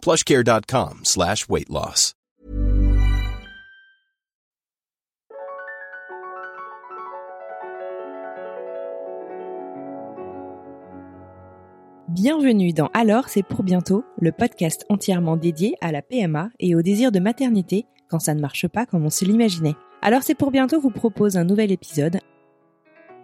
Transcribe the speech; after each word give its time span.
plushcare.com. 0.00 1.02
Bienvenue 12.08 12.72
dans 12.72 12.88
Alors 12.92 13.28
c'est 13.28 13.42
pour 13.42 13.62
bientôt, 13.62 14.04
le 14.20 14.32
podcast 14.32 14.84
entièrement 14.88 15.36
dédié 15.36 15.76
à 15.80 15.92
la 15.92 16.02
PMA 16.02 16.50
et 16.58 16.74
au 16.74 16.82
désir 16.82 17.12
de 17.12 17.20
maternité 17.20 17.86
quand 18.08 18.18
ça 18.18 18.34
ne 18.34 18.40
marche 18.40 18.66
pas 18.66 18.84
comme 18.84 19.04
on 19.04 19.10
se 19.10 19.24
l'imaginait. 19.24 19.76
Alors 20.02 20.22
c'est 20.22 20.34
pour 20.34 20.50
bientôt 20.50 20.80
vous 20.80 20.90
propose 20.90 21.36
un 21.36 21.44
nouvel 21.44 21.70
épisode 21.70 22.18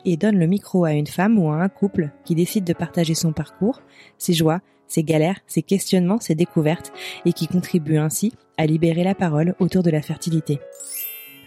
et 0.05 0.17
donne 0.17 0.39
le 0.39 0.47
micro 0.47 0.85
à 0.85 0.93
une 0.93 1.07
femme 1.07 1.39
ou 1.39 1.51
à 1.51 1.57
un 1.57 1.69
couple 1.69 2.11
qui 2.25 2.35
décide 2.35 2.65
de 2.65 2.73
partager 2.73 3.15
son 3.15 3.33
parcours, 3.33 3.83
ses 4.19 4.33
joies, 4.33 4.61
ses 4.89 5.03
galères, 5.03 5.41
ses 5.47 5.63
questionnements, 5.63 6.21
ses 6.21 6.35
découvertes 6.35 6.93
et 7.25 7.33
qui 7.33 7.47
contribue 7.47 7.99
ainsi 7.99 8.33
à 8.57 8.67
libérer 8.67 9.05
la 9.05 9.15
parole 9.15 9.55
autour 9.59 9.83
de 9.83 9.91
la 9.91 10.03
fertilité. 10.03 10.61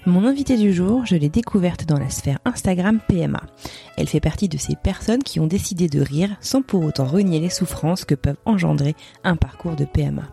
Mon 0.06 0.26
invitée 0.26 0.56
du 0.56 0.74
jour, 0.74 1.06
je 1.06 1.18
l'ai 1.18 1.28
découverte 1.28 1.86
dans 1.86 2.00
la 2.00 2.10
sphère 2.10 2.40
Instagram 2.46 3.00
PMA. 3.10 3.42
Elle 3.98 4.08
fait 4.08 4.22
partie 4.22 4.48
de 4.48 4.58
ces 4.58 4.76
personnes 4.76 5.22
qui 5.22 5.42
ont 5.42 5.48
décidé 5.48 5.90
de 5.90 6.00
rire 6.00 6.38
sans 6.40 6.62
pour 6.62 6.86
autant 6.86 7.06
renier 7.06 7.42
les 7.42 7.50
souffrances 7.50 8.06
que 8.06 8.16
peuvent 8.16 8.38
engendrer 8.46 8.96
un 9.26 9.36
parcours 9.36 9.76
de 9.76 9.84
PMA. 9.84 10.24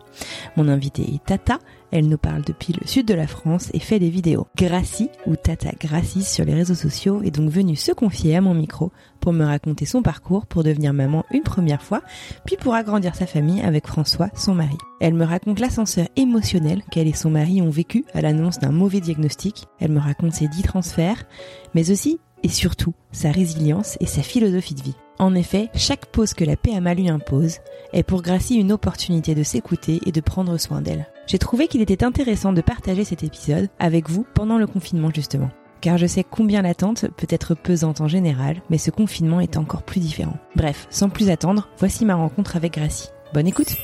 Mon 0.55 0.69
invitée 0.69 1.13
est 1.13 1.23
Tata, 1.25 1.59
elle 1.91 2.07
nous 2.07 2.17
parle 2.17 2.43
depuis 2.43 2.73
le 2.73 2.85
sud 2.85 3.07
de 3.07 3.13
la 3.13 3.27
France 3.27 3.69
et 3.73 3.79
fait 3.79 3.99
des 3.99 4.09
vidéos. 4.09 4.47
Gracie, 4.55 5.09
ou 5.25 5.35
Tata 5.35 5.71
Gracie 5.79 6.23
sur 6.23 6.45
les 6.45 6.53
réseaux 6.53 6.75
sociaux, 6.75 7.21
est 7.23 7.31
donc 7.31 7.49
venue 7.49 7.75
se 7.75 7.91
confier 7.91 8.35
à 8.35 8.41
mon 8.41 8.53
micro 8.53 8.91
pour 9.19 9.33
me 9.33 9.45
raconter 9.45 9.85
son 9.85 10.01
parcours 10.01 10.45
pour 10.45 10.63
devenir 10.63 10.93
maman 10.93 11.25
une 11.31 11.43
première 11.43 11.81
fois, 11.81 12.01
puis 12.45 12.57
pour 12.57 12.75
agrandir 12.75 13.15
sa 13.15 13.25
famille 13.25 13.61
avec 13.61 13.87
François, 13.87 14.29
son 14.35 14.53
mari. 14.53 14.77
Elle 14.99 15.13
me 15.13 15.25
raconte 15.25 15.59
l'ascenseur 15.59 16.07
émotionnel 16.15 16.81
qu'elle 16.91 17.07
et 17.07 17.13
son 17.13 17.29
mari 17.29 17.61
ont 17.61 17.69
vécu 17.69 18.05
à 18.13 18.21
l'annonce 18.21 18.59
d'un 18.59 18.71
mauvais 18.71 19.01
diagnostic. 19.01 19.65
Elle 19.79 19.91
me 19.91 19.99
raconte 19.99 20.33
ses 20.33 20.47
dix 20.47 20.63
transferts, 20.63 21.25
mais 21.73 21.91
aussi 21.91 22.19
et 22.43 22.49
surtout 22.49 22.93
sa 23.11 23.31
résilience 23.31 23.97
et 23.99 24.05
sa 24.05 24.21
philosophie 24.21 24.75
de 24.75 24.83
vie. 24.83 24.95
En 25.19 25.33
effet, 25.33 25.69
chaque 25.73 26.05
pause 26.07 26.33
que 26.33 26.43
la 26.43 26.55
PMA 26.55 26.93
lui 26.93 27.09
impose 27.09 27.57
est 27.93 28.03
pour 28.03 28.21
Gracie 28.21 28.55
une 28.55 28.71
opportunité 28.71 29.33
de 29.33 29.43
s'écouter 29.43 29.99
et 30.05 30.11
de 30.11 30.21
prendre 30.21 30.57
soin 30.57 30.81
d'elle. 30.81 31.07
J'ai 31.27 31.39
trouvé 31.39 31.67
qu'il 31.67 31.81
était 31.81 32.03
intéressant 32.05 32.53
de 32.53 32.61
partager 32.61 33.03
cet 33.03 33.21
épisode 33.23 33.69
avec 33.79 34.09
vous 34.09 34.25
pendant 34.33 34.57
le 34.57 34.65
confinement 34.65 35.11
justement. 35.13 35.49
Car 35.81 35.97
je 35.97 36.07
sais 36.07 36.23
combien 36.23 36.61
l'attente 36.61 37.05
peut 37.17 37.27
être 37.29 37.53
pesante 37.53 38.01
en 38.01 38.07
général, 38.07 38.61
mais 38.69 38.77
ce 38.77 38.89
confinement 38.91 39.39
est 39.41 39.57
encore 39.57 39.83
plus 39.83 39.99
différent. 39.99 40.37
Bref, 40.55 40.87
sans 40.89 41.09
plus 41.09 41.29
attendre, 41.29 41.67
voici 41.77 42.05
ma 42.05 42.15
rencontre 42.15 42.55
avec 42.55 42.73
Gracie. 42.73 43.09
Bonne 43.33 43.47
écoute 43.47 43.75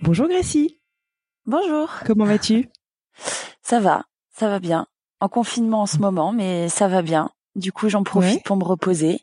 Bonjour 0.00 0.26
Gracie 0.26 0.80
Bonjour 1.46 1.90
Comment 2.06 2.24
vas-tu? 2.24 2.68
Ça 3.62 3.78
va, 3.80 4.04
ça 4.34 4.48
va 4.48 4.58
bien. 4.58 4.86
En 5.20 5.28
confinement 5.28 5.82
en 5.82 5.86
ce 5.86 5.98
moment, 5.98 6.32
mais 6.32 6.68
ça 6.70 6.88
va 6.88 7.02
bien. 7.02 7.30
Du 7.56 7.72
coup, 7.72 7.88
j'en 7.90 8.02
profite 8.04 8.36
Ouais. 8.36 8.42
pour 8.44 8.56
me 8.56 8.64
reposer. 8.64 9.20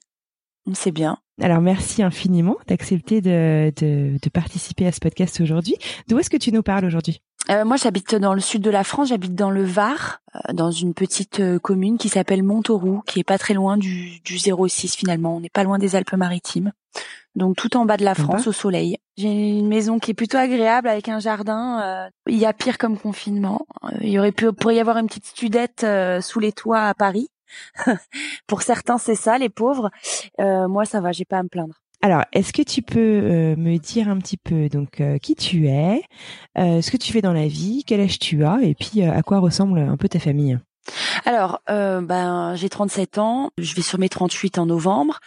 C'est 0.74 0.92
bien. 0.92 1.18
Alors 1.42 1.62
merci 1.62 2.02
infiniment 2.02 2.56
d'accepter 2.68 3.22
de, 3.22 3.72
de, 3.76 4.18
de 4.22 4.30
participer 4.30 4.88
à 4.88 4.92
ce 4.92 5.00
podcast 5.00 5.40
aujourd'hui. 5.40 5.76
D'où 6.08 6.18
est-ce 6.20 6.30
que 6.30 6.38
tu 6.38 6.52
nous 6.52 6.64
parles 6.64 6.86
aujourd'hui? 6.86 7.22
Euh, 7.50 7.64
moi, 7.64 7.78
j'habite 7.78 8.16
dans 8.16 8.34
le 8.34 8.42
sud 8.42 8.62
de 8.62 8.70
la 8.70 8.84
France. 8.84 9.10
J'habite 9.10 9.36
dans 9.36 9.52
le 9.52 9.64
Var, 9.64 10.20
euh, 10.36 10.54
dans 10.54 10.72
une 10.72 10.94
petite 10.94 11.40
euh, 11.40 11.60
commune 11.60 11.98
qui 11.98 12.10
s'appelle 12.10 12.44
Montauroux, 12.44 13.02
qui 13.06 13.20
est 13.20 13.24
pas 13.24 13.38
très 13.38 13.54
loin 13.54 13.78
du, 13.78 14.20
du 14.26 14.38
06 14.38 14.96
finalement. 14.96 15.38
On 15.38 15.40
n'est 15.40 15.50
pas 15.50 15.64
loin 15.64 15.78
des 15.78 15.96
Alpes-Maritimes. 15.96 16.74
Donc 17.36 17.56
tout 17.56 17.78
en 17.78 17.86
bas 17.86 17.98
de 17.98 18.04
la. 18.04 18.16
France, 18.16 18.48
au 18.48 18.52
soleil. 18.52 18.98
J'ai 19.16 19.30
une 19.30 19.68
maison 19.68 20.00
qui 20.00 20.12
est 20.12 20.14
plutôt 20.16 20.38
agréable 20.38 20.88
avec 20.88 21.08
un 21.08 21.20
jardin. 21.20 21.82
euh, 21.84 22.10
il 22.28 22.38
y 22.38 22.46
a 22.46 22.52
pire 22.54 22.78
comme 22.80 22.98
confinement. 22.98 23.66
Euh, 23.84 23.90
il 24.02 24.10
y 24.10 24.20
aurait 24.20 24.32
pu 24.32 24.52
pourrait 24.52 24.76
y 24.76 24.80
avoir 24.80 24.98
une 24.98 25.08
petite 25.08 25.28
studette 25.28 25.84
euh, 25.84 26.20
sous 26.20 26.40
les 26.40 26.52
toits 26.52 26.82
à 26.82 26.94
Paris. 26.96 27.30
Pour 28.48 28.62
certains, 28.62 28.98
c'est 28.98 29.16
ça, 29.16 29.38
les 29.38 29.50
pauvres. 29.50 29.90
Euh, 30.40 30.68
moi, 30.68 30.86
ça 30.86 31.02
va, 31.02 31.12
j'ai 31.12 31.26
pas 31.26 31.40
à 31.40 31.44
me 31.44 31.50
plaindre. 31.50 31.76
Alors, 32.02 32.24
est-ce 32.32 32.54
que 32.54 32.62
tu 32.62 32.84
peux 32.84 33.00
euh, 33.00 33.56
me 33.56 33.78
dire 33.78 34.08
un 34.08 34.18
petit 34.20 34.38
peu 34.38 34.70
donc 34.70 35.02
euh, 35.02 35.18
qui 35.18 35.36
tu 35.36 35.68
es, 35.68 36.04
ce 36.56 36.92
que 36.92 36.98
tu 36.98 37.12
fais 37.12 37.22
dans 37.22 37.34
la 37.34 37.48
vie, 37.48 37.84
quel 37.86 38.02
âge 38.02 38.20
tu 38.20 38.46
as 38.46 38.60
et 38.62 38.76
puis 38.76 39.02
à 39.02 39.22
quoi 39.24 39.40
ressemble 39.40 39.80
un 39.80 39.98
peu 39.98 40.08
ta 40.08 40.20
famille? 40.20 40.60
Alors, 41.26 41.62
euh, 41.70 42.02
ben, 42.02 42.56
j'ai 42.56 42.70
37 42.70 43.18
ans. 43.18 43.52
Je 43.58 43.76
vais 43.76 43.82
sur 43.82 44.00
mes 44.00 44.10
38 44.10 44.58
en 44.58 44.66
novembre. 44.66 45.20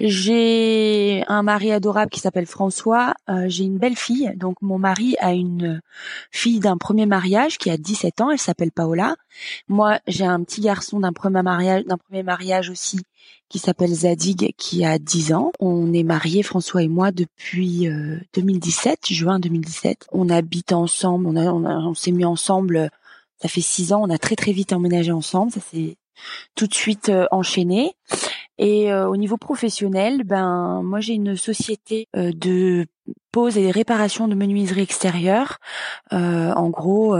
J'ai 0.00 1.24
un 1.28 1.42
mari 1.42 1.72
adorable 1.72 2.10
qui 2.10 2.20
s'appelle 2.20 2.46
François. 2.46 3.14
Euh, 3.28 3.44
j'ai 3.48 3.64
une 3.64 3.78
belle 3.78 3.96
fille. 3.96 4.32
Donc, 4.36 4.56
mon 4.62 4.78
mari 4.78 5.16
a 5.20 5.32
une 5.32 5.80
fille 6.30 6.60
d'un 6.60 6.76
premier 6.76 7.06
mariage 7.06 7.58
qui 7.58 7.70
a 7.70 7.76
17 7.76 8.20
ans. 8.20 8.30
Elle 8.30 8.38
s'appelle 8.38 8.72
Paola. 8.72 9.16
Moi, 9.68 9.98
j'ai 10.06 10.24
un 10.24 10.42
petit 10.42 10.60
garçon 10.60 11.00
d'un 11.00 11.12
premier 11.12 11.42
mariage, 11.42 11.84
d'un 11.84 11.98
premier 11.98 12.22
mariage 12.22 12.70
aussi 12.70 13.00
qui 13.48 13.58
s'appelle 13.58 13.92
Zadig 13.92 14.54
qui 14.56 14.84
a 14.84 14.98
10 14.98 15.34
ans. 15.34 15.52
On 15.60 15.92
est 15.92 16.04
mariés, 16.04 16.42
François 16.42 16.82
et 16.82 16.88
moi, 16.88 17.12
depuis 17.12 17.86
euh, 17.86 18.18
2017, 18.34 19.08
juin 19.10 19.38
2017. 19.38 20.06
On 20.12 20.30
habite 20.30 20.72
ensemble. 20.72 21.26
On, 21.26 21.36
on, 21.36 21.66
on 21.66 21.94
s'est 21.94 22.12
mis 22.12 22.24
ensemble. 22.24 22.90
Ça 23.42 23.48
fait 23.48 23.60
six 23.60 23.92
ans. 23.92 24.00
On 24.02 24.10
a 24.10 24.18
très 24.18 24.36
très 24.36 24.52
vite 24.52 24.72
emménagé 24.72 25.12
ensemble. 25.12 25.52
Ça 25.52 25.60
s'est 25.60 25.96
tout 26.54 26.66
de 26.66 26.74
suite 26.74 27.08
euh, 27.08 27.26
enchaîné. 27.30 27.96
Et 28.58 28.92
euh, 28.92 29.08
au 29.08 29.16
niveau 29.16 29.38
professionnel, 29.38 30.22
ben 30.24 30.82
moi 30.84 31.00
j'ai 31.00 31.14
une 31.14 31.36
société 31.36 32.08
euh, 32.16 32.32
de 32.32 32.86
pose 33.32 33.58
et 33.58 33.70
réparation 33.70 34.28
de 34.28 34.34
menuiserie 34.34 34.82
extérieure. 34.82 35.58
Euh, 36.12 36.52
en 36.52 36.68
gros, 36.68 37.16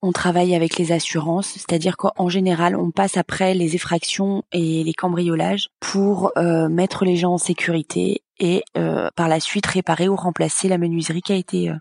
on 0.00 0.12
travaille 0.12 0.54
avec 0.54 0.78
les 0.78 0.92
assurances, 0.92 1.48
c'est-à-dire 1.48 1.96
qu'en 1.96 2.28
général, 2.28 2.76
on 2.76 2.90
passe 2.90 3.16
après 3.16 3.54
les 3.54 3.74
effractions 3.74 4.44
et 4.52 4.82
les 4.82 4.94
cambriolages 4.94 5.68
pour 5.80 6.32
mettre 6.36 7.04
les 7.04 7.16
gens 7.16 7.34
en 7.34 7.38
sécurité 7.38 8.22
et 8.38 8.64
par 8.74 9.28
la 9.28 9.40
suite 9.40 9.66
réparer 9.66 10.08
ou 10.08 10.16
remplacer 10.16 10.68
la 10.68 10.78
menuiserie 10.78 11.22
qui 11.22 11.32
a 11.32 11.36
été 11.36 11.72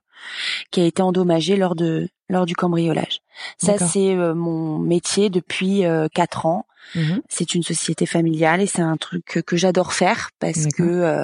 qui 0.71 0.81
a 0.81 0.85
été 0.85 1.01
endommagée 1.01 1.55
lors 1.55 1.75
de 1.75 2.09
lors 2.29 2.45
du 2.45 2.55
cambriolage. 2.55 3.19
Ça 3.57 3.77
c'est 3.77 4.13
euh, 4.15 4.33
mon 4.33 4.77
métier 4.79 5.29
depuis 5.29 5.85
euh, 5.85 6.07
quatre 6.13 6.45
ans. 6.45 6.65
Mhm. 6.95 7.21
C'est 7.29 7.53
une 7.55 7.63
société 7.63 8.05
familiale 8.05 8.61
et 8.61 8.67
c'est 8.67 8.81
un 8.81 8.97
truc 8.97 9.23
que, 9.25 9.39
que 9.39 9.55
j'adore 9.57 9.93
faire 9.93 10.31
parce 10.39 10.67
que 10.67 10.83
euh, 10.83 11.23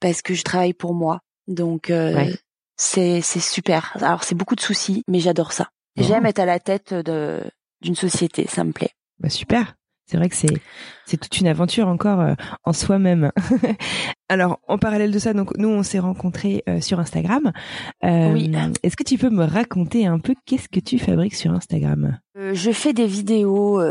parce 0.00 0.22
que 0.22 0.34
je 0.34 0.42
travaille 0.42 0.74
pour 0.74 0.94
moi. 0.94 1.20
Donc 1.48 1.90
euh, 1.90 2.14
Ouais. 2.14 2.34
c'est 2.76 3.20
c'est 3.20 3.40
super. 3.40 3.92
Alors 4.00 4.24
c'est 4.24 4.34
beaucoup 4.34 4.54
de 4.56 4.60
soucis, 4.60 5.02
mais 5.08 5.20
j'adore 5.20 5.52
ça. 5.52 5.68
J'aime 5.96 6.24
être 6.26 6.38
à 6.38 6.46
la 6.46 6.58
tête 6.58 6.94
de 6.94 7.40
d'une 7.82 7.96
société, 7.96 8.46
ça 8.48 8.64
me 8.64 8.72
plaît. 8.72 8.92
Bah, 9.18 9.28
super. 9.28 9.74
C'est 10.12 10.18
vrai 10.18 10.28
que 10.28 10.36
c'est 10.36 10.60
c'est 11.06 11.16
toute 11.16 11.40
une 11.40 11.46
aventure 11.46 11.88
encore 11.88 12.20
euh, 12.20 12.34
en 12.64 12.74
soi-même. 12.74 13.32
Alors 14.28 14.60
en 14.68 14.76
parallèle 14.76 15.10
de 15.10 15.18
ça, 15.18 15.32
donc 15.32 15.56
nous 15.56 15.70
on 15.70 15.82
s'est 15.82 16.00
rencontrés 16.00 16.62
euh, 16.68 16.82
sur 16.82 17.00
Instagram. 17.00 17.50
Euh, 18.04 18.30
Oui. 18.30 18.52
Est-ce 18.82 18.94
que 18.94 19.04
tu 19.04 19.16
peux 19.16 19.30
me 19.30 19.44
raconter 19.44 20.04
un 20.04 20.18
peu 20.18 20.34
qu'est-ce 20.44 20.68
que 20.68 20.80
tu 20.80 20.98
fabriques 20.98 21.34
sur 21.34 21.50
Instagram? 21.52 22.18
Euh, 22.36 22.52
je 22.52 22.72
fais 22.72 22.92
des 22.92 23.06
vidéos 23.06 23.82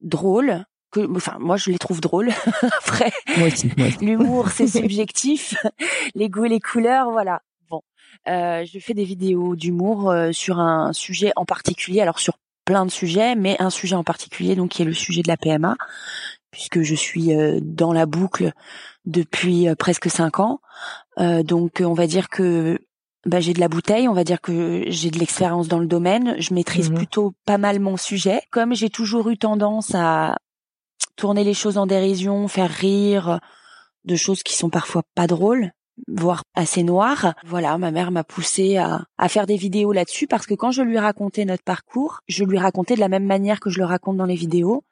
drôles 0.00 0.64
que 0.90 1.00
enfin 1.14 1.36
moi 1.38 1.58
je 1.58 1.70
les 1.70 1.76
trouve 1.76 2.00
drôles. 2.00 2.30
Après 2.62 3.12
Moi 3.36 3.48
aussi. 3.48 3.70
L'humour 4.00 4.48
c'est 4.50 4.68
subjectif, 4.68 5.54
les 6.14 6.30
goûts 6.30 6.46
et 6.46 6.48
les 6.48 6.60
couleurs 6.60 7.10
voilà. 7.10 7.42
Bon, 7.68 7.82
je 8.26 8.78
fais 8.80 8.94
des 8.94 9.04
vidéos 9.04 9.54
d'humour 9.54 10.14
sur 10.32 10.60
un 10.60 10.94
sujet 10.94 11.30
en 11.36 11.44
particulier, 11.44 12.00
alors 12.00 12.20
sur 12.20 12.38
plein 12.68 12.84
de 12.84 12.90
sujets, 12.90 13.34
mais 13.34 13.56
un 13.60 13.70
sujet 13.70 13.96
en 13.96 14.04
particulier 14.04 14.54
donc 14.54 14.72
qui 14.72 14.82
est 14.82 14.84
le 14.84 14.92
sujet 14.92 15.22
de 15.22 15.28
la 15.28 15.38
PMA 15.38 15.74
puisque 16.50 16.82
je 16.82 16.94
suis 16.94 17.34
euh, 17.34 17.60
dans 17.62 17.94
la 17.94 18.04
boucle 18.04 18.52
depuis 19.06 19.68
euh, 19.68 19.74
presque 19.74 20.10
cinq 20.10 20.38
ans. 20.38 20.60
Euh, 21.18 21.42
donc 21.42 21.82
on 21.82 21.94
va 21.94 22.06
dire 22.06 22.28
que 22.28 22.78
bah, 23.24 23.40
j'ai 23.40 23.54
de 23.54 23.60
la 23.60 23.68
bouteille, 23.68 24.06
on 24.06 24.12
va 24.12 24.22
dire 24.22 24.42
que 24.42 24.84
j'ai 24.88 25.10
de 25.10 25.18
l'expérience 25.18 25.66
dans 25.68 25.78
le 25.78 25.86
domaine, 25.86 26.34
je 26.38 26.52
maîtrise 26.52 26.90
Mhm. 26.90 26.96
plutôt 26.96 27.32
pas 27.46 27.56
mal 27.56 27.80
mon 27.80 27.96
sujet. 27.96 28.42
Comme 28.50 28.74
j'ai 28.74 28.90
toujours 28.90 29.30
eu 29.30 29.38
tendance 29.38 29.94
à 29.94 30.36
tourner 31.16 31.44
les 31.44 31.54
choses 31.54 31.78
en 31.78 31.86
dérision, 31.86 32.48
faire 32.48 32.70
rire 32.70 33.40
de 34.04 34.14
choses 34.14 34.42
qui 34.42 34.54
sont 34.54 34.68
parfois 34.68 35.04
pas 35.14 35.26
drôles, 35.26 35.72
voire 36.06 36.42
assez 36.54 36.82
noir. 36.82 37.34
Voilà, 37.44 37.76
ma 37.78 37.90
mère 37.90 38.10
m'a 38.10 38.24
poussé 38.24 38.76
à, 38.76 39.04
à 39.18 39.28
faire 39.28 39.46
des 39.46 39.56
vidéos 39.56 39.92
là-dessus 39.92 40.26
parce 40.26 40.46
que 40.46 40.54
quand 40.54 40.70
je 40.70 40.82
lui 40.82 40.98
racontais 40.98 41.44
notre 41.44 41.64
parcours, 41.64 42.20
je 42.28 42.44
lui 42.44 42.58
racontais 42.58 42.94
de 42.94 43.00
la 43.00 43.08
même 43.08 43.26
manière 43.26 43.60
que 43.60 43.70
je 43.70 43.78
le 43.78 43.84
raconte 43.84 44.16
dans 44.16 44.24
les 44.24 44.34
vidéos, 44.34 44.84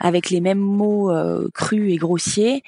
avec 0.00 0.30
les 0.30 0.40
mêmes 0.40 0.58
mots 0.58 1.10
euh, 1.10 1.48
crus 1.54 1.92
et 1.92 1.96
grossiers, 1.96 2.62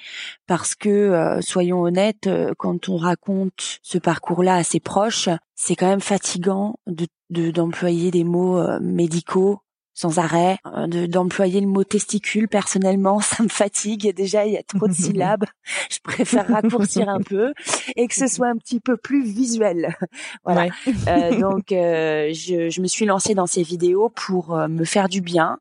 parce 0.46 0.74
que 0.74 0.88
euh, 0.88 1.40
soyons 1.40 1.82
honnêtes, 1.82 2.26
euh, 2.26 2.52
quand 2.58 2.88
on 2.88 2.96
raconte 2.96 3.78
ce 3.82 3.98
parcours-là 3.98 4.56
à 4.56 4.62
ses 4.62 4.80
proches, 4.80 5.28
c'est 5.54 5.76
quand 5.76 5.88
même 5.88 6.00
fatigant 6.00 6.78
de 6.86 7.06
d'employer 7.28 8.12
des 8.12 8.22
mots 8.22 8.62
médicaux 8.80 9.58
sans 9.96 10.18
arrêt, 10.18 10.58
euh, 10.66 11.06
d'employer 11.06 11.60
le 11.60 11.66
mot 11.66 11.82
testicule. 11.82 12.48
Personnellement, 12.48 13.18
ça 13.20 13.42
me 13.42 13.48
fatigue. 13.48 14.14
Déjà, 14.14 14.46
il 14.46 14.52
y 14.52 14.58
a 14.58 14.62
trop 14.62 14.86
de 14.86 14.92
syllabes. 14.92 15.46
Je 15.90 15.98
préfère 16.04 16.46
raccourcir 16.46 17.08
un 17.08 17.20
peu 17.20 17.54
et 17.96 18.06
que 18.06 18.14
ce 18.14 18.28
soit 18.28 18.48
un 18.48 18.56
petit 18.56 18.78
peu 18.78 18.96
plus 18.96 19.24
visuel. 19.24 19.96
Voilà. 20.44 20.68
Euh, 21.08 21.40
donc, 21.40 21.72
euh, 21.72 22.30
je, 22.32 22.68
je, 22.68 22.80
me 22.80 22.86
suis 22.86 23.06
lancée 23.06 23.34
dans 23.34 23.46
ces 23.46 23.62
vidéos 23.62 24.10
pour 24.10 24.54
me 24.68 24.84
faire 24.84 25.08
du 25.08 25.20
bien, 25.20 25.58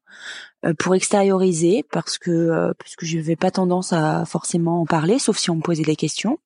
pour 0.77 0.95
extérioriser, 0.95 1.85
parce 1.91 2.17
que 2.17 2.73
parce 2.77 2.95
que 2.95 3.05
je 3.05 3.17
n'avais 3.17 3.35
pas 3.35 3.51
tendance 3.51 3.93
à 3.93 4.25
forcément 4.25 4.81
en 4.81 4.85
parler, 4.85 5.17
sauf 5.17 5.37
si 5.37 5.49
on 5.49 5.55
me 5.55 5.61
posait 5.61 5.83
des 5.83 5.95
questions. 5.95 6.39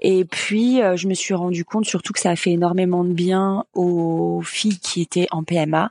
Et 0.00 0.24
puis, 0.24 0.80
je 0.94 1.08
me 1.08 1.14
suis 1.14 1.34
rendu 1.34 1.64
compte 1.64 1.86
surtout 1.86 2.12
que 2.12 2.20
ça 2.20 2.30
a 2.30 2.36
fait 2.36 2.52
énormément 2.52 3.04
de 3.04 3.12
bien 3.12 3.64
aux 3.74 4.42
filles 4.42 4.78
qui 4.78 5.02
étaient 5.02 5.26
en 5.30 5.42
PMA 5.42 5.90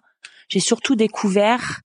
j'ai 0.50 0.60
surtout 0.60 0.96
découvert 0.96 1.82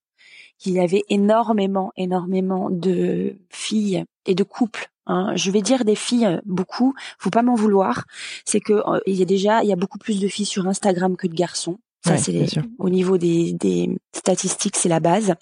qu'il 0.59 0.73
y 0.73 0.81
avait 0.81 1.05
énormément, 1.09 1.93
énormément 1.97 2.71
de 2.71 3.37
filles 3.51 4.05
et 4.27 4.35
de 4.35 4.43
couples. 4.43 4.91
Hein. 5.07 5.33
Je 5.37 5.51
vais 5.51 5.61
dire 5.61 5.85
des 5.85 5.95
filles 5.95 6.27
euh, 6.27 6.41
beaucoup. 6.45 6.95
Faut 7.19 7.31
pas 7.31 7.43
m'en 7.43 7.55
vouloir. 7.55 8.05
C'est 8.45 8.61
que 8.61 8.73
euh, 8.73 9.01
il 9.07 9.15
y 9.15 9.23
a 9.23 9.27
déjà, 9.27 9.63
il 9.63 9.69
y 9.69 9.73
a 9.73 9.77
beaucoup 9.77 9.99
plus 9.99 10.21
de 10.21 10.29
filles 10.29 10.47
sur 10.47 10.67
Instagram 10.67 11.17
que 11.17 11.27
de 11.27 11.35
garçons. 11.35 11.79
Ça, 12.07 12.19
c'est 12.19 12.47
au 12.79 12.91
niveau 12.91 13.17
des, 13.17 13.55
des 13.55 13.89
statistiques, 14.13 14.77
c'est 14.77 14.91
la 14.91 15.01
base. 15.01 15.35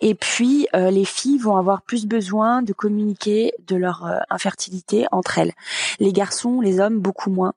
Et 0.00 0.14
puis, 0.14 0.68
euh, 0.72 0.88
les 0.92 1.04
filles 1.04 1.38
vont 1.38 1.56
avoir 1.56 1.82
plus 1.82 2.06
besoin 2.06 2.62
de 2.62 2.72
communiquer 2.72 3.52
de 3.66 3.74
leur 3.74 4.08
infertilité 4.30 5.06
entre 5.10 5.38
elles. 5.38 5.52
Les 5.98 6.12
garçons, 6.12 6.60
les 6.60 6.78
hommes, 6.78 7.00
beaucoup 7.00 7.30
moins, 7.30 7.54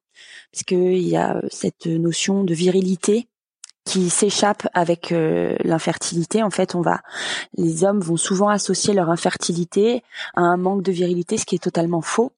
parce 0.52 0.64
qu'il 0.64 1.08
y 1.08 1.16
a 1.16 1.44
cette 1.52 1.86
notion 1.86 2.44
de 2.44 2.56
virilité 2.56 3.28
qui 3.86 4.10
s'échappe 4.10 4.68
avec 4.74 5.12
euh, 5.12 5.56
l'infertilité. 5.64 6.42
En 6.42 6.50
fait, 6.50 6.76
on 6.76 6.82
va, 6.82 7.02
les 7.58 7.84
hommes 7.84 8.00
vont 8.00 8.18
souvent 8.18 8.50
associer 8.50 8.94
leur 8.94 9.10
infertilité 9.10 10.04
à 10.36 10.42
un 10.42 10.58
manque 10.58 10.84
de 10.84 10.92
virilité, 10.92 11.38
ce 11.38 11.46
qui 11.46 11.56
est 11.56 11.64
totalement 11.64 12.02
faux. 12.02 12.32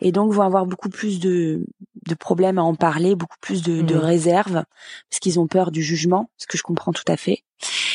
Et 0.00 0.10
donc 0.10 0.32
vont 0.32 0.42
avoir 0.42 0.64
beaucoup 0.64 0.88
plus 0.88 1.20
de, 1.20 1.66
de 2.06 2.14
problèmes 2.14 2.58
à 2.58 2.62
en 2.62 2.74
parler, 2.74 3.14
beaucoup 3.14 3.36
plus 3.40 3.62
de, 3.62 3.82
de 3.82 3.94
mmh. 3.94 3.98
réserves, 3.98 4.64
parce 5.10 5.20
qu'ils 5.20 5.38
ont 5.38 5.46
peur 5.46 5.70
du 5.70 5.82
jugement, 5.82 6.30
ce 6.38 6.46
que 6.46 6.56
je 6.56 6.62
comprends 6.62 6.92
tout 6.92 7.04
à 7.08 7.16
fait. 7.16 7.44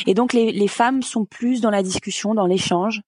Et 0.05 0.13
donc 0.13 0.33
les, 0.33 0.51
les 0.51 0.67
femmes 0.67 1.01
sont 1.01 1.25
plus 1.25 1.61
dans 1.61 1.71
la 1.71 1.81
discussion, 1.81 2.35
dans 2.35 2.45
l'échange. 2.45 3.01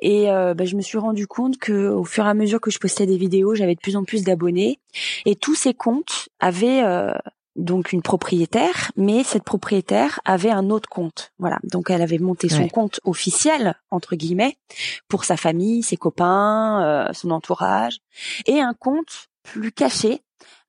Et 0.00 0.30
euh, 0.30 0.54
bah, 0.54 0.64
je 0.64 0.76
me 0.76 0.80
suis 0.80 0.98
rendu 0.98 1.26
compte 1.26 1.58
que 1.58 1.88
au 1.88 2.04
fur 2.04 2.24
et 2.24 2.28
à 2.28 2.34
mesure 2.34 2.60
que 2.60 2.70
je 2.70 2.78
postais 2.78 3.06
des 3.06 3.18
vidéos, 3.18 3.54
j'avais 3.54 3.74
de 3.74 3.80
plus 3.80 3.96
en 3.96 4.04
plus 4.04 4.24
d'abonnés, 4.24 4.80
et 5.26 5.36
tous 5.36 5.54
ces 5.54 5.74
comptes 5.74 6.28
avaient 6.40 6.82
euh, 6.82 7.12
donc 7.56 7.92
une 7.92 8.02
propriétaire, 8.02 8.90
mais 8.96 9.22
cette 9.22 9.44
propriétaire 9.44 10.20
avait 10.24 10.50
un 10.50 10.70
autre 10.70 10.88
compte. 10.88 11.32
Voilà, 11.38 11.58
donc 11.64 11.90
elle 11.90 12.02
avait 12.02 12.18
monté 12.18 12.48
son 12.48 12.68
compte 12.68 13.00
officiel 13.04 13.74
entre 13.90 14.16
guillemets 14.16 14.56
pour 15.08 15.24
sa 15.24 15.36
famille, 15.36 15.82
ses 15.82 15.96
copains, 15.96 16.82
euh, 16.84 17.12
son 17.12 17.30
entourage, 17.30 17.98
et 18.46 18.60
un 18.60 18.74
compte 18.74 19.28
plus 19.42 19.72
caché. 19.72 20.22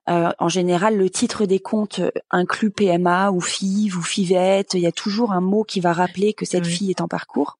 Euh, 0.08 0.30
en 0.38 0.48
général, 0.48 0.96
le 0.96 1.10
titre 1.10 1.46
des 1.46 1.58
comptes 1.58 2.00
inclut 2.30 2.70
PMA 2.70 3.32
ou 3.32 3.40
FIV 3.40 3.96
ou 3.96 4.02
FIVETTE. 4.02 4.74
Il 4.74 4.80
y 4.80 4.86
a 4.86 4.92
toujours 4.92 5.32
un 5.32 5.40
mot 5.40 5.64
qui 5.64 5.80
va 5.80 5.92
rappeler 5.92 6.32
que 6.32 6.44
cette 6.44 6.66
fille 6.66 6.90
est 6.90 7.00
en 7.00 7.08
parcours. 7.08 7.58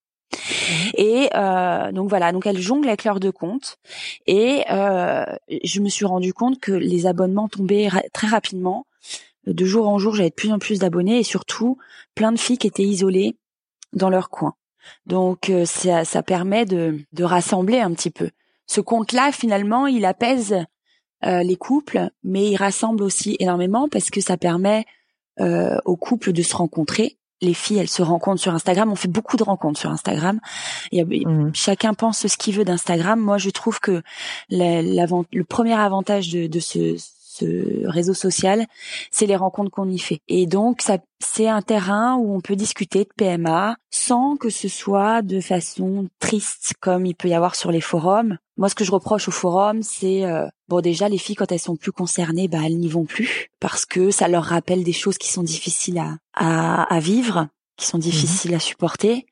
Et 0.97 1.29
euh, 1.35 1.91
donc 1.91 2.09
voilà, 2.09 2.31
donc 2.31 2.47
elle 2.47 2.61
jongle 2.61 2.87
avec 2.87 3.03
leurs 3.03 3.19
deux 3.19 3.33
comptes. 3.33 3.79
Et 4.29 4.63
je 4.69 5.81
me 5.81 5.89
suis 5.89 6.05
rendu 6.05 6.33
compte 6.33 6.61
que 6.61 6.71
les 6.71 7.07
abonnements 7.07 7.49
tombaient 7.49 7.89
très 8.13 8.29
rapidement 8.29 8.87
de 9.47 9.65
jour 9.65 9.89
en 9.89 9.99
jour, 9.99 10.15
j'avais 10.15 10.31
de 10.31 10.35
plus 10.35 10.53
en 10.53 10.59
plus 10.59 10.81
d'abonnés 10.81 11.19
et 11.19 11.25
surtout 11.25 11.79
plein 12.15 12.33
de 12.33 12.39
filles 12.39 12.59
qui 12.59 12.67
étaient 12.67 12.83
isolées 12.83 13.37
dans 13.93 14.11
leur 14.11 14.31
coin. 14.31 14.55
Donc 15.07 15.51
euh, 15.51 15.65
ça, 15.65 16.05
ça 16.05 16.23
permet 16.23 16.65
de, 16.65 17.01
de 17.13 17.25
rassembler 17.25 17.81
un 17.81 17.93
petit 17.93 18.11
peu. 18.11 18.31
Ce 18.67 18.81
compte-là, 18.81 19.33
finalement, 19.33 19.87
il 19.87 20.05
apaise 20.05 20.57
euh, 21.25 21.43
les 21.43 21.57
couples, 21.57 22.11
mais 22.25 22.51
il 22.51 22.57
rassemble 22.57 23.03
aussi 23.03 23.37
énormément 23.39 23.89
parce 23.89 24.11
que 24.11 24.21
ça 24.21 24.37
permet 24.37 24.85
euh, 25.41 25.79
aux 25.85 25.97
couples 25.97 26.33
de 26.33 26.43
se 26.43 26.57
rencontrer. 26.57 27.19
Les 27.43 27.55
filles, 27.55 27.79
elles 27.79 27.89
se 27.89 28.03
rencontrent 28.03 28.41
sur 28.41 28.55
Instagram. 28.55 28.91
On 28.91 28.97
fait 28.97 29.09
beaucoup 29.09 29.37
de 29.37 29.43
rencontres 29.43 29.79
sur 29.79 29.91
Instagram. 29.91 30.41
Il 30.91 31.05
mmh. 31.05 31.51
Chacun 31.55 31.93
pense 31.93 32.27
ce 32.27 32.37
qu'il 32.37 32.55
veut 32.55 32.65
d'Instagram. 32.65 33.21
Moi, 33.21 33.37
je 33.37 33.51
trouve 33.51 33.79
que 33.79 34.03
le 34.51 35.43
premier 35.43 35.75
avantage 35.75 36.31
de, 36.31 36.47
de 36.47 36.61
ce, 36.61 36.97
ce 37.39 37.87
réseau 37.87 38.15
social, 38.15 38.67
c'est 39.11 39.27
les 39.27 39.37
rencontres 39.37 39.71
qu'on 39.71 39.89
y 39.89 39.99
fait. 39.99 40.21
Et 40.29 40.47
donc, 40.47 40.83
ça, 40.83 40.99
c'est 41.21 41.49
un 41.49 41.63
terrain 41.63 42.17
où 42.17 42.35
on 42.35 42.41
peut 42.41 42.57
discuter 42.57 43.05
de 43.05 43.11
PMA 43.17 43.77
sans 43.91 44.37
que 44.37 44.51
ce 44.51 44.69
soit 44.69 45.23
de 45.23 45.41
façon 45.41 46.09
triste 46.21 46.75
comme 46.81 47.07
il 47.07 47.15
peut 47.15 47.29
y 47.29 47.35
avoir 47.35 47.55
sur 47.55 47.73
les 47.73 47.81
forums. 47.81 48.39
Moi, 48.57 48.69
ce 48.69 48.75
que 48.75 48.85
je 48.85 48.93
reproche 48.93 49.29
aux 49.29 49.33
forums, 49.33 49.83
c'est 49.83 50.25
euh, 50.25 50.47
bon 50.69 50.81
déjà 50.81 51.09
les 51.09 51.19
filles 51.19 51.37
quand 51.37 51.53
elles 51.53 51.59
sont 51.59 51.77
plus 51.77 51.93
concernées, 51.93 52.49
bah 52.49 52.59
elles 52.65 52.79
n'y 52.79 52.89
vont 52.89 53.05
plus 53.05 53.49
parce 53.61 53.85
que 53.85 54.11
ça 54.11 54.29
leur 54.29 54.45
rappelle 54.45 54.83
des 54.83 54.93
choses 54.93 55.19
qui 55.19 55.31
sont 55.31 55.43
difficiles 55.43 55.99
à, 55.99 56.17
à, 56.35 56.83
à 56.95 57.01
vivre, 57.01 57.49
qui 57.77 57.87
sont 57.87 57.99
difficiles 57.99 58.55
à 58.55 58.61
supporter. 58.61 59.27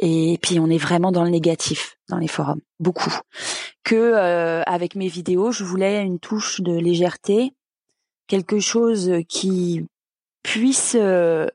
Et 0.00 0.38
puis 0.42 0.58
on 0.58 0.68
est 0.70 0.78
vraiment 0.78 1.12
dans 1.12 1.24
le 1.24 1.30
négatif 1.30 1.98
dans 2.08 2.16
les 2.16 2.28
forums, 2.28 2.60
beaucoup. 2.80 3.14
Que 3.84 3.94
euh, 3.94 4.62
avec 4.66 4.94
mes 4.94 5.08
vidéos, 5.08 5.52
je 5.52 5.62
voulais 5.62 6.02
une 6.02 6.18
touche 6.18 6.62
de 6.62 6.72
légèreté, 6.72 7.52
quelque 8.26 8.60
chose 8.60 9.12
qui 9.28 9.84
puisse 10.42 10.96
euh, 10.98 11.46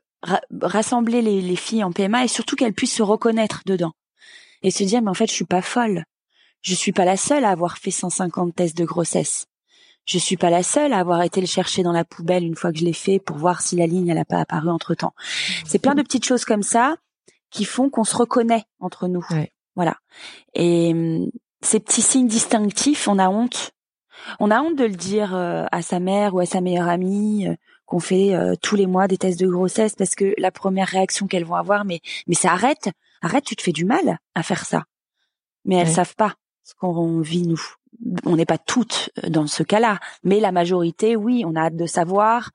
rassembler 0.62 1.22
les, 1.22 1.40
les, 1.40 1.56
filles 1.56 1.82
en 1.82 1.90
PMA 1.90 2.24
et 2.24 2.28
surtout 2.28 2.54
qu'elles 2.54 2.72
puissent 2.72 2.94
se 2.94 3.02
reconnaître 3.02 3.62
dedans 3.66 3.92
et 4.62 4.70
se 4.70 4.84
dire 4.84 5.02
mais 5.02 5.10
en 5.10 5.14
fait 5.14 5.26
je 5.26 5.34
suis 5.34 5.44
pas 5.44 5.62
folle, 5.62 6.04
je 6.62 6.74
suis 6.74 6.92
pas 6.92 7.04
la 7.04 7.16
seule 7.16 7.44
à 7.44 7.50
avoir 7.50 7.78
fait 7.78 7.90
150 7.90 8.54
tests 8.54 8.76
de 8.76 8.84
grossesse. 8.84 9.46
Je 10.04 10.18
suis 10.18 10.36
pas 10.36 10.50
la 10.50 10.62
seule 10.62 10.92
à 10.92 10.98
avoir 10.98 11.22
été 11.22 11.40
le 11.40 11.48
chercher 11.48 11.82
dans 11.82 11.92
la 11.92 12.04
poubelle 12.04 12.44
une 12.44 12.54
fois 12.54 12.70
que 12.70 12.78
je 12.78 12.84
l'ai 12.84 12.92
fait 12.92 13.18
pour 13.18 13.38
voir 13.38 13.60
si 13.60 13.74
la 13.74 13.88
ligne 13.88 14.08
elle 14.08 14.18
a 14.18 14.24
pas 14.24 14.38
apparu 14.38 14.70
entre 14.70 14.94
temps. 14.94 15.14
C'est 15.64 15.80
plein 15.80 15.96
de 15.96 16.02
petites 16.02 16.24
choses 16.24 16.44
comme 16.44 16.62
ça 16.62 16.96
qui 17.56 17.64
font 17.64 17.88
qu'on 17.88 18.04
se 18.04 18.14
reconnaît 18.14 18.64
entre 18.80 19.08
nous. 19.08 19.24
Voilà. 19.76 19.96
Et 20.54 20.92
hum, 20.92 21.30
ces 21.62 21.80
petits 21.80 22.02
signes 22.02 22.28
distinctifs, 22.28 23.08
on 23.08 23.18
a 23.18 23.30
honte. 23.30 23.70
On 24.40 24.50
a 24.50 24.60
honte 24.60 24.76
de 24.76 24.84
le 24.84 24.94
dire 24.94 25.34
euh, 25.34 25.64
à 25.72 25.80
sa 25.80 25.98
mère 25.98 26.34
ou 26.34 26.40
à 26.40 26.46
sa 26.46 26.60
meilleure 26.60 26.88
amie 26.88 27.48
euh, 27.48 27.54
qu'on 27.86 27.98
fait 27.98 28.34
euh, 28.34 28.56
tous 28.60 28.76
les 28.76 28.86
mois 28.86 29.08
des 29.08 29.16
tests 29.16 29.40
de 29.40 29.48
grossesse 29.48 29.94
parce 29.94 30.14
que 30.14 30.34
la 30.36 30.50
première 30.50 30.88
réaction 30.88 31.26
qu'elles 31.26 31.46
vont 31.46 31.54
avoir, 31.54 31.86
mais 31.86 32.00
mais 32.26 32.34
ça 32.34 32.52
arrête, 32.52 32.90
arrête, 33.22 33.44
tu 33.44 33.56
te 33.56 33.62
fais 33.62 33.72
du 33.72 33.86
mal 33.86 34.18
à 34.34 34.42
faire 34.42 34.66
ça. 34.66 34.84
Mais 35.64 35.76
elles 35.76 35.88
savent 35.88 36.14
pas 36.14 36.34
ce 36.62 36.74
qu'on 36.74 37.20
vit 37.20 37.46
nous. 37.46 37.62
On 38.26 38.36
n'est 38.36 38.44
pas 38.44 38.58
toutes 38.58 39.10
dans 39.26 39.46
ce 39.46 39.62
cas-là, 39.62 39.98
mais 40.24 40.40
la 40.40 40.52
majorité, 40.52 41.16
oui, 41.16 41.44
on 41.46 41.56
a 41.56 41.62
hâte 41.62 41.76
de 41.76 41.86
savoir 41.86 42.50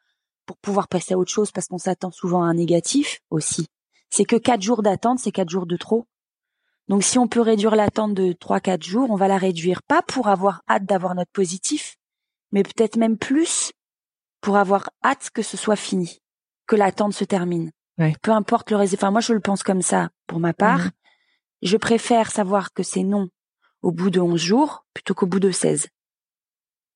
pour 0.45 0.57
pouvoir 0.57 0.87
passer 0.87 1.15
à 1.15 1.17
autre 1.17 1.31
chose 1.31 1.51
parce 1.51 1.67
qu'on 1.67 1.79
s'attend 1.79 2.11
souvent 2.11 2.43
à 2.43 2.45
un 2.45 2.53
négatif 2.53 3.21
aussi 3.31 3.67
c'est 4.11 4.25
que 4.25 4.35
quatre 4.35 4.61
jours 4.61 4.83
d'attente, 4.83 5.19
c'est 5.19 5.31
quatre 5.31 5.49
jours 5.49 5.65
de 5.65 5.77
trop. 5.77 6.05
Donc 6.87 7.03
si 7.03 7.17
on 7.17 7.27
peut 7.27 7.41
réduire 7.41 7.75
l'attente 7.75 8.13
de 8.13 8.33
trois, 8.33 8.59
quatre 8.59 8.83
jours, 8.83 9.09
on 9.09 9.15
va 9.15 9.27
la 9.27 9.37
réduire 9.37 9.81
pas 9.81 10.01
pour 10.01 10.27
avoir 10.27 10.61
hâte 10.69 10.85
d'avoir 10.85 11.15
notre 11.15 11.31
positif, 11.31 11.95
mais 12.51 12.63
peut-être 12.63 12.97
même 12.97 13.17
plus 13.17 13.71
pour 14.41 14.57
avoir 14.57 14.89
hâte 15.03 15.29
que 15.33 15.41
ce 15.41 15.55
soit 15.55 15.75
fini, 15.75 16.19
que 16.67 16.75
l'attente 16.75 17.13
se 17.13 17.23
termine. 17.23 17.71
Peu 18.21 18.31
importe 18.31 18.71
le 18.71 18.77
résultat. 18.77 19.05
Enfin, 19.05 19.11
moi, 19.11 19.21
je 19.21 19.33
le 19.33 19.39
pense 19.39 19.61
comme 19.61 19.83
ça, 19.83 20.09
pour 20.25 20.39
ma 20.39 20.53
part. 20.53 20.85
Mhm. 20.85 20.91
Je 21.61 21.77
préfère 21.77 22.31
savoir 22.31 22.73
que 22.73 22.81
c'est 22.81 23.03
non 23.03 23.29
au 23.83 23.91
bout 23.91 24.09
de 24.09 24.19
11 24.19 24.39
jours 24.39 24.85
plutôt 24.93 25.13
qu'au 25.13 25.27
bout 25.27 25.39
de 25.39 25.51
16. 25.51 25.87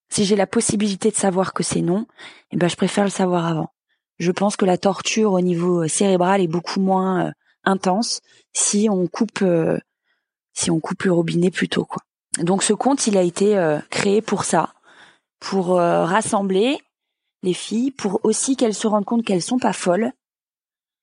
Si 0.08 0.24
j'ai 0.24 0.36
la 0.36 0.46
possibilité 0.46 1.10
de 1.10 1.16
savoir 1.16 1.52
que 1.52 1.62
c'est 1.62 1.82
non, 1.82 2.06
eh 2.50 2.56
ben, 2.56 2.68
je 2.68 2.76
préfère 2.76 3.04
le 3.04 3.10
savoir 3.10 3.46
avant 3.46 3.72
je 4.18 4.32
pense 4.32 4.56
que 4.56 4.64
la 4.64 4.78
torture 4.78 5.32
au 5.32 5.40
niveau 5.40 5.84
euh, 5.84 5.88
cérébral 5.88 6.40
est 6.40 6.46
beaucoup 6.46 6.80
moins 6.80 7.26
euh, 7.26 7.30
intense 7.64 8.20
si 8.52 8.88
on 8.90 9.06
coupe 9.06 9.42
euh, 9.42 9.78
si 10.54 10.70
on 10.70 10.80
coupe 10.80 11.02
le 11.02 11.12
robinet 11.12 11.50
plus 11.50 11.68
tôt 11.68 11.84
quoi. 11.84 12.02
Donc 12.38 12.62
ce 12.62 12.72
compte, 12.72 13.06
il 13.06 13.16
a 13.16 13.22
été 13.22 13.78
créé 13.88 14.20
pour 14.20 14.44
ça, 14.44 14.74
pour 15.40 15.68
rassembler 15.76 16.78
les 17.42 17.54
filles, 17.54 17.92
pour 17.92 18.20
aussi 18.24 18.56
qu'elles 18.56 18.74
se 18.74 18.86
rendent 18.86 19.06
compte 19.06 19.24
qu'elles 19.24 19.40
sont 19.40 19.58
pas 19.58 19.72
folles 19.72 20.12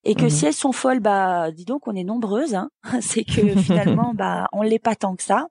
et 0.04 0.14
que 0.14 0.26
mmh 0.26 0.30
si 0.30 0.46
elles 0.46 0.54
sont 0.54 0.74
folles, 0.74 1.00
bah 1.00 1.50
dis 1.52 1.66
donc 1.66 1.88
on 1.88 1.96
est 1.96 2.04
nombreuses. 2.04 2.54
Hein. 2.54 2.70
C'est 3.02 3.24
que 3.24 3.58
finalement 3.62 4.14
bah 4.14 4.48
on 4.54 4.62
l'est 4.62 4.78
pas 4.78 4.96
tant 4.96 5.16
que 5.16 5.24
ça 5.24 5.48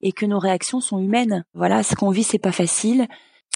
et 0.00 0.10
que 0.10 0.26
nos 0.26 0.40
réactions 0.40 0.80
sont 0.80 0.98
humaines. 0.98 1.44
Voilà, 1.54 1.84
ce 1.84 1.94
qu'on 1.94 2.10
vit, 2.10 2.24
c'est 2.24 2.38
pas 2.38 2.52
facile. 2.52 3.02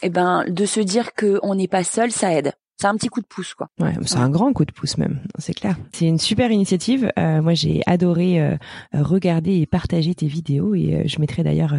Et 0.03 0.07
eh 0.07 0.11
ben, 0.11 0.45
de 0.47 0.67
se 0.67 0.81
dire 0.81 1.15
qu'on 1.15 1.55
n'est 1.55 1.69
pas 1.69 1.85
seul, 1.85 2.11
ça 2.11 2.33
aide 2.33 2.53
c'est 2.76 2.88
un 2.88 2.97
petit 2.97 3.09
coup 3.09 3.21
de 3.21 3.26
pouce 3.26 3.54
quoi. 3.54 3.69
Ouais, 3.81 3.95
c'est 4.04 4.19
un 4.19 4.31
grand 4.31 4.52
coup 4.52 4.64
de 4.64 4.73
pouce 4.73 4.99
même, 4.99 5.21
c'est 5.38 5.54
clair. 5.54 5.76
C'est 5.93 6.07
une 6.07 6.19
super 6.19 6.50
initiative. 6.50 7.12
Euh, 7.19 7.40
moi, 7.40 7.54
j'ai 7.54 7.83
adoré 7.87 8.40
euh, 8.40 8.57
regarder 8.93 9.61
et 9.61 9.66
partager 9.66 10.14
tes 10.14 10.26
vidéos 10.26 10.75
et 10.75 10.95
euh, 10.95 11.02
je 11.07 11.21
mettrai 11.21 11.43
d'ailleurs 11.43 11.75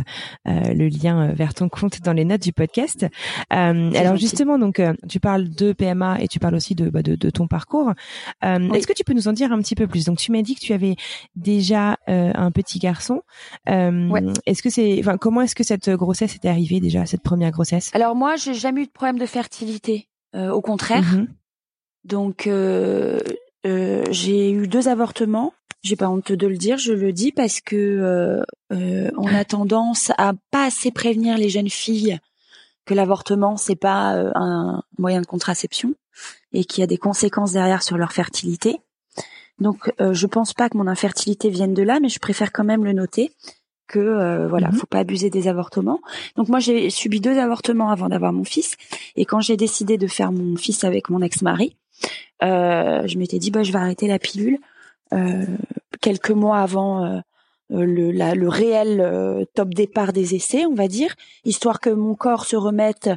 le 0.45 0.87
lien 0.87 1.33
vers 1.33 1.53
ton 1.53 1.69
compte 1.69 2.01
dans 2.01 2.13
les 2.13 2.25
notes 2.25 2.41
du 2.41 2.53
podcast. 2.53 3.05
alors 3.49 4.15
justement, 4.15 4.57
donc 4.57 4.81
tu 5.09 5.19
parles 5.19 5.49
de 5.49 5.73
PMA 5.73 6.21
et 6.21 6.27
tu 6.27 6.39
parles 6.39 6.55
aussi 6.55 6.75
de 6.75 6.89
bah, 6.89 7.01
de, 7.01 7.15
de, 7.15 7.29
ton 7.29 7.47
parcours. 7.47 7.93
Est-ce 8.41 8.87
que 8.87 8.93
tu 8.93 9.03
peux 9.03 9.13
nous 9.13 9.27
en 9.27 9.33
dire 9.33 9.51
un 9.51 9.59
petit 9.59 9.75
peu 9.75 9.87
plus? 9.87 10.05
Donc 10.05 10.17
tu 10.17 10.31
m'as 10.31 10.41
dit 10.41 10.55
que 10.55 10.61
tu 10.61 10.73
avais 10.73 10.95
déjà 11.35 11.97
un 12.07 12.51
petit 12.51 12.79
garçon. 12.79 13.21
Ouais. 13.67 14.23
Est-ce 14.45 14.63
que 14.63 14.69
c'est, 14.69 14.97
enfin, 14.99 15.17
comment 15.17 15.41
est-ce 15.41 15.55
que 15.55 15.63
cette 15.63 15.89
grossesse 15.89 16.35
était 16.35 16.49
arrivée 16.49 16.79
déjà, 16.79 17.05
cette 17.05 17.23
première 17.23 17.51
grossesse? 17.51 17.91
Alors 17.93 18.15
moi, 18.15 18.35
j'ai 18.35 18.53
jamais 18.53 18.83
eu 18.83 18.85
de 18.85 18.91
problème 18.91 19.19
de 19.19 19.25
fertilité. 19.25 20.07
Euh, 20.35 20.51
au 20.51 20.61
contraire. 20.61 21.03
Mhm. 21.03 21.27
Donc 22.03 22.47
euh, 22.47 23.19
euh, 23.65 24.03
j'ai 24.11 24.51
eu 24.51 24.67
deux 24.67 24.87
avortements. 24.87 25.53
J'ai 25.81 25.95
pas 25.95 26.09
honte 26.09 26.31
de 26.31 26.47
le 26.47 26.57
dire, 26.57 26.77
je 26.77 26.93
le 26.93 27.13
dis 27.13 27.31
parce 27.31 27.61
que 27.61 28.43
on 28.71 29.27
a 29.27 29.45
tendance 29.45 30.11
à 30.17 30.33
pas 30.49 30.65
assez 30.65 30.91
prévenir 30.91 31.37
les 31.37 31.49
jeunes 31.49 31.69
filles 31.69 32.17
que 32.85 32.95
l'avortement 32.95 33.55
c'est 33.55 33.75
pas 33.75 34.31
un 34.33 34.81
moyen 34.97 35.21
de 35.21 35.27
contraception 35.27 35.93
et 36.53 36.65
qu'il 36.65 36.81
y 36.81 36.83
a 36.83 36.87
des 36.87 36.97
conséquences 36.97 37.51
derrière 37.51 37.83
sur 37.83 37.97
leur 37.97 38.13
fertilité. 38.13 38.79
Donc 39.59 39.93
je 39.99 40.25
pense 40.25 40.55
pas 40.55 40.69
que 40.69 40.77
mon 40.77 40.87
infertilité 40.87 41.51
vienne 41.51 41.75
de 41.75 41.83
là, 41.83 41.99
mais 41.99 42.09
je 42.09 42.17
préfère 42.17 42.51
quand 42.51 42.63
même 42.63 42.83
le 42.83 42.93
noter 42.93 43.31
que 43.87 43.99
euh, 43.99 44.47
voilà, 44.47 44.69
mhm. 44.69 44.75
faut 44.75 44.87
pas 44.87 44.99
abuser 44.99 45.29
des 45.29 45.47
avortements. 45.47 46.01
Donc 46.35 46.49
moi 46.49 46.59
j'ai 46.59 46.89
subi 46.89 47.19
deux 47.19 47.37
avortements 47.37 47.89
avant 47.89 48.09
d'avoir 48.09 48.33
mon 48.33 48.43
fils 48.43 48.75
et 49.15 49.25
quand 49.25 49.41
j'ai 49.41 49.57
décidé 49.57 49.97
de 49.97 50.07
faire 50.07 50.31
mon 50.31 50.55
fils 50.55 50.83
avec 50.83 51.09
mon 51.09 51.21
ex-mari, 51.21 51.75
euh, 52.43 53.07
je 53.07 53.17
m'étais 53.17 53.39
dit 53.39 53.51
bah 53.51 53.63
je 53.63 53.71
vais 53.71 53.79
arrêter 53.79 54.07
la 54.07 54.19
pilule 54.19 54.59
euh, 55.13 55.45
quelques 56.01 56.31
mois 56.31 56.59
avant 56.59 57.05
euh, 57.05 57.19
le, 57.69 58.11
la, 58.11 58.35
le 58.35 58.49
réel 58.49 58.99
euh, 59.01 59.45
top 59.53 59.73
départ 59.73 60.13
des 60.13 60.35
essais, 60.35 60.65
on 60.65 60.73
va 60.73 60.87
dire, 60.87 61.15
histoire 61.45 61.79
que 61.79 61.89
mon 61.89 62.15
corps 62.15 62.45
se 62.45 62.55
remette 62.55 63.09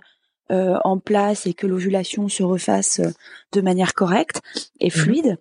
en 0.51 0.97
place 0.97 1.47
et 1.47 1.53
que 1.53 1.67
l'ovulation 1.67 2.31
se 2.31 2.43
refasse 2.43 3.03
de 3.53 3.61
manière 3.61 3.93
correcte 3.93 4.41
et 4.81 4.87
mhm. 4.87 4.91
fluide. 4.91 5.39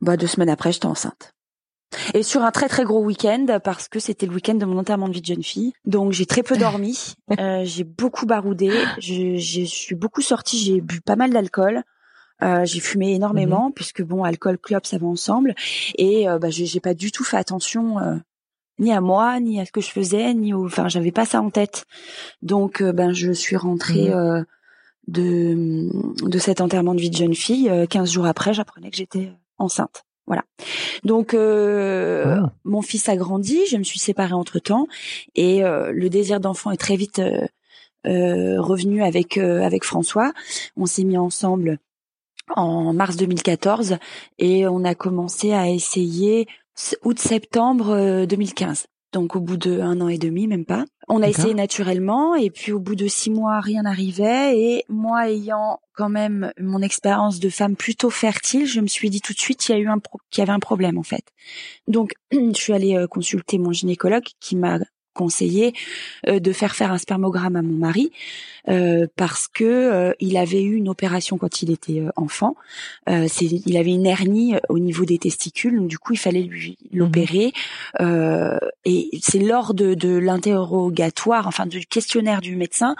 Bah 0.00 0.16
deux 0.16 0.26
semaines 0.26 0.48
après 0.48 0.72
j'étais 0.72 0.86
enceinte 0.86 1.34
et 2.14 2.22
sur 2.22 2.42
un 2.42 2.50
très 2.50 2.68
très 2.68 2.84
gros 2.84 3.02
week-end 3.02 3.58
parce 3.62 3.88
que 3.88 3.98
c'était 3.98 4.26
le 4.26 4.32
week-end 4.32 4.54
de 4.54 4.64
mon 4.64 4.78
enterrement 4.78 5.08
de 5.08 5.12
vie 5.12 5.20
de 5.20 5.26
jeune 5.26 5.42
fille. 5.42 5.72
Donc 5.84 6.12
j'ai 6.12 6.26
très 6.26 6.42
peu 6.42 6.56
dormi, 6.58 7.14
euh, 7.38 7.62
j'ai 7.64 7.84
beaucoup 7.84 8.26
baroudé, 8.26 8.70
je, 8.98 9.36
je, 9.36 9.62
suis 9.62 9.94
beaucoup 9.94 10.22
sortie, 10.22 10.58
j'ai 10.58 10.80
bu 10.80 11.00
pas 11.00 11.16
mal 11.16 11.30
d'alcool. 11.30 11.82
Euh, 12.42 12.64
j'ai 12.64 12.80
fumé 12.80 13.12
énormément 13.12 13.66
mhm. 13.66 13.74
puisque 13.74 14.02
bon 14.02 14.24
alcool 14.24 14.56
clope 14.56 14.86
ça 14.86 14.96
va 14.96 15.06
ensemble 15.06 15.54
et 15.98 16.26
euh, 16.26 16.38
bah, 16.38 16.48
j'ai 16.48 16.80
pas 16.80 16.94
du 16.94 17.12
tout 17.12 17.22
fait 17.22 17.36
attention 17.36 17.98
euh, 17.98 18.16
ni 18.78 18.94
à 18.94 19.02
moi 19.02 19.38
ni 19.40 19.60
à 19.60 19.66
ce 19.66 19.72
que 19.72 19.82
je 19.82 19.90
faisais 19.90 20.32
ni 20.32 20.54
au 20.54 20.64
enfin 20.64 20.88
j'avais 20.88 21.12
pas 21.12 21.26
ça 21.26 21.42
en 21.42 21.50
tête 21.50 21.84
donc 22.40 22.80
euh, 22.80 22.92
ben 22.92 23.12
je 23.12 23.30
suis 23.30 23.56
rentrée 23.56 24.08
mhm. 24.08 24.46
de 25.08 25.90
de 26.26 26.38
cet 26.38 26.62
enterrement 26.62 26.94
de 26.94 27.00
vie 27.00 27.10
de 27.10 27.16
jeune 27.16 27.34
fille 27.34 27.70
15 27.90 28.10
jours 28.10 28.24
après 28.24 28.54
j'apprenais 28.54 28.90
que 28.90 28.96
j'étais 28.96 29.34
enceinte 29.58 30.04
voilà. 30.26 30.44
Donc 31.04 31.34
euh, 31.34 32.24
ah. 32.26 32.52
mon 32.64 32.82
fils 32.82 33.08
a 33.08 33.16
grandi, 33.16 33.60
je 33.68 33.76
me 33.76 33.82
suis 33.82 33.98
séparée 33.98 34.34
entre 34.34 34.58
temps 34.58 34.86
et 35.34 35.64
euh, 35.64 35.92
le 35.92 36.08
désir 36.08 36.40
d'enfant 36.40 36.70
est 36.70 36.76
très 36.76 36.96
vite 36.96 37.20
euh, 38.06 38.60
revenu 38.60 39.02
avec 39.02 39.38
avec 39.38 39.84
François. 39.84 40.32
On 40.76 40.86
s'est 40.86 41.04
mis 41.04 41.18
ensemble 41.18 41.78
en 42.56 42.92
mars 42.92 43.16
2014 43.16 43.96
et 44.38 44.66
on 44.66 44.84
a 44.84 44.94
commencé 44.94 45.52
à 45.52 45.68
essayer 45.68 46.46
août-septembre 47.04 48.24
2015 48.26 48.86
donc 49.12 49.36
au 49.36 49.40
bout 49.40 49.56
de 49.56 49.80
un 49.80 50.00
an 50.00 50.08
et 50.08 50.18
demi, 50.18 50.46
même 50.46 50.64
pas. 50.64 50.84
On 51.12 51.22
a 51.22 51.28
essayé 51.28 51.54
naturellement 51.54 52.36
et 52.36 52.50
puis 52.50 52.70
au 52.70 52.78
bout 52.78 52.94
de 52.94 53.08
six 53.08 53.30
mois, 53.30 53.58
rien 53.58 53.82
n'arrivait 53.82 54.56
et 54.56 54.84
moi 54.88 55.28
ayant 55.28 55.80
quand 55.94 56.08
même 56.08 56.52
mon 56.58 56.80
expérience 56.82 57.40
de 57.40 57.48
femme 57.48 57.74
plutôt 57.74 58.10
fertile, 58.10 58.64
je 58.64 58.80
me 58.80 58.86
suis 58.86 59.10
dit 59.10 59.20
tout 59.20 59.32
de 59.32 59.38
suite 59.38 59.58
qu'il 59.58 59.74
y 59.74 59.78
a 59.78 59.80
eu 59.80 59.88
un 59.88 59.98
qu'il 60.30 60.40
y 60.40 60.42
avait 60.42 60.52
un 60.52 60.60
problème 60.60 60.98
en 60.98 61.02
fait. 61.02 61.24
Donc 61.88 62.14
je 62.32 62.52
suis 62.54 62.72
allée 62.72 62.96
euh, 62.96 63.08
consulter 63.08 63.58
mon 63.58 63.72
gynécologue 63.72 64.24
qui 64.38 64.54
m'a 64.54 64.78
conseillé 65.20 65.74
euh, 66.26 66.40
de 66.40 66.50
faire 66.50 66.74
faire 66.74 66.92
un 66.92 66.96
spermogramme 66.96 67.54
à 67.54 67.60
mon 67.60 67.74
mari 67.74 68.10
euh, 68.68 69.06
parce 69.16 69.48
que 69.48 69.64
euh, 69.64 70.12
il 70.18 70.38
avait 70.38 70.62
eu 70.62 70.76
une 70.76 70.88
opération 70.88 71.36
quand 71.36 71.60
il 71.60 71.70
était 71.70 72.02
enfant. 72.16 72.54
il 73.06 73.76
avait 73.76 73.92
une 73.92 74.06
hernie 74.06 74.54
au 74.70 74.78
niveau 74.78 75.04
des 75.04 75.18
testicules, 75.18 75.76
donc 75.76 75.88
du 75.88 75.98
coup 75.98 76.14
il 76.14 76.18
fallait 76.18 76.42
lui 76.42 76.78
l'opérer. 76.92 77.52
Mhm. 77.98 78.58
et 78.84 79.10
c'est 79.22 79.44
lors 79.52 79.74
de, 79.74 79.94
de 79.94 80.16
l'interrogatoire, 80.16 81.46
enfin 81.46 81.66
du 81.66 81.84
questionnaire 81.84 82.40
du 82.40 82.56
médecin, 82.56 82.94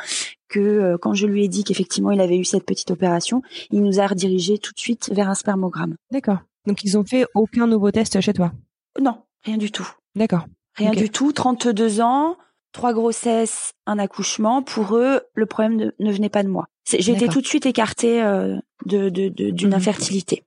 que 0.49 0.97
quand 1.01 1.15
je 1.15 1.27
lui 1.27 1.45
ai 1.45 1.49
dit 1.49 1.65
qu'effectivement 1.65 2.11
il 2.11 2.21
avait 2.21 2.37
eu 2.37 2.45
cette 2.45 2.67
petite 2.67 2.91
opération, 2.91 3.43
il 3.71 3.83
nous 3.83 3.99
a 4.01 4.07
redirigé 4.07 4.59
tout 4.59 4.73
de 4.73 4.79
suite 4.79 5.11
vers 5.15 5.29
un 5.31 5.35
spermogramme. 5.35 5.95
D'accord. 6.11 6.41
Donc 6.67 6.85
ils 6.85 6.99
ont 6.99 7.05
fait 7.05 7.25
aucun 7.35 7.67
nouveau 7.67 7.91
test 7.91 8.21
chez 8.21 8.35
toi? 8.35 8.53
Non, 9.01 9.17
rien 9.45 9.57
du 9.57 9.71
tout. 9.71 9.89
D'accord. 10.15 10.45
Rien 10.77 10.93
du 10.93 11.11
tout. 11.11 11.33
32 11.33 12.01
ans, 12.01 12.37
trois 12.73 12.93
grossesses, 12.93 13.73
un 13.87 13.99
accouchement. 13.99 14.63
Pour 14.63 14.97
eux, 14.97 15.21
le 15.35 15.47
problème 15.47 15.93
ne, 15.99 16.13
venait 16.13 16.29
pas 16.29 16.43
de 16.43 16.49
moi. 16.49 16.67
J'ai 16.87 17.13
été 17.13 17.29
tout 17.29 17.41
de 17.41 17.47
suite 17.47 17.67
écartée 17.67 18.23
euh, 18.23 18.57
de 18.87 19.09
d'une 19.09 19.69
mhm. 19.69 19.75
infertilité. 19.75 20.45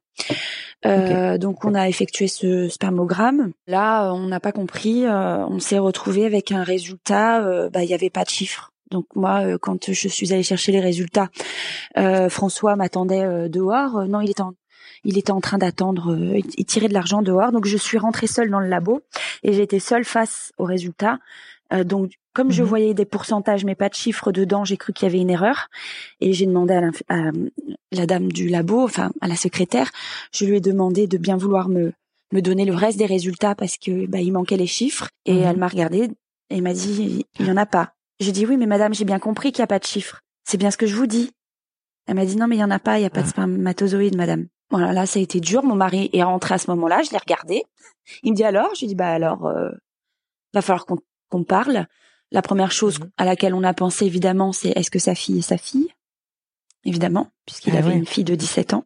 Euh, 0.85 1.37
Donc 1.37 1.65
on 1.65 1.73
a 1.75 1.87
effectué 1.87 2.27
ce 2.27 2.67
spermogramme. 2.67 3.51
Là, 3.67 4.13
on 4.13 4.27
n'a 4.27 4.39
pas 4.39 4.51
compris. 4.51 5.05
Euh, 5.05 5.45
on 5.47 5.59
s'est 5.59 5.79
retrouvé 5.79 6.25
avec 6.25 6.51
un 6.51 6.63
résultat. 6.63 7.43
Euh, 7.43 7.69
bah, 7.69 7.83
il 7.83 7.89
y 7.89 7.93
avait 7.93 8.09
pas 8.09 8.23
de 8.23 8.29
chiffres. 8.29 8.71
Donc 8.91 9.05
moi, 9.15 9.57
quand 9.59 9.91
je 9.91 10.07
suis 10.07 10.33
allée 10.33 10.43
chercher 10.43 10.71
les 10.71 10.79
résultats, 10.79 11.29
François 12.29 12.75
m'attendait 12.75 13.49
dehors. 13.49 14.05
non, 14.05 14.21
il 14.21 14.29
était 14.29 14.41
en 14.41 14.53
il 15.03 15.17
était 15.17 15.31
en 15.31 15.41
train 15.41 15.57
d'attendre, 15.57 16.13
euh, 16.13 16.39
il 16.57 16.65
tirait 16.65 16.87
de 16.87 16.93
l'argent 16.93 17.21
dehors. 17.21 17.51
Donc 17.51 17.65
je 17.65 17.77
suis 17.77 17.97
rentrée 17.97 18.27
seule 18.27 18.49
dans 18.49 18.59
le 18.59 18.67
labo 18.67 19.01
et 19.43 19.53
j'étais 19.53 19.79
seule 19.79 20.05
face 20.05 20.51
aux 20.57 20.65
résultats. 20.65 21.19
Euh, 21.73 21.83
donc 21.83 22.13
comme 22.33 22.51
je 22.51 22.63
mhm. 22.63 22.69
voyais 22.69 22.93
des 22.93 23.05
pourcentages 23.05 23.65
mais 23.65 23.75
pas 23.75 23.89
de 23.89 23.93
chiffres 23.93 24.31
dedans, 24.31 24.65
j'ai 24.65 24.77
cru 24.77 24.93
qu'il 24.93 25.07
y 25.07 25.11
avait 25.11 25.21
une 25.21 25.29
erreur 25.29 25.69
et 26.19 26.33
j'ai 26.33 26.45
demandé 26.45 26.73
à 26.73 27.31
la, 27.91 28.05
dame 28.05 28.31
du 28.31 28.49
labo, 28.49 28.83
enfin 28.83 29.11
à 29.21 29.27
la 29.27 29.35
secrétaire, 29.35 29.91
je 30.31 30.45
lui 30.45 30.57
ai 30.57 30.61
demandé 30.61 31.07
de 31.07 31.17
bien 31.17 31.37
vouloir 31.37 31.69
me 31.69 31.93
me 32.31 32.41
donner 32.41 32.65
le 32.65 32.73
reste 32.73 32.97
des 32.97 33.05
résultats 33.05 33.53
parce 33.53 33.77
que 33.77 34.07
bah, 34.07 34.19
il 34.19 34.31
manquait 34.31 34.57
les 34.57 34.67
chiffres 34.67 35.09
et 35.25 35.33
mhm. 35.33 35.43
elle 35.43 35.57
m'a 35.57 35.67
regardé 35.67 36.09
et 36.49 36.61
m'a 36.61 36.73
dit 36.73 37.25
il 37.39 37.45
y 37.45 37.51
en 37.51 37.57
a 37.57 37.65
pas. 37.65 37.93
J'ai 38.19 38.31
dit 38.31 38.45
oui 38.45 38.57
mais 38.57 38.67
madame 38.67 38.93
j'ai 38.93 39.05
bien 39.05 39.19
compris 39.19 39.51
qu'il 39.51 39.59
y 39.59 39.63
a 39.63 39.67
pas 39.67 39.79
de 39.79 39.85
chiffres. 39.85 40.21
C'est 40.43 40.57
bien 40.57 40.71
ce 40.71 40.77
que 40.77 40.87
je 40.87 40.95
vous 40.95 41.07
dis. 41.07 41.31
Elle 42.07 42.15
m'a 42.15 42.25
dit 42.25 42.35
non 42.35 42.47
mais 42.47 42.55
il 42.55 42.59
y 42.59 42.63
en 42.63 42.71
a 42.71 42.79
pas, 42.79 42.99
il 42.99 43.03
y 43.03 43.05
a 43.05 43.09
pas 43.09 43.21
de 43.21 43.27
ah. 43.27 43.29
spermatozoïdes 43.29 44.17
madame. 44.17 44.47
Voilà, 44.73 44.91
là, 44.91 45.05
ça 45.05 45.19
a 45.19 45.21
été 45.21 45.39
dur. 45.39 45.63
Mon 45.63 45.75
mari 45.75 46.09
est 46.13 46.23
rentré 46.23 46.55
à 46.55 46.57
ce 46.57 46.69
moment-là. 46.71 47.03
Je 47.03 47.11
l'ai 47.11 47.19
regardé. 47.19 47.63
Il 48.23 48.31
me 48.31 48.35
dit 48.35 48.43
alors? 48.43 48.73
Je 48.73 48.81
lui 48.81 48.87
dis 48.87 48.95
bah 48.95 49.11
alors, 49.11 49.45
euh, 49.45 49.69
va 50.51 50.61
falloir 50.63 50.85
qu'on 50.85 51.43
parle. 51.43 51.85
La 52.31 52.41
première 52.41 52.71
chose 52.71 52.99
mhm. 52.99 53.11
à 53.17 53.25
laquelle 53.25 53.53
on 53.53 53.63
a 53.63 53.73
pensé 53.75 54.07
évidemment, 54.07 54.51
c'est 54.51 54.69
est-ce 54.69 54.89
que 54.89 54.97
sa 54.97 55.13
fille 55.13 55.37
est 55.37 55.43
sa 55.43 55.57
fille? 55.57 55.89
Évidemment, 56.85 57.29
puisqu'il 57.45 57.75
ah 57.75 57.79
avait 57.79 57.93
une 57.93 58.05
fille 58.05 58.25
de 58.25 58.35
17 58.35 58.73
ans. 58.73 58.83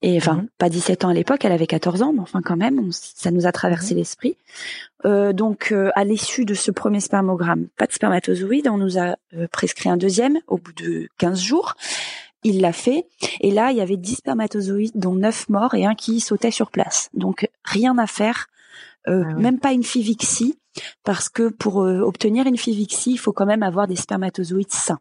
Et 0.00 0.16
enfin, 0.16 0.34
mhm. 0.34 0.48
pas 0.56 0.68
17 0.68 1.04
ans 1.04 1.08
à 1.08 1.14
l'époque, 1.14 1.44
elle 1.44 1.52
avait 1.52 1.66
14 1.66 2.02
ans, 2.02 2.12
mais 2.12 2.20
enfin 2.20 2.40
quand 2.40 2.56
même, 2.56 2.90
ça 2.92 3.32
nous 3.32 3.46
a 3.46 3.50
traversé 3.50 3.94
mhm. 3.94 3.98
l'esprit. 3.98 4.36
Euh, 5.04 5.32
donc, 5.32 5.72
euh, 5.72 5.90
à 5.96 6.04
l'issue 6.04 6.44
de 6.44 6.54
ce 6.54 6.70
premier 6.70 7.00
spermogramme, 7.00 7.66
pas 7.76 7.86
de 7.86 7.92
spermatozoïde, 7.92 8.68
on 8.68 8.78
nous 8.78 8.98
a 8.98 9.16
euh, 9.34 9.48
prescrit 9.50 9.90
un 9.90 9.96
deuxième 9.96 10.38
au 10.46 10.58
bout 10.58 10.72
de 10.72 11.08
15 11.18 11.40
jours. 11.40 11.74
Il 12.44 12.60
l'a 12.60 12.72
fait. 12.72 13.06
Et 13.40 13.50
là, 13.50 13.72
il 13.72 13.78
y 13.78 13.80
avait 13.80 13.96
10 13.96 14.16
spermatozoïdes, 14.16 14.92
dont 14.94 15.14
9 15.14 15.48
morts 15.48 15.74
et 15.74 15.84
un 15.84 15.94
qui 15.94 16.20
sautait 16.20 16.50
sur 16.50 16.70
place. 16.70 17.10
Donc, 17.14 17.48
rien 17.64 17.98
à 17.98 18.06
faire. 18.06 18.46
Euh, 19.08 19.24
ah 19.26 19.34
Même 19.34 19.58
pas 19.58 19.72
une 19.72 19.82
fivixie. 19.82 20.58
Parce 21.02 21.28
que 21.28 21.48
pour 21.48 21.82
euh, 21.82 22.00
obtenir 22.00 22.46
une 22.46 22.56
fivixie, 22.56 23.12
il 23.12 23.18
faut 23.18 23.32
quand 23.32 23.46
même 23.46 23.64
avoir 23.64 23.88
des 23.88 23.96
spermatozoïdes 23.96 24.70
sains. 24.70 25.00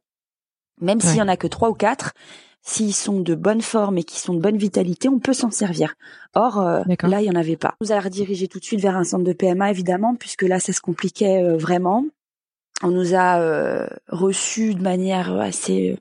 Même 0.81 1.01
s'il 1.01 1.17
y 1.17 1.21
en 1.21 1.27
a 1.27 1.37
que 1.37 1.47
3 1.47 1.69
ou 1.69 1.73
4, 1.73 2.13
s'ils 2.61 2.93
sont 2.93 3.19
de 3.19 3.35
bonne 3.35 3.61
forme 3.61 3.99
et 3.99 4.03
qui 4.03 4.19
sont 4.19 4.33
de 4.33 4.39
bonne 4.39 4.57
vitalité, 4.57 5.07
on 5.07 5.19
peut 5.19 5.33
s'en 5.33 5.51
servir. 5.51 5.93
Or, 6.33 6.59
euh, 6.59 6.83
là, 7.03 7.21
il 7.21 7.25
y 7.25 7.29
en 7.29 7.35
avait 7.35 7.57
pas. 7.57 7.75
On 7.79 7.85
nous 7.85 7.91
a 7.91 7.99
redirigé 7.99 8.47
tout 8.47 8.59
de 8.59 8.63
suite 8.63 8.79
vers 8.79 8.97
un 8.97 9.03
centre 9.03 9.23
de 9.23 9.33
PMA, 9.33 9.69
évidemment, 9.69 10.15
puisque 10.15 10.43
là, 10.43 10.59
ça 10.59 10.73
se 10.73 10.81
compliquait 10.81 11.55
vraiment. 11.55 12.05
On 12.83 12.89
nous 12.89 13.15
a 13.15 13.87
reçus 14.07 14.75
de 14.75 14.81
manière 14.81 15.33
assez 15.39 15.97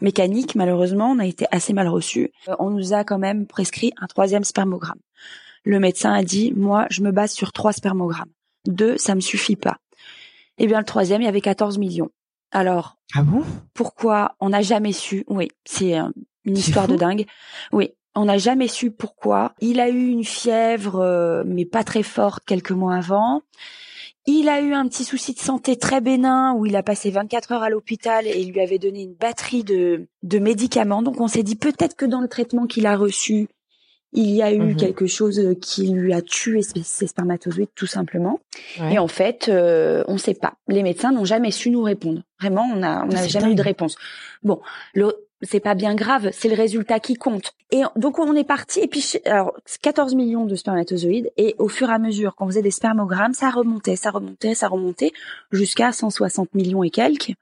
mécanique, 0.00 0.54
malheureusement, 0.54 1.10
on 1.10 1.18
a 1.18 1.26
été 1.26 1.46
assez 1.50 1.72
mal 1.72 1.88
reçu. 1.88 2.32
Euh, 2.48 2.54
on 2.58 2.70
nous 2.70 2.92
a 2.92 3.04
quand 3.04 3.18
même 3.18 3.46
prescrit 3.46 3.92
un 4.00 4.06
troisième 4.06 4.44
spermogramme. 4.44 5.00
Le 5.64 5.80
médecin 5.80 6.12
a 6.12 6.22
dit, 6.22 6.52
moi, 6.54 6.86
je 6.90 7.02
me 7.02 7.10
base 7.10 7.32
sur 7.32 7.52
trois 7.52 7.72
spermogrammes. 7.72 8.30
Deux, 8.66 8.98
ça 8.98 9.14
me 9.14 9.20
suffit 9.20 9.56
pas. 9.56 9.78
Eh 10.58 10.66
bien, 10.66 10.78
le 10.78 10.84
troisième, 10.84 11.22
il 11.22 11.24
y 11.24 11.28
avait 11.28 11.40
14 11.40 11.78
millions. 11.78 12.10
Alors, 12.52 12.96
ah 13.14 13.22
bon? 13.22 13.42
pourquoi 13.72 14.36
on 14.40 14.50
n'a 14.50 14.62
jamais 14.62 14.92
su? 14.92 15.24
Oui, 15.26 15.48
c'est 15.64 15.96
une 16.44 16.56
histoire 16.56 16.86
de 16.86 16.96
dingue. 16.96 17.26
Oui, 17.72 17.90
on 18.14 18.26
n'a 18.26 18.38
jamais 18.38 18.68
su 18.68 18.90
pourquoi. 18.90 19.54
Il 19.60 19.80
a 19.80 19.88
eu 19.88 20.06
une 20.06 20.24
fièvre, 20.24 21.00
euh, 21.00 21.42
mais 21.46 21.64
pas 21.64 21.82
très 21.82 22.02
forte, 22.02 22.44
quelques 22.44 22.70
mois 22.70 22.94
avant. 22.94 23.42
Il 24.26 24.48
a 24.48 24.60
eu 24.60 24.72
un 24.72 24.88
petit 24.88 25.04
souci 25.04 25.34
de 25.34 25.38
santé 25.38 25.76
très 25.76 26.00
bénin 26.00 26.54
où 26.54 26.64
il 26.64 26.76
a 26.76 26.82
passé 26.82 27.10
24 27.10 27.52
heures 27.52 27.62
à 27.62 27.68
l'hôpital 27.68 28.26
et 28.26 28.38
il 28.38 28.52
lui 28.52 28.60
avait 28.60 28.78
donné 28.78 29.02
une 29.02 29.14
batterie 29.14 29.64
de, 29.64 30.06
de 30.22 30.38
médicaments. 30.38 31.02
Donc 31.02 31.20
on 31.20 31.28
s'est 31.28 31.42
dit 31.42 31.56
peut-être 31.56 31.94
que 31.94 32.06
dans 32.06 32.20
le 32.20 32.28
traitement 32.28 32.66
qu'il 32.66 32.86
a 32.86 32.96
reçu, 32.96 33.48
il 34.14 34.30
y 34.30 34.42
a 34.42 34.52
eu 34.52 34.60
mhm. 34.60 34.76
quelque 34.76 35.06
chose 35.06 35.40
qui 35.60 35.88
lui 35.88 36.14
a 36.14 36.22
tué 36.22 36.62
ses 36.62 37.06
spermatozoïdes 37.06 37.74
tout 37.74 37.86
simplement. 37.86 38.40
Et 38.90 38.98
en 38.98 39.08
fait, 39.08 39.48
euh, 39.48 40.04
on 40.06 40.14
ne 40.14 40.18
sait 40.18 40.34
pas. 40.34 40.54
Les 40.68 40.84
médecins 40.84 41.10
n'ont 41.10 41.24
jamais 41.24 41.50
su 41.50 41.68
nous 41.70 41.82
répondre. 41.82 42.22
Vraiment, 42.40 42.64
on 42.72 42.76
n'a 42.76 43.04
on 43.10 43.14
a 43.14 43.26
jamais 43.26 43.52
eu 43.52 43.54
de 43.56 43.62
réponse. 43.62 43.96
Bon, 44.44 44.60
le, 44.94 45.12
c'est 45.44 45.60
pas 45.60 45.74
bien 45.74 45.94
grave, 45.94 46.30
c'est 46.32 46.48
le 46.48 46.54
résultat 46.54 47.00
qui 47.00 47.14
compte. 47.14 47.52
Et 47.70 47.82
donc 47.96 48.18
on 48.18 48.34
est 48.34 48.44
parti 48.44 48.80
et 48.80 48.88
puis 48.88 49.18
alors 49.24 49.54
14 49.82 50.14
millions 50.14 50.46
de 50.46 50.54
spermatozoïdes 50.54 51.30
et 51.36 51.54
au 51.58 51.68
fur 51.68 51.90
et 51.90 51.92
à 51.92 51.98
mesure 51.98 52.34
qu'on 52.34 52.46
faisait 52.46 52.62
des 52.62 52.70
spermogrammes, 52.70 53.34
ça 53.34 53.50
remontait, 53.50 53.96
ça 53.96 54.10
remontait, 54.10 54.54
ça 54.54 54.68
remontait 54.68 55.12
jusqu'à 55.52 55.92
160 55.92 56.54
millions 56.54 56.82
et 56.82 56.90
quelques 56.90 57.32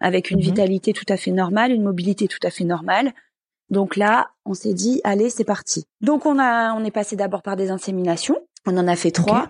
avec 0.00 0.30
une 0.30 0.38
mhm. 0.38 0.44
vitalité 0.44 0.92
tout 0.92 1.04
à 1.08 1.16
fait 1.16 1.30
normale, 1.30 1.72
une 1.72 1.82
mobilité 1.82 2.26
tout 2.26 2.38
à 2.42 2.50
fait 2.50 2.64
normale. 2.64 3.12
Donc 3.68 3.96
là, 3.96 4.30
on 4.44 4.54
s'est 4.54 4.74
dit 4.74 5.00
allez, 5.04 5.30
c'est 5.30 5.44
parti. 5.44 5.86
Donc 6.00 6.26
on 6.26 6.38
a 6.38 6.74
on 6.74 6.84
est 6.84 6.90
passé 6.90 7.16
d'abord 7.16 7.42
par 7.42 7.56
des 7.56 7.70
inséminations, 7.70 8.36
on 8.66 8.76
en 8.76 8.88
a 8.88 8.96
fait 8.96 9.10
trois. 9.10 9.48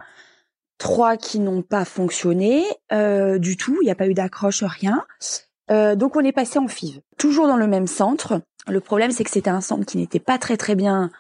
Trois 0.78 1.18
qui 1.18 1.40
n'ont 1.40 1.60
pas 1.60 1.84
fonctionné 1.84 2.64
euh, 2.90 3.38
du 3.38 3.58
tout, 3.58 3.76
il 3.82 3.84
n'y 3.84 3.90
a 3.90 3.94
pas 3.94 4.06
eu 4.06 4.14
d'accroche, 4.14 4.64
rien. 4.64 5.04
Euh, 5.70 5.94
donc 5.94 6.16
on 6.16 6.20
est 6.20 6.32
passé 6.32 6.58
en 6.58 6.68
FIV, 6.68 7.00
toujours 7.16 7.46
dans 7.46 7.56
le 7.56 7.66
même 7.66 7.86
centre. 7.86 8.42
Le 8.68 8.80
problème 8.80 9.10
c'est 9.10 9.24
que 9.24 9.30
c'était 9.30 9.50
un 9.50 9.60
centre 9.60 9.86
qui 9.86 9.98
n'était 9.98 10.20
pas 10.20 10.38
très 10.38 10.56
très 10.56 10.74
bien 10.74 11.10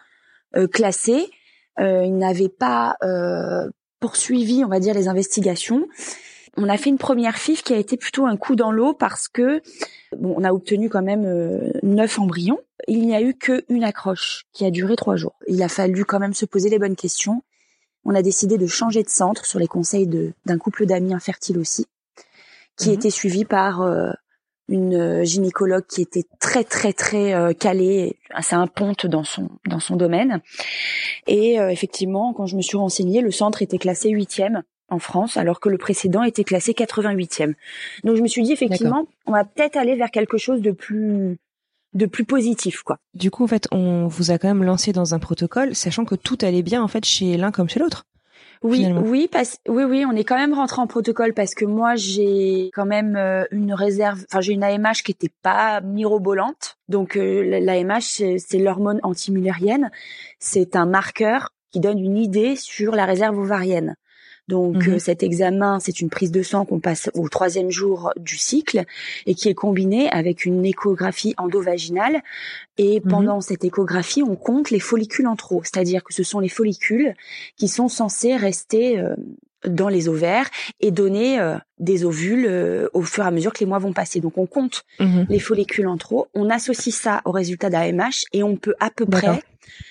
euh, 0.56 0.66
classé. 0.66 1.30
Euh, 1.78 2.04
il 2.04 2.16
n'avait 2.18 2.48
pas 2.48 2.96
poursuivi, 4.00 4.64
on 4.64 4.68
va 4.68 4.80
dire, 4.80 4.94
les 4.94 5.08
investigations. 5.08 5.86
On 6.56 6.68
a 6.68 6.76
fait 6.76 6.90
une 6.90 6.98
première 6.98 7.36
FIV 7.36 7.62
qui 7.62 7.74
a 7.74 7.76
été 7.76 7.96
plutôt 7.96 8.26
un 8.26 8.36
coup 8.36 8.56
dans 8.56 8.72
l'eau 8.72 8.92
parce 8.92 9.28
que 9.28 9.62
bon, 10.16 10.34
on 10.36 10.42
a 10.42 10.52
obtenu 10.52 10.88
quand 10.88 11.02
même 11.02 11.70
neuf 11.82 12.18
embryons. 12.18 12.58
Il 12.88 13.02
n'y 13.02 13.14
a 13.14 13.20
eu 13.20 13.34
qu'une 13.34 13.84
accroche 13.84 14.46
qui 14.52 14.64
a 14.64 14.70
duré 14.70 14.96
trois 14.96 15.16
jours. 15.16 15.34
Il 15.46 15.62
a 15.62 15.68
fallu 15.68 16.04
quand 16.04 16.18
même 16.18 16.34
se 16.34 16.46
poser 16.46 16.70
les 16.70 16.78
bonnes 16.78 16.96
questions. 16.96 17.42
On 18.04 18.14
a 18.14 18.22
décidé 18.22 18.56
de 18.56 18.66
changer 18.66 19.02
de 19.02 19.10
centre 19.10 19.44
sur 19.44 19.58
les 19.58 19.68
conseils 19.68 20.08
d'un 20.46 20.58
couple 20.58 20.86
d'amis 20.86 21.14
infertiles 21.14 21.58
aussi, 21.58 21.86
qui 22.76 22.88
mhm. 22.88 22.94
était 22.94 23.10
suivi 23.10 23.44
par 23.44 23.82
une 24.70 24.94
euh, 24.94 25.24
gynécologue 25.24 25.84
qui 25.86 26.00
était 26.00 26.24
très 26.38 26.64
très 26.64 26.92
très 26.92 27.34
euh, 27.34 27.52
calée, 27.52 28.16
assez 28.30 28.54
un 28.54 28.68
ponte 28.68 29.04
dans 29.06 29.24
son 29.24 29.50
dans 29.66 29.80
son 29.80 29.96
domaine. 29.96 30.40
Et 31.26 31.60
euh, 31.60 31.68
effectivement, 31.68 32.32
quand 32.32 32.46
je 32.46 32.56
me 32.56 32.62
suis 32.62 32.78
renseignée, 32.78 33.20
le 33.20 33.32
centre 33.32 33.60
était 33.62 33.78
classé 33.78 34.10
huitième 34.10 34.62
en 34.88 34.98
France, 34.98 35.36
alors 35.36 35.60
que 35.60 35.68
le 35.68 35.76
précédent 35.76 36.22
était 36.22 36.44
classé 36.44 36.72
88e. 36.72 37.54
Donc 38.04 38.16
je 38.16 38.22
me 38.22 38.28
suis 38.28 38.42
dit 38.42 38.52
effectivement, 38.52 39.06
on 39.26 39.32
va 39.32 39.44
peut-être 39.44 39.76
aller 39.76 39.96
vers 39.96 40.10
quelque 40.10 40.38
chose 40.38 40.62
de 40.62 40.70
plus 40.70 41.38
de 41.92 42.06
plus 42.06 42.24
positif 42.24 42.82
quoi. 42.82 42.98
Du 43.14 43.32
coup 43.32 43.42
en 43.42 43.48
fait, 43.48 43.66
on 43.72 44.06
vous 44.06 44.30
a 44.30 44.38
quand 44.38 44.48
même 44.48 44.62
lancé 44.62 44.92
dans 44.92 45.14
un 45.14 45.18
protocole 45.18 45.74
sachant 45.74 46.04
que 46.04 46.14
tout 46.14 46.38
allait 46.42 46.62
bien 46.62 46.82
en 46.82 46.88
fait 46.88 47.04
chez 47.04 47.36
l'un 47.36 47.50
comme 47.50 47.68
chez 47.68 47.80
l'autre. 47.80 48.04
Oui, 48.62 48.86
oui, 48.92 49.26
parce, 49.30 49.56
oui, 49.68 49.84
oui, 49.84 50.04
on 50.06 50.12
est 50.12 50.24
quand 50.24 50.36
même 50.36 50.52
rentré 50.52 50.82
en 50.82 50.86
protocole 50.86 51.32
parce 51.32 51.54
que 51.54 51.64
moi 51.64 51.94
j'ai 51.94 52.70
quand 52.74 52.84
même 52.84 53.16
euh, 53.16 53.44
une 53.52 53.72
réserve, 53.72 54.22
enfin 54.28 54.42
j'ai 54.42 54.52
une 54.52 54.62
AMH 54.62 55.02
qui 55.02 55.12
était 55.12 55.32
pas 55.42 55.80
mirobolante. 55.80 56.76
Donc 56.88 57.16
euh, 57.16 57.58
l'AMH 57.60 58.38
c'est 58.38 58.58
l'hormone 58.58 59.00
antimulérienne, 59.02 59.90
c'est 60.38 60.76
un 60.76 60.84
marqueur 60.84 61.54
qui 61.70 61.80
donne 61.80 61.98
une 61.98 62.18
idée 62.18 62.54
sur 62.54 62.94
la 62.94 63.06
réserve 63.06 63.38
ovarienne. 63.38 63.96
Donc 64.50 64.86
mhm. 64.86 64.94
euh, 64.94 64.98
cet 64.98 65.22
examen, 65.22 65.78
c'est 65.78 66.00
une 66.00 66.10
prise 66.10 66.32
de 66.32 66.42
sang 66.42 66.64
qu'on 66.64 66.80
passe 66.80 67.08
au 67.14 67.28
troisième 67.28 67.70
jour 67.70 68.12
du 68.16 68.36
cycle 68.36 68.84
et 69.24 69.34
qui 69.34 69.48
est 69.48 69.54
combinée 69.54 70.10
avec 70.10 70.44
une 70.44 70.66
échographie 70.66 71.34
endovaginale. 71.38 72.20
Et 72.76 73.00
mhm. 73.00 73.08
pendant 73.08 73.40
cette 73.40 73.64
échographie, 73.64 74.22
on 74.22 74.34
compte 74.34 74.70
les 74.70 74.80
follicules 74.80 75.28
en 75.28 75.36
trop, 75.36 75.62
c'est-à-dire 75.62 76.02
que 76.02 76.12
ce 76.12 76.24
sont 76.24 76.40
les 76.40 76.48
follicules 76.48 77.14
qui 77.56 77.68
sont 77.68 77.88
censés 77.88 78.36
rester 78.36 78.98
euh, 78.98 79.14
dans 79.64 79.88
les 79.88 80.08
ovaires 80.08 80.50
et 80.80 80.90
donner 80.90 81.38
euh, 81.38 81.56
des 81.78 82.04
ovules 82.04 82.88
au 82.92 83.02
fur 83.02 83.24
et 83.24 83.28
à 83.28 83.30
mesure 83.30 83.52
que 83.52 83.60
les 83.60 83.66
mois 83.66 83.78
vont 83.78 83.92
passer. 83.92 84.18
Donc 84.18 84.36
on 84.36 84.46
compte 84.46 84.84
mhm. 84.98 85.26
les 85.28 85.38
follicules 85.38 85.86
en 85.86 85.96
trop, 85.96 86.26
on 86.34 86.50
associe 86.50 86.94
ça 86.94 87.20
au 87.24 87.30
résultat 87.30 87.70
d'AMH 87.70 88.24
et 88.32 88.42
on 88.42 88.56
peut 88.56 88.74
à 88.80 88.90
peu 88.90 89.06
près 89.06 89.42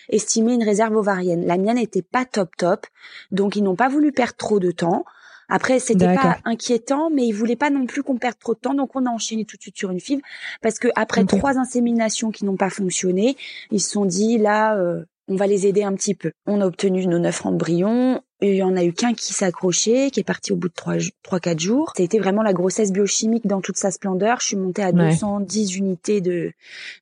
estimer 0.10 0.54
une 0.54 0.64
réserve 0.64 0.96
ovarienne. 0.96 1.46
La 1.46 1.58
mienne 1.58 1.78
n'était 1.78 2.02
pas 2.02 2.26
top 2.26 2.56
top, 2.58 2.86
donc 3.32 3.56
ils 3.56 3.64
n'ont 3.64 3.76
pas 3.76 3.90
voulu 3.90 4.12
perdre 4.12 4.36
trop 4.36 4.60
de 4.60 4.72
temps. 4.72 5.06
Après, 5.50 5.80
c'était 5.80 6.14
pas 6.14 6.38
inquiétant, 6.46 7.10
mais 7.10 7.26
ils 7.26 7.32
voulaient 7.32 7.56
pas 7.56 7.72
non 7.72 7.88
plus 7.88 8.04
qu'on 8.04 8.18
perde 8.18 8.38
trop 8.38 8.54
de 8.54 8.60
temps, 8.60 8.76
donc 8.76 8.96
on 8.96 9.08
a 9.08 9.10
enchaîné 9.10 9.46
tout 9.46 9.58
de 9.58 9.62
suite 9.62 9.78
sur 9.78 9.90
une 9.90 10.00
FIV 10.00 10.22
parce 10.62 10.78
que 10.78 10.90
après 10.96 11.26
trois 11.26 11.58
inséminations 11.58 12.30
qui 12.30 12.46
n'ont 12.46 12.56
pas 12.56 12.70
fonctionné, 12.70 13.36
ils 13.72 13.82
se 13.82 13.90
sont 13.90 14.06
dit 14.06 14.38
là, 14.38 14.78
euh, 14.78 15.04
on 15.28 15.36
va 15.36 15.48
les 15.48 15.66
aider 15.66 15.84
un 15.84 15.94
petit 15.94 16.14
peu. 16.14 16.32
On 16.46 16.62
a 16.62 16.68
obtenu 16.68 17.06
nos 17.08 17.20
neuf 17.20 17.46
embryons. 17.46 18.22
Il 18.41 18.56
y 18.56 18.63
en 18.63 18.78
a 18.78 18.84
eu 18.84 18.93
qu'un 18.93 19.13
qui 19.13 19.34
s'accrochait, 19.34 20.12
qui 20.12 20.21
est 20.21 20.23
parti 20.23 20.54
au 20.54 20.56
bout 20.56 20.69
de 20.69 20.73
trois, 20.73 20.95
trois, 21.23 21.41
quatre 21.41 21.60
jours. 21.60 21.91
Ça 21.97 22.04
a 22.04 22.06
été 22.06 22.19
vraiment 22.19 22.41
la 22.41 22.54
grossesse 22.54 22.93
biochimique 22.93 23.45
dans 23.45 23.60
toute 23.60 23.75
sa 23.75 23.91
splendeur. 23.91 24.39
Je 24.39 24.47
suis 24.47 24.56
montée 24.56 24.82
à 24.82 24.93
210 24.93 25.75
unités 25.75 26.21
de, 26.21 26.54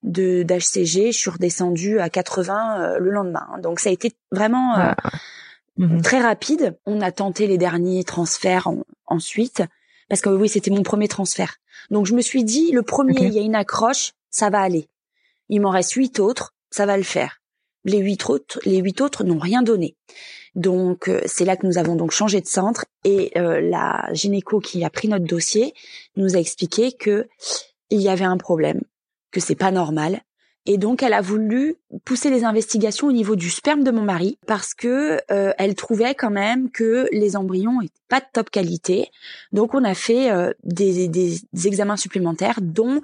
de, 0.01 0.41
d'HCG. 0.41 1.11
Je 1.11 1.17
suis 1.17 1.29
redescendue 1.29 1.99
à 1.99 2.09
80 2.09 2.79
euh, 2.79 2.99
le 2.99 3.11
lendemain. 3.11 3.47
Donc 3.61 3.79
ça 3.79 3.89
a 3.89 3.91
été 3.91 4.13
vraiment 4.31 4.79
euh, 4.79 4.93
ah. 5.03 5.11
mhm. 5.77 6.01
très 6.01 6.19
rapide. 6.19 6.75
On 6.87 7.01
a 7.01 7.11
tenté 7.11 7.45
les 7.45 7.59
derniers 7.59 8.03
transferts 8.03 8.69
ensuite. 9.05 9.61
Parce 10.09 10.21
que 10.21 10.29
oui, 10.29 10.49
c'était 10.49 10.71
mon 10.71 10.83
premier 10.83 11.07
transfert. 11.07 11.57
Donc 11.91 12.07
je 12.07 12.15
me 12.15 12.21
suis 12.21 12.43
dit, 12.43 12.71
le 12.71 12.81
premier, 12.81 13.21
il 13.21 13.33
y 13.33 13.39
a 13.39 13.43
une 13.43 13.55
accroche, 13.55 14.13
ça 14.31 14.49
va 14.49 14.61
aller. 14.61 14.89
Il 15.49 15.61
m'en 15.61 15.69
reste 15.69 15.93
huit 15.93 16.19
autres, 16.19 16.53
ça 16.71 16.85
va 16.85 16.97
le 16.97 17.03
faire. 17.03 17.41
Les 17.87 17.99
huit 17.99 18.29
autres, 18.29 18.59
les 18.65 18.77
huit 18.77 19.01
autres 19.01 19.23
n'ont 19.23 19.39
rien 19.39 19.63
donné. 19.63 19.95
Donc 20.55 21.07
euh, 21.07 21.21
c'est 21.25 21.45
là 21.45 21.55
que 21.55 21.65
nous 21.65 21.77
avons 21.77 21.95
donc 21.95 22.11
changé 22.11 22.41
de 22.41 22.47
centre 22.47 22.85
et 23.05 23.31
euh, 23.37 23.61
la 23.61 24.09
gynéco 24.11 24.59
qui 24.59 24.83
a 24.83 24.89
pris 24.89 25.07
notre 25.07 25.25
dossier 25.25 25.73
nous 26.17 26.35
a 26.35 26.39
expliqué 26.39 26.91
que 26.91 27.27
il 27.89 28.01
y 28.01 28.09
avait 28.09 28.25
un 28.25 28.37
problème, 28.37 28.81
que 29.31 29.39
c'est 29.39 29.55
pas 29.55 29.71
normal. 29.71 30.21
Et 30.65 30.77
donc 30.77 31.01
elle 31.01 31.13
a 31.13 31.21
voulu 31.21 31.77
pousser 32.03 32.29
les 32.29 32.43
investigations 32.43 33.07
au 33.07 33.13
niveau 33.13 33.37
du 33.37 33.49
sperme 33.49 33.83
de 33.83 33.91
mon 33.91 34.01
mari 34.01 34.37
parce 34.47 34.73
que 34.73 35.21
euh, 35.31 35.53
elle 35.57 35.75
trouvait 35.75 36.13
quand 36.13 36.31
même 36.31 36.69
que 36.71 37.07
les 37.13 37.37
embryons 37.37 37.79
étaient 37.81 37.93
pas 38.09 38.19
de 38.19 38.25
top 38.33 38.49
qualité. 38.49 39.09
Donc 39.53 39.75
on 39.75 39.83
a 39.85 39.93
fait 39.93 40.29
des, 40.63 41.07
des, 41.07 41.67
examens 41.67 41.95
supplémentaires 41.95 42.59
dont 42.61 43.01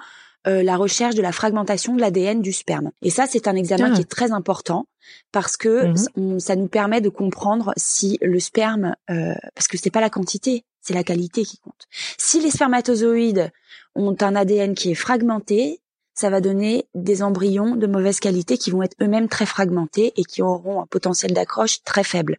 euh, 0.47 0.63
la 0.63 0.75
recherche 0.77 1.15
de 1.15 1.21
la 1.21 1.32
fragmentation 1.32 1.95
de 1.95 2.01
l'ADN 2.01 2.41
du 2.41 2.53
sperme. 2.53 2.91
Et 3.01 3.10
ça, 3.10 3.25
c'est 3.29 3.47
un 3.47 3.56
examen 3.56 3.91
ah. 3.91 3.95
qui 3.95 4.01
est 4.01 4.10
très 4.10 4.32
important 4.32 4.88
parce 5.32 5.58
que 5.58 5.88
mhm. 6.17 6.39
ça 6.39 6.56
nous 6.56 6.67
permet 6.67 7.01
de 7.01 7.10
comprendre 7.10 7.73
si 7.77 8.17
le 8.21 8.39
sperme, 8.39 8.95
euh, 9.10 9.34
parce 9.56 9.67
que 9.67 9.77
c'est 9.77 9.89
pas 9.89 10.01
la 10.01 10.10
quantité, 10.10 10.65
c'est 10.82 10.93
la 10.93 11.03
qualité 11.03 11.43
qui 11.43 11.58
compte. 11.58 11.88
Si 12.17 12.39
les 12.39 12.51
spermatozoïdes 12.51 13.51
ont 13.95 14.15
un 14.19 14.36
ADN 14.36 14.75
qui 14.75 14.91
est 14.91 14.95
fragmenté, 14.95 15.82
ça 16.13 16.29
va 16.29 16.41
donner 16.41 16.88
des 16.93 17.23
embryons 17.23 17.75
de 17.75 17.88
mauvaise 17.88 18.19
qualité 18.19 18.58
qui 18.58 18.71
vont 18.71 18.84
être 18.84 18.95
eux-mêmes 19.01 19.29
très 19.29 19.45
fragmentés 19.45 20.13
et 20.15 20.23
qui 20.23 20.41
auront 20.41 20.82
un 20.82 20.86
potentiel 20.86 21.34
d'accroche 21.34 21.84
très 21.84 22.03
faible. 22.03 22.38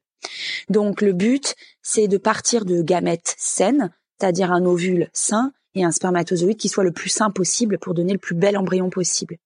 Donc 0.68 1.00
le 1.00 1.12
but, 1.12 1.54
c'est 1.82 2.08
de 2.08 2.16
partir 2.16 2.64
de 2.64 2.82
gamètes 2.82 3.34
saines, 3.38 3.90
c'est-à-dire 4.18 4.52
un 4.52 4.64
ovule 4.64 5.10
sain, 5.12 5.52
et 5.74 5.84
un 5.84 5.90
spermatozoïde 5.90 6.56
qui 6.56 6.68
soit 6.68 6.84
le 6.84 6.92
plus 6.92 7.10
sain 7.10 7.30
possible 7.30 7.78
pour 7.78 7.94
donner 7.94 8.12
le 8.12 8.18
plus 8.18 8.34
bel 8.34 8.56
embryon 8.56 8.90
possible. 8.90 9.36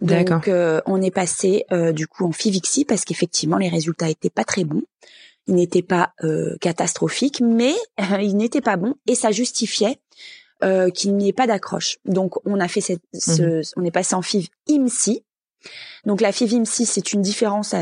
Donc 0.00 0.48
euh, 0.48 0.80
on 0.86 1.02
est 1.02 1.10
passé 1.10 1.66
euh, 1.72 1.92
du 1.92 2.06
coup 2.06 2.24
en 2.24 2.32
FIVIXI 2.32 2.84
parce 2.84 3.04
qu'effectivement 3.04 3.58
les 3.58 3.68
résultats 3.68 4.08
étaient 4.08 4.30
pas 4.30 4.44
très 4.44 4.64
bons. 4.64 4.82
Ils 5.46 5.54
n'étaient 5.54 5.82
pas 5.82 6.12
euh, 6.22 6.56
catastrophiques, 6.60 7.40
mais 7.40 7.74
ils 8.20 8.36
n'étaient 8.36 8.60
pas 8.60 8.76
bons 8.76 8.94
et 9.06 9.14
ça 9.14 9.30
justifiait 9.30 9.98
qu'il 10.94 11.16
n'y 11.16 11.26
ait 11.26 11.32
pas 11.32 11.46
d'accroche. 11.46 11.96
Donc 12.04 12.34
on 12.46 12.60
a 12.60 12.68
fait 12.68 12.82
cette, 12.82 13.00
ce, 13.14 13.40
mhm. 13.40 13.62
on 13.76 13.84
est 13.84 13.90
passé 13.90 14.14
en 14.14 14.20
FIV 14.20 14.48
IMSI. 14.68 15.24
Donc 16.04 16.20
la 16.20 16.32
FIV 16.32 16.52
IMSI 16.52 16.84
c'est 16.84 17.14
une 17.14 17.22
différence 17.22 17.74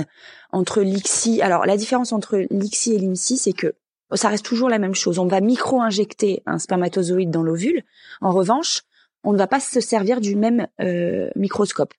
entre 0.53 0.83
l'ICSI. 0.83 1.43
Alors 1.43 1.67
la 1.67 1.77
différence 1.77 2.13
entre 2.13 2.39
l'ICSI 2.51 2.95
et 2.95 2.99
l'IMSI 2.99 3.37
c'est 3.37 3.53
que 3.53 3.75
ça 4.15 4.29
reste 4.29 4.45
toujours 4.45 4.69
la 4.69 4.79
même 4.79 4.95
chose. 4.95 5.19
On 5.19 5.27
va 5.27 5.41
micro-injecter 5.41 6.43
un 6.47 6.59
spermatozoïde 6.59 7.31
dans 7.31 7.43
l'ovule. 7.43 7.83
En 8.21 8.33
revanche, 8.33 8.83
on 9.25 9.33
ne 9.33 9.39
va 9.39 9.47
pas 9.47 9.61
se 9.61 9.81
servir 9.81 10.21
du 10.21 10.37
même 10.37 10.67
euh, 10.81 11.31
microscope. 11.37 11.93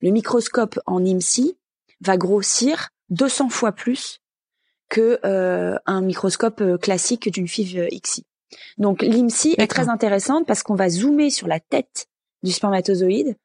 Le 0.00 0.10
microscope 0.10 0.78
en 0.86 1.04
IMSI 1.04 1.56
va 2.00 2.16
grossir 2.16 2.90
200 3.10 3.48
fois 3.48 3.72
plus 3.72 4.20
que 4.88 5.18
euh, 5.24 5.78
un 5.86 6.02
microscope 6.02 6.60
euh, 6.60 6.76
classique 6.76 7.30
d'une 7.30 7.48
FIV 7.48 7.88
XI. 7.90 8.26
Donc 8.78 9.02
l'IMSI 9.02 9.54
est 9.58 9.66
très 9.66 9.88
intéressante 9.88 10.46
parce 10.46 10.62
qu'on 10.62 10.74
va 10.74 10.88
zoomer 10.88 11.30
sur 11.30 11.48
la 11.48 11.60
tête 11.60 12.06
du 12.42 12.52
spermatozoïde 12.52 13.36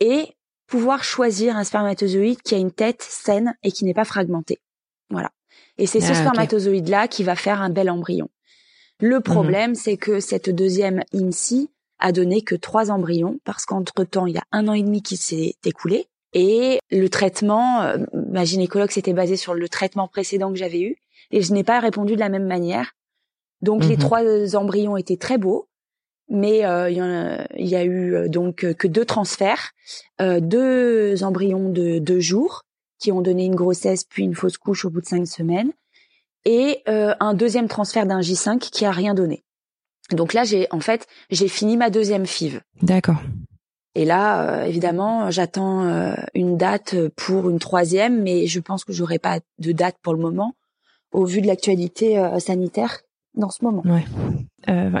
et 0.00 0.34
pouvoir 0.66 1.04
choisir 1.04 1.56
un 1.56 1.64
spermatozoïde 1.64 2.42
qui 2.42 2.54
a 2.54 2.58
une 2.58 2.72
tête 2.72 3.02
saine 3.02 3.54
et 3.62 3.70
qui 3.70 3.84
n'est 3.84 3.94
pas 3.94 4.04
fragmentée. 4.04 4.60
Voilà. 5.10 5.30
Et 5.78 5.86
c'est 5.86 6.00
ce 6.00 6.12
ah, 6.12 6.14
spermatozoïde-là 6.14 7.08
qui 7.08 7.22
va 7.22 7.34
faire 7.36 7.60
un 7.60 7.70
bel 7.70 7.90
embryon. 7.90 8.28
Le 9.00 9.16
mhm. 9.16 9.22
problème, 9.22 9.74
c'est 9.74 9.96
que 9.96 10.20
cette 10.20 10.50
deuxième 10.50 11.02
IMSI 11.12 11.70
a 11.98 12.12
donné 12.12 12.42
que 12.42 12.54
trois 12.54 12.90
embryons 12.90 13.38
parce 13.44 13.64
qu'entre 13.64 14.04
temps, 14.04 14.26
il 14.26 14.34
y 14.34 14.38
a 14.38 14.44
un 14.52 14.68
an 14.68 14.74
et 14.74 14.82
demi 14.82 15.02
qui 15.02 15.16
s'est 15.16 15.54
écoulé 15.64 16.08
et 16.32 16.80
le 16.90 17.08
traitement, 17.08 17.82
euh, 17.82 17.98
ma 18.12 18.44
gynécologue 18.44 18.90
s'était 18.90 19.12
basée 19.12 19.36
sur 19.36 19.54
le 19.54 19.68
traitement 19.68 20.08
précédent 20.08 20.50
que 20.50 20.58
j'avais 20.58 20.80
eu 20.80 20.96
et 21.30 21.42
je 21.42 21.52
n'ai 21.52 21.64
pas 21.64 21.80
répondu 21.80 22.14
de 22.14 22.20
la 22.20 22.28
même 22.28 22.46
manière. 22.46 22.92
Donc 23.60 23.84
les 23.84 23.96
mhm. 23.96 24.02
trois 24.02 24.56
embryons 24.56 24.96
étaient 24.96 25.16
très 25.16 25.38
beaux, 25.38 25.68
mais 26.28 26.64
euh, 26.64 26.90
il, 26.90 26.96
y 27.66 27.76
a, 27.76 27.84
eu 27.84 28.14
euh, 28.14 28.28
donc 28.28 28.72
que 28.74 28.86
deux 28.88 29.04
transferts, 29.04 29.72
deux 30.20 31.22
embryons 31.22 31.68
de 31.68 31.98
deux 31.98 32.20
jours 32.20 32.62
qui 33.02 33.12
ont 33.12 33.20
donné 33.20 33.44
une 33.44 33.54
grossesse 33.54 34.04
puis 34.04 34.24
une 34.24 34.34
fausse 34.34 34.56
couche 34.56 34.84
au 34.84 34.90
bout 34.90 35.00
de 35.00 35.06
cinq 35.06 35.26
semaines, 35.26 35.72
et 36.44 36.82
un 36.86 37.34
deuxième 37.34 37.68
transfert 37.68 38.04
d'un 38.04 38.20
J5 38.20 38.58
qui 38.58 38.84
a 38.84 38.90
rien 38.90 39.14
donné. 39.14 39.44
Donc 40.10 40.32
là, 40.32 40.44
j'ai 40.44 40.66
en 40.70 40.80
fait 40.80 41.06
j'ai 41.30 41.48
fini 41.48 41.76
ma 41.76 41.90
deuxième 41.90 42.26
FIV. 42.26 42.60
D'accord. 42.82 43.18
Et 43.94 44.04
là, 44.04 44.42
euh, 44.42 44.64
évidemment, 44.64 45.30
j'attends 45.30 45.84
euh, 45.84 46.14
une 46.34 46.56
date 46.56 46.96
pour 47.16 47.50
une 47.50 47.58
troisième, 47.58 48.22
mais 48.22 48.46
je 48.46 48.60
pense 48.60 48.84
que 48.84 48.92
j'aurai 48.92 49.18
pas 49.18 49.40
de 49.58 49.72
date 49.72 49.96
pour 50.02 50.14
le 50.14 50.20
moment, 50.20 50.54
au 51.12 51.26
vu 51.26 51.42
de 51.42 51.46
l'actualité 51.46 52.18
euh, 52.18 52.38
sanitaire 52.38 53.00
dans 53.34 53.50
ce 53.50 53.64
moment. 53.64 53.82
Ouais. 53.84 54.04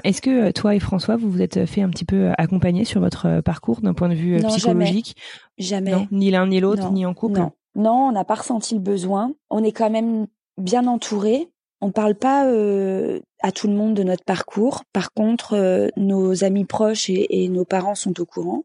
Est-ce 0.04 0.20
que 0.20 0.50
toi 0.50 0.74
et 0.74 0.80
François, 0.80 1.16
vous 1.16 1.30
vous 1.30 1.40
êtes 1.40 1.66
fait 1.66 1.82
un 1.82 1.88
petit 1.88 2.04
peu 2.04 2.30
accompagner 2.36 2.84
sur 2.84 3.00
votre 3.00 3.40
parcours 3.42 3.80
d'un 3.80 3.94
point 3.94 4.08
de 4.08 4.14
vue 4.14 4.42
psychologique? 4.48 5.16
Jamais. 5.56 5.92
jamais. 5.92 6.08
ni 6.10 6.30
l'un 6.30 6.46
ni 6.46 6.58
l'autre, 6.58 6.90
ni 6.90 7.06
en 7.06 7.14
couple? 7.14 7.38
Non, 7.38 7.52
non 7.74 8.08
on 8.08 8.12
n'a 8.12 8.24
pas 8.24 8.34
ressenti 8.34 8.74
le 8.74 8.80
besoin. 8.80 9.32
On 9.50 9.62
est 9.62 9.72
quand 9.72 9.90
même 9.90 10.26
bien 10.58 10.86
entouré. 10.86 11.50
On 11.80 11.90
parle 11.90 12.14
pas 12.14 12.42
à 13.42 13.52
tout 13.52 13.66
le 13.66 13.74
monde 13.74 13.94
de 13.94 14.04
notre 14.04 14.24
parcours. 14.24 14.84
Par 14.92 15.12
contre, 15.12 15.90
nos 15.96 16.44
amis 16.44 16.64
proches 16.64 17.10
et, 17.10 17.42
et 17.42 17.48
nos 17.48 17.64
parents 17.64 17.96
sont 17.96 18.20
au 18.20 18.24
courant. 18.24 18.62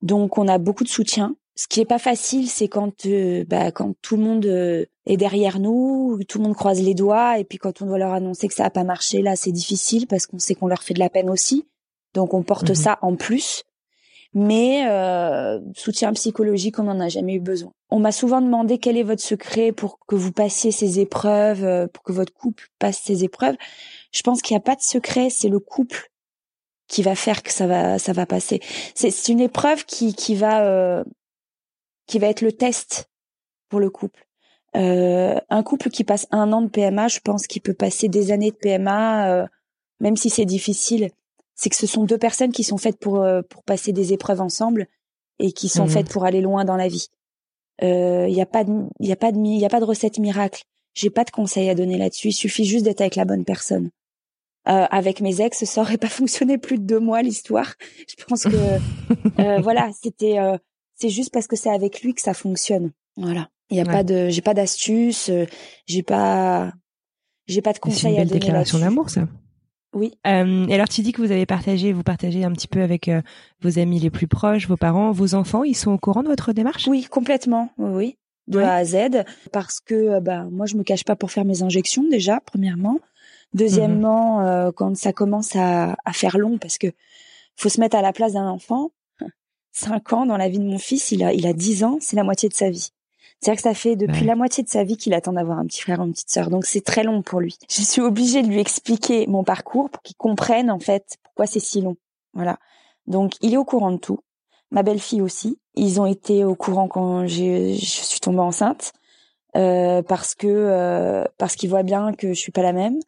Donc 0.00 0.38
on 0.38 0.48
a 0.48 0.58
beaucoup 0.58 0.84
de 0.84 0.88
soutien. 0.88 1.36
Ce 1.56 1.68
qui 1.68 1.80
est 1.80 1.84
pas 1.84 2.00
facile, 2.00 2.48
c'est 2.48 2.66
quand 2.66 3.06
euh, 3.06 3.44
bah, 3.46 3.70
quand 3.70 3.94
tout 4.02 4.16
le 4.16 4.22
monde 4.22 4.44
euh, 4.46 4.84
est 5.06 5.16
derrière 5.16 5.60
nous, 5.60 6.18
tout 6.28 6.38
le 6.38 6.44
monde 6.44 6.56
croise 6.56 6.82
les 6.82 6.94
doigts, 6.94 7.38
et 7.38 7.44
puis 7.44 7.58
quand 7.58 7.80
on 7.80 7.86
doit 7.86 7.98
leur 7.98 8.12
annoncer 8.12 8.48
que 8.48 8.54
ça 8.54 8.64
a 8.64 8.70
pas 8.70 8.82
marché, 8.82 9.22
là 9.22 9.36
c'est 9.36 9.52
difficile 9.52 10.08
parce 10.08 10.26
qu'on 10.26 10.40
sait 10.40 10.56
qu'on 10.56 10.66
leur 10.66 10.82
fait 10.82 10.94
de 10.94 10.98
la 10.98 11.10
peine 11.10 11.30
aussi. 11.30 11.66
Donc 12.12 12.34
on 12.34 12.42
porte 12.42 12.70
mhm. 12.70 12.74
ça 12.74 12.98
en 13.02 13.14
plus. 13.14 13.62
Mais 14.34 14.86
euh, 14.88 15.60
soutien 15.74 16.12
psychologique, 16.12 16.78
on 16.78 16.84
n'en 16.84 16.98
a 17.00 17.08
jamais 17.08 17.34
eu 17.34 17.40
besoin. 17.40 17.72
On 17.90 18.00
m'a 18.00 18.12
souvent 18.12 18.40
demandé 18.40 18.78
quel 18.78 18.96
est 18.96 19.04
votre 19.04 19.22
secret 19.22 19.70
pour 19.70 19.98
que 20.06 20.16
vous 20.16 20.32
passiez 20.32 20.72
ces 20.72 20.98
épreuves, 20.98 21.88
pour 21.88 22.02
que 22.02 22.12
votre 22.12 22.32
couple 22.32 22.68
passe 22.80 23.00
ces 23.04 23.22
épreuves. 23.22 23.56
Je 24.12 24.22
pense 24.22 24.42
qu'il 24.42 24.54
n'y 24.54 24.58
a 24.58 24.64
pas 24.64 24.74
de 24.74 24.82
secret, 24.82 25.30
c'est 25.30 25.48
le 25.48 25.60
couple 25.60 26.10
qui 26.88 27.02
va 27.02 27.14
faire 27.14 27.42
que 27.42 27.52
ça 27.52 27.66
va 27.66 27.98
ça 27.98 28.12
va 28.12 28.26
passer. 28.26 28.60
C'est 28.94 29.28
une 29.28 29.40
épreuve 29.40 29.84
qui 29.84 30.14
qui 30.14 30.34
va 30.34 30.64
euh, 30.64 31.04
qui 32.06 32.18
va 32.18 32.28
être 32.28 32.42
le 32.42 32.52
test 32.52 33.10
pour 33.68 33.80
le 33.80 33.90
couple. 33.90 34.26
Euh, 34.76 35.38
un 35.50 35.62
couple 35.62 35.88
qui 35.90 36.04
passe 36.04 36.26
un 36.30 36.52
an 36.52 36.62
de 36.62 36.68
PMA, 36.68 37.08
je 37.08 37.20
pense 37.20 37.46
qu'il 37.46 37.62
peut 37.62 37.74
passer 37.74 38.08
des 38.08 38.32
années 38.32 38.50
de 38.50 38.56
PMA, 38.56 39.30
euh, 39.30 39.46
même 40.00 40.16
si 40.16 40.30
c'est 40.30 40.44
difficile. 40.44 41.10
C'est 41.54 41.70
que 41.70 41.76
ce 41.76 41.86
sont 41.86 42.04
deux 42.04 42.18
personnes 42.18 42.52
qui 42.52 42.64
sont 42.64 42.78
faites 42.78 42.98
pour 42.98 43.22
euh, 43.22 43.42
pour 43.48 43.62
passer 43.62 43.92
des 43.92 44.12
épreuves 44.12 44.40
ensemble 44.40 44.88
et 45.38 45.52
qui 45.52 45.68
sont 45.68 45.86
mmh 45.86 45.90
faites 45.90 46.08
pour 46.08 46.24
aller 46.24 46.40
loin 46.40 46.64
dans 46.64 46.76
la 46.76 46.88
vie. 46.88 47.08
Il 47.82 47.88
euh, 47.88 48.28
y 48.28 48.40
a 48.40 48.46
pas 48.46 48.64
de 48.64 48.72
y 49.00 49.12
a 49.12 49.16
pas 49.16 49.32
de 49.32 49.38
il 49.38 49.58
y 49.58 49.64
a 49.64 49.68
pas 49.68 49.80
de 49.80 49.84
recette 49.84 50.18
miracle. 50.18 50.64
J'ai 50.94 51.10
pas 51.10 51.24
de 51.24 51.30
conseils 51.30 51.68
à 51.68 51.74
donner 51.74 51.98
là-dessus. 51.98 52.28
Il 52.28 52.32
suffit 52.32 52.64
juste 52.64 52.84
d'être 52.84 53.00
avec 53.00 53.16
la 53.16 53.24
bonne 53.24 53.44
personne. 53.44 53.90
Euh, 54.66 54.86
avec 54.90 55.20
mes 55.20 55.42
ex, 55.42 55.64
ça 55.64 55.80
aurait 55.82 55.98
pas 55.98 56.08
fonctionné 56.08 56.56
plus 56.56 56.78
de 56.78 56.84
deux 56.84 57.00
mois 57.00 57.22
l'histoire. 57.22 57.74
Je 58.08 58.24
pense 58.24 58.44
que 58.44 58.48
euh, 59.40 59.60
voilà, 59.60 59.90
c'était 60.00 60.38
euh, 60.38 60.56
c'est 60.94 61.10
juste 61.10 61.32
parce 61.32 61.46
que 61.46 61.56
c'est 61.56 61.70
avec 61.70 62.02
lui 62.02 62.14
que 62.14 62.22
ça 62.22 62.34
fonctionne. 62.34 62.92
Voilà. 63.16 63.48
Il 63.70 63.76
y 63.76 63.80
a 63.80 63.84
pas 63.84 64.04
de 64.04 64.28
j'ai 64.28 64.42
pas 64.42 64.54
d'astuce, 64.54 65.28
euh, 65.28 65.46
j'ai 65.86 66.02
pas 66.02 66.72
j'ai 67.46 67.60
pas 67.60 67.72
de 67.72 67.78
conseils 67.78 68.14
à 68.18 68.24
donner. 68.24 68.28
C'est 68.28 68.34
une 68.34 68.40
déclaration 68.40 68.78
d'amour 68.78 69.10
ça. 69.10 69.26
Oui. 69.94 70.12
Euh, 70.26 70.66
et 70.66 70.74
alors 70.74 70.88
tu 70.88 71.02
dis 71.02 71.12
que 71.12 71.22
vous 71.22 71.32
avez 71.32 71.46
partagé, 71.46 71.92
vous 71.92 72.02
partagez 72.02 72.44
un 72.44 72.52
petit 72.52 72.68
peu 72.68 72.82
avec 72.82 73.10
vos 73.62 73.78
amis 73.78 74.00
les 74.00 74.10
plus 74.10 74.26
proches, 74.26 74.68
vos 74.68 74.76
parents, 74.76 75.12
vos 75.12 75.34
enfants, 75.34 75.64
ils 75.64 75.76
sont 75.76 75.92
au 75.92 75.98
courant 75.98 76.22
de 76.22 76.28
votre 76.28 76.52
démarche? 76.52 76.88
Oui, 76.88 77.04
complètement. 77.04 77.70
Oui, 77.78 78.16
de 78.48 78.58
A 78.58 78.74
à 78.74 78.84
Z, 78.84 79.24
parce 79.52 79.80
que 79.80 80.20
bah 80.20 80.44
moi 80.50 80.66
je 80.66 80.76
me 80.76 80.82
cache 80.82 81.04
pas 81.04 81.16
pour 81.16 81.30
faire 81.30 81.44
mes 81.44 81.62
injections 81.62 82.04
déjà, 82.08 82.40
premièrement. 82.44 82.98
Deuxièmement, 83.54 84.40
mhm. 84.40 84.46
euh, 84.46 84.72
quand 84.72 84.96
ça 84.96 85.12
commence 85.12 85.54
à, 85.54 85.96
à, 86.04 86.12
faire 86.12 86.38
long, 86.38 86.58
parce 86.58 86.76
que 86.76 86.88
faut 87.56 87.68
se 87.68 87.80
mettre 87.80 87.96
à 87.96 88.02
la 88.02 88.12
place 88.12 88.32
d'un 88.32 88.48
enfant. 88.48 88.90
Cinq 89.76 90.12
ans 90.12 90.24
dans 90.24 90.36
la 90.36 90.48
vie 90.48 90.60
de 90.60 90.64
mon 90.64 90.78
fils, 90.78 91.10
il 91.10 91.24
a 91.24 91.32
il 91.32 91.46
a 91.46 91.52
dix 91.52 91.82
ans, 91.82 91.98
c'est 92.00 92.16
la 92.16 92.22
moitié 92.22 92.48
de 92.48 92.54
sa 92.54 92.70
vie. 92.70 92.90
C'est-à-dire 93.44 93.62
que 93.62 93.68
ça 93.68 93.74
fait 93.74 93.94
depuis 93.94 94.24
la 94.24 94.36
moitié 94.36 94.64
de 94.64 94.70
sa 94.70 94.84
vie 94.84 94.96
qu'il 94.96 95.12
attend 95.12 95.34
d'avoir 95.34 95.58
un 95.58 95.66
petit 95.66 95.82
frère 95.82 96.00
ou 96.00 96.04
une 96.04 96.12
petite 96.12 96.30
sœur. 96.30 96.48
Donc 96.48 96.64
c'est 96.64 96.80
très 96.80 97.02
long 97.02 97.20
pour 97.20 97.40
lui. 97.40 97.58
Je 97.68 97.82
suis 97.82 98.00
obligée 98.00 98.42
de 98.42 98.48
lui 98.48 98.58
expliquer 98.58 99.26
mon 99.26 99.44
parcours 99.44 99.90
pour 99.90 100.00
qu'il 100.00 100.16
comprenne 100.16 100.70
en 100.70 100.78
fait 100.78 101.18
pourquoi 101.22 101.44
c'est 101.44 101.60
si 101.60 101.82
long. 101.82 101.96
Voilà. 102.32 102.58
Donc 103.06 103.34
il 103.42 103.52
est 103.52 103.58
au 103.58 103.66
courant 103.66 103.92
de 103.92 103.98
tout. 103.98 104.20
Ma 104.70 104.82
belle-fille 104.82 105.20
aussi. 105.20 105.58
Ils 105.74 106.00
ont 106.00 106.06
été 106.06 106.42
au 106.42 106.54
courant 106.54 106.88
quand 106.88 107.26
je 107.26 107.74
suis 107.74 108.20
tombée 108.20 108.38
enceinte 108.38 108.94
euh, 109.56 110.00
parce 110.00 110.34
que 110.34 110.46
euh, 110.46 111.24
parce 111.36 111.54
qu'ils 111.54 111.68
voient 111.68 111.82
bien 111.82 112.14
que 112.14 112.28
je 112.28 112.40
suis 112.40 112.50
pas 112.50 112.62
la 112.62 112.72
même 112.72 112.98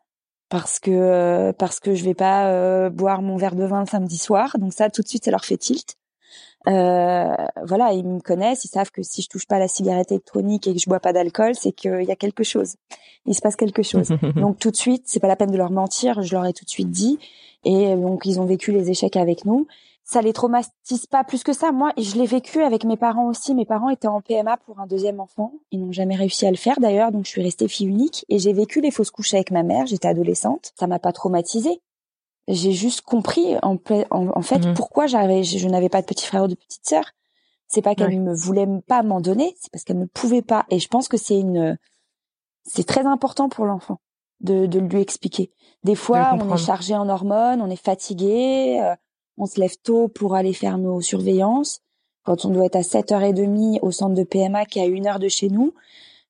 parce 0.50 0.80
que 0.80 0.90
euh, 0.90 1.54
parce 1.54 1.80
que 1.80 1.94
je 1.94 2.04
vais 2.04 2.12
pas 2.12 2.50
euh, 2.50 2.90
boire 2.90 3.22
mon 3.22 3.38
verre 3.38 3.54
de 3.54 3.64
vin 3.64 3.80
le 3.80 3.86
samedi 3.86 4.18
soir. 4.18 4.58
Donc 4.58 4.74
ça, 4.74 4.90
tout 4.90 5.00
de 5.00 5.08
suite, 5.08 5.24
ça 5.24 5.30
leur 5.30 5.46
fait 5.46 5.56
tilt. 5.56 5.96
Euh, 6.68 7.34
voilà, 7.64 7.92
ils 7.92 8.04
me 8.04 8.20
connaissent, 8.20 8.64
ils 8.64 8.68
savent 8.68 8.90
que 8.90 9.02
si 9.02 9.22
je 9.22 9.28
touche 9.28 9.46
pas 9.46 9.56
à 9.56 9.60
la 9.60 9.68
cigarette 9.68 10.10
électronique 10.10 10.66
et 10.66 10.74
que 10.74 10.80
je 10.80 10.88
bois 10.88 11.00
pas 11.00 11.12
d'alcool, 11.12 11.54
c'est 11.54 11.72
qu'il 11.72 12.02
y 12.02 12.10
a 12.10 12.16
quelque 12.16 12.44
chose. 12.44 12.74
Il 13.24 13.34
se 13.34 13.40
passe 13.40 13.56
quelque 13.56 13.82
chose. 13.82 14.08
donc 14.36 14.58
tout 14.58 14.70
de 14.70 14.76
suite, 14.76 15.04
c'est 15.06 15.20
pas 15.20 15.28
la 15.28 15.36
peine 15.36 15.50
de 15.50 15.56
leur 15.56 15.70
mentir, 15.70 16.22
je 16.22 16.34
leur 16.34 16.46
ai 16.46 16.52
tout 16.52 16.64
de 16.64 16.70
suite 16.70 16.90
dit. 16.90 17.18
Et 17.64 17.94
donc 17.96 18.22
ils 18.24 18.40
ont 18.40 18.46
vécu 18.46 18.72
les 18.72 18.90
échecs 18.90 19.16
avec 19.16 19.44
nous 19.44 19.66
ça 20.06 20.22
les 20.22 20.32
traumatise 20.32 21.06
pas 21.10 21.24
plus 21.24 21.42
que 21.42 21.52
ça. 21.52 21.72
Moi, 21.72 21.92
je 21.98 22.14
l'ai 22.14 22.26
vécu 22.26 22.62
avec 22.62 22.84
mes 22.84 22.96
parents 22.96 23.28
aussi. 23.28 23.54
Mes 23.54 23.64
parents 23.64 23.90
étaient 23.90 24.06
en 24.06 24.20
PMA 24.20 24.56
pour 24.58 24.78
un 24.78 24.86
deuxième 24.86 25.18
enfant. 25.18 25.52
Ils 25.72 25.80
n'ont 25.80 25.92
jamais 25.92 26.14
réussi 26.14 26.46
à 26.46 26.50
le 26.50 26.56
faire 26.56 26.78
d'ailleurs, 26.78 27.10
donc 27.10 27.24
je 27.24 27.30
suis 27.30 27.42
restée 27.42 27.66
fille 27.66 27.88
unique. 27.88 28.24
Et 28.28 28.38
j'ai 28.38 28.52
vécu 28.52 28.80
les 28.80 28.92
fausses 28.92 29.10
couches 29.10 29.34
avec 29.34 29.50
ma 29.50 29.64
mère. 29.64 29.86
J'étais 29.86 30.06
adolescente. 30.06 30.72
Ça 30.78 30.86
m'a 30.86 31.00
pas 31.00 31.12
traumatisée. 31.12 31.80
J'ai 32.48 32.72
juste 32.72 33.00
compris 33.00 33.56
en, 33.62 33.76
en, 34.10 34.42
fait 34.42 34.58
mhm. 34.58 34.74
pourquoi 34.74 35.06
j'avais, 35.06 35.42
je, 35.42 35.68
n'avais 35.68 35.88
pas 35.88 36.00
de 36.00 36.06
petit 36.06 36.26
frère 36.26 36.44
ou 36.44 36.48
de 36.48 36.54
petite 36.54 36.86
sœur. 36.86 37.04
C'est 37.66 37.82
pas 37.82 37.96
qu'elle 37.96 38.16
ne 38.22 38.30
me 38.30 38.34
voulait 38.34 38.68
pas 38.86 39.02
m'en 39.02 39.20
donner, 39.20 39.56
c'est 39.60 39.72
parce 39.72 39.82
qu'elle 39.82 39.98
ne 39.98 40.06
pouvait 40.06 40.42
pas. 40.42 40.64
Et 40.70 40.78
je 40.78 40.86
pense 40.86 41.08
que 41.08 41.16
c'est 41.16 41.38
une, 41.38 41.76
c'est 42.64 42.86
très 42.86 43.04
important 43.04 43.48
pour 43.48 43.66
l'enfant 43.66 43.98
de, 44.40 44.66
de 44.66 44.78
lui 44.78 45.00
expliquer. 45.00 45.50
Des 45.82 45.96
fois, 45.96 46.38
on 46.40 46.54
est 46.54 46.58
chargé 46.58 46.94
en 46.94 47.08
hormones, 47.08 47.60
on 47.60 47.68
est 47.68 47.82
fatigué. 47.82 48.80
Euh, 48.80 48.94
on 49.38 49.46
se 49.46 49.60
lève 49.60 49.76
tôt 49.82 50.08
pour 50.08 50.34
aller 50.34 50.52
faire 50.52 50.78
nos 50.78 51.00
surveillances. 51.00 51.80
Quand 52.24 52.44
on 52.44 52.50
doit 52.50 52.66
être 52.66 52.76
à 52.76 52.80
7h30 52.80 53.78
au 53.82 53.90
centre 53.90 54.14
de 54.14 54.24
PMA 54.24 54.64
qui 54.64 54.78
est 54.78 54.82
à 54.82 54.86
une 54.86 55.06
heure 55.06 55.18
de 55.18 55.28
chez 55.28 55.48
nous, 55.48 55.74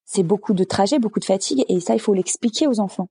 c'est 0.05 0.22
beaucoup 0.22 0.52
de 0.52 0.64
trajet, 0.64 0.98
beaucoup 0.98 1.20
de 1.20 1.24
fatigue. 1.24 1.64
Et 1.68 1.81
ça, 1.81 1.94
il 1.94 2.00
faut 2.00 2.14
l'expliquer 2.14 2.66
aux 2.66 2.81
enfants. 2.81 3.09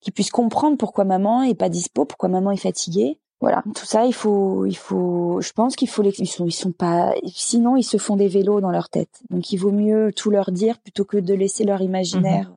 Qu'ils 0.00 0.12
puissent 0.12 0.30
comprendre 0.30 0.76
pourquoi 0.76 1.04
maman 1.04 1.42
est 1.42 1.54
pas 1.54 1.68
dispo, 1.68 2.04
pourquoi 2.04 2.28
maman 2.28 2.50
est 2.50 2.56
fatiguée. 2.56 3.18
Voilà, 3.40 3.62
tout 3.74 3.84
ça, 3.84 4.06
il 4.06 4.14
faut, 4.14 4.64
il 4.64 4.76
faut, 4.76 5.40
je 5.42 5.52
pense 5.52 5.76
qu'il 5.76 5.88
faut 5.88 6.00
les, 6.00 6.14
ils 6.18 6.26
sont, 6.26 6.46
ils 6.46 6.52
sont 6.52 6.72
pas, 6.72 7.12
sinon 7.26 7.76
ils 7.76 7.82
se 7.82 7.98
font 7.98 8.16
des 8.16 8.28
vélos 8.28 8.62
dans 8.62 8.70
leur 8.70 8.88
tête. 8.88 9.20
Donc 9.28 9.52
il 9.52 9.58
vaut 9.58 9.72
mieux 9.72 10.10
tout 10.12 10.30
leur 10.30 10.50
dire 10.50 10.78
plutôt 10.78 11.04
que 11.04 11.18
de 11.18 11.34
laisser 11.34 11.64
leur 11.64 11.82
imaginaire 11.82 12.48
mhm. 12.48 12.56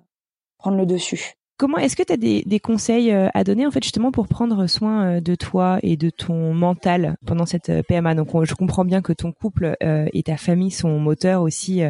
prendre 0.58 0.78
le 0.78 0.86
dessus. 0.86 1.34
Comment 1.60 1.78
est-ce 1.78 1.98
que 1.98 2.04
tu 2.04 2.14
as 2.14 2.18
des, 2.18 2.42
des, 2.46 2.62
conseils 2.62 3.12
euh, 3.12 3.28
à 3.34 3.44
donner 3.44 3.68
en 3.68 3.72
fait 3.72 3.84
justement 3.84 4.14
pour 4.14 4.30
prendre 4.30 4.66
soin 4.66 5.18
euh, 5.18 5.20
de 5.20 5.36
toi 5.36 5.78
et 5.84 5.98
de 5.98 6.10
ton 6.10 6.54
mental 6.54 7.18
pendant 7.26 7.46
cette 7.46 7.68
euh, 7.68 7.84
PMA 7.84 8.16
Donc 8.16 8.30
je 8.46 8.54
comprends 8.54 8.86
bien 8.86 9.02
que 9.02 9.12
ton 9.12 9.34
couple 9.34 9.76
et 9.82 10.24
ta 10.24 10.38
famille 10.38 10.72
sont 10.72 10.98
moteurs 11.00 11.42
aussi 11.42 11.82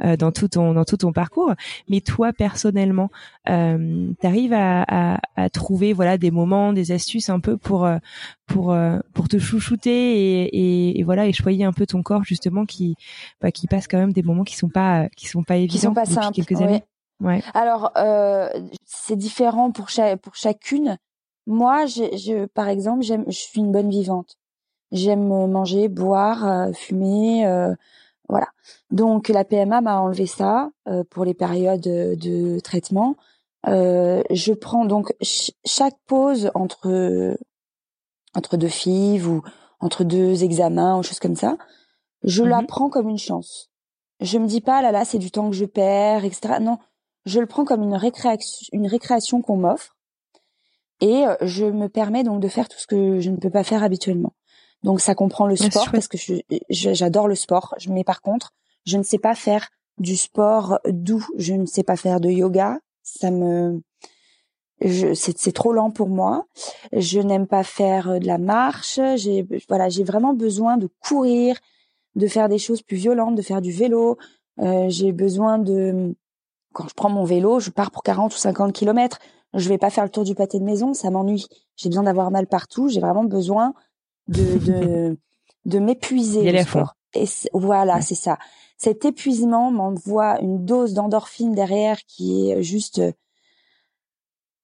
dans 0.00 0.30
tout 0.30 0.48
ton 0.48 0.74
dans 0.74 0.84
tout 0.84 0.98
ton 0.98 1.12
parcours, 1.12 1.54
mais 1.88 2.02
toi 2.02 2.34
personnellement, 2.34 3.08
euh, 3.48 4.12
tu 4.20 4.26
arrives 4.26 4.52
à, 4.52 4.84
à, 4.86 5.20
à, 5.36 5.48
trouver 5.48 5.94
voilà 5.94 6.18
des 6.18 6.30
moments, 6.30 6.74
des 6.74 6.92
astuces 6.92 7.30
un 7.30 7.40
peu 7.40 7.56
pour 7.56 7.88
pour 8.46 8.76
pour 9.14 9.28
te 9.28 9.38
chouchouter 9.38 9.90
et, 9.90 10.42
et, 10.44 11.00
et, 11.00 11.02
voilà 11.02 11.26
et 11.26 11.32
choyer 11.32 11.64
un 11.64 11.72
peu 11.72 11.86
ton 11.86 12.02
corps 12.02 12.24
justement 12.24 12.66
qui 12.66 12.96
bah, 13.40 13.50
qui 13.50 13.68
passe 13.68 13.88
quand 13.88 13.98
même 13.98 14.12
des 14.12 14.22
moments 14.22 14.44
qui 14.44 14.56
sont 14.56 14.68
pas 14.68 15.08
qui 15.16 15.28
sont 15.28 15.44
pas 15.44 15.56
évidents 15.56 15.72
qui 15.72 15.78
sont 15.78 15.94
pas 15.94 16.02
depuis 16.02 16.14
simples, 16.14 16.34
quelques 16.34 16.60
années? 16.60 16.72
Ouais. 16.74 16.93
Alors, 17.54 17.92
euh, 17.96 18.48
c'est 18.84 19.16
différent 19.16 19.70
pour, 19.70 19.86
pour 20.22 20.34
chacune. 20.34 20.98
moi, 21.46 21.86
je, 21.86 22.04
je, 22.16 22.46
par 22.46 22.68
exemple, 22.68 23.02
j'aime, 23.02 23.24
je 23.26 23.38
suis 23.38 23.60
une 23.60 23.72
bonne 23.72 23.90
vivante. 23.90 24.36
J'aime 24.94 25.26
manger, 25.48 25.88
boire, 25.88 26.46
euh, 26.46 26.72
fumer, 26.72 27.44
euh, 27.46 27.74
voilà. 28.28 28.46
Donc 28.90 29.28
la 29.28 29.44
PMA 29.44 29.80
m'a 29.80 30.00
enlevé 30.00 30.26
ça 30.26 30.70
euh, 30.88 31.02
pour 31.10 31.24
les 31.24 31.34
périodes 31.34 31.80
de 31.80 32.60
traitement. 32.60 33.16
je 33.64 34.52
prends 34.52 34.84
donc 34.84 35.12
chaque 35.64 35.96
pause 36.06 36.50
entre 36.54 37.36
entre 38.36 38.56
deux 38.56 38.68
fives 38.68 39.28
ou 39.28 39.42
entre 39.80 40.04
deux 40.04 40.44
examens 40.44 40.98
ou 40.98 41.02
choses 41.02 41.18
comme 41.18 41.36
ça, 41.36 41.56
je 42.22 42.44
la 42.44 42.62
mmh 42.62 42.66
prends 42.66 42.88
comme 42.88 43.08
une 43.08 43.18
chance. 43.18 43.70
Je 44.20 44.38
me 44.38 44.46
dis 44.46 44.60
pas 44.60 44.80
là 44.80 44.92
là 44.92 45.04
c'est 45.04 45.18
du 45.18 45.32
temps 45.32 45.50
que 45.50 45.56
je 45.56 45.64
perds 45.64 46.24
etc. 46.24 46.58
Non, 46.60 46.78
je 47.24 47.40
le 47.40 47.46
prends 47.46 47.64
comme 47.64 47.82
une 47.82 47.94
récréation 47.94 48.68
une 48.72 48.86
récréation 48.86 49.42
qu'on 49.42 49.56
m'offre 49.56 49.96
et 51.00 51.24
je 51.40 51.64
me 51.64 51.88
permets 51.88 52.22
donc 52.22 52.40
de 52.40 52.48
faire 52.48 52.68
tout 52.68 52.78
ce 52.78 52.86
que 52.86 53.20
je 53.20 53.30
ne 53.30 53.36
peux 53.36 53.50
pas 53.50 53.64
faire 53.64 53.82
habituellement. 53.82 54.34
Donc 54.84 55.00
ça 55.00 55.14
comprend 55.14 55.46
le 55.46 55.56
sport 55.56 55.90
parce 55.90 56.08
que 56.08 56.18
j'adore 56.70 57.26
le 57.26 57.34
sport. 57.34 57.74
Mais 57.88 58.04
par 58.04 58.20
contre, 58.20 58.52
je 58.86 58.98
ne 58.98 59.02
sais 59.02 59.18
pas 59.18 59.34
faire 59.34 59.70
du 59.98 60.16
sport 60.16 60.78
doux. 60.86 61.26
Je 61.36 61.54
ne 61.54 61.66
sais 61.66 61.82
pas 61.82 61.96
faire 61.96 62.20
de 62.20 62.28
yoga. 62.28 62.78
Ça 63.02 63.30
me, 63.30 63.82
c'est 65.14 65.52
trop 65.52 65.72
lent 65.72 65.90
pour 65.90 66.08
moi. 66.08 66.46
Je 66.92 67.20
n'aime 67.20 67.46
pas 67.46 67.64
faire 67.64 68.10
euh, 68.10 68.18
de 68.18 68.26
la 68.26 68.38
marche. 68.38 69.00
J'ai 69.16 69.46
voilà, 69.68 69.88
j'ai 69.88 70.04
vraiment 70.04 70.34
besoin 70.34 70.76
de 70.76 70.88
courir, 71.00 71.58
de 72.14 72.26
faire 72.26 72.48
des 72.48 72.58
choses 72.58 72.82
plus 72.82 72.96
violentes, 72.96 73.34
de 73.34 73.42
faire 73.42 73.62
du 73.62 73.72
vélo. 73.72 74.18
Euh, 74.60 74.86
j'ai 74.88 75.12
besoin 75.12 75.58
de 75.58 76.14
quand 76.74 76.88
je 76.88 76.94
prends 76.94 77.08
mon 77.08 77.24
vélo, 77.24 77.60
je 77.60 77.70
pars 77.70 77.90
pour 77.90 78.02
40 78.02 78.34
ou 78.34 78.36
50 78.36 78.72
kilomètres. 78.72 79.18
Je 79.54 79.68
vais 79.68 79.78
pas 79.78 79.90
faire 79.90 80.04
le 80.04 80.10
tour 80.10 80.24
du 80.24 80.34
pâté 80.34 80.58
de 80.58 80.64
maison, 80.64 80.94
ça 80.94 81.10
m'ennuie. 81.10 81.46
J'ai 81.76 81.88
besoin 81.88 82.04
d'avoir 82.04 82.30
mal 82.30 82.46
partout. 82.46 82.88
J'ai 82.88 83.00
vraiment 83.00 83.24
besoin 83.24 83.72
de 84.28 84.58
de, 84.58 85.16
de 85.64 85.78
m'épuiser 85.78 86.42
Et 87.14 87.26
voilà, 87.52 88.00
c'est 88.00 88.16
ça. 88.16 88.38
Cet 88.76 89.04
épuisement 89.04 89.70
m'envoie 89.70 90.40
une 90.40 90.64
dose 90.64 90.94
d'endorphine 90.94 91.54
derrière 91.54 91.98
qui 92.06 92.50
est 92.50 92.62
juste 92.62 93.00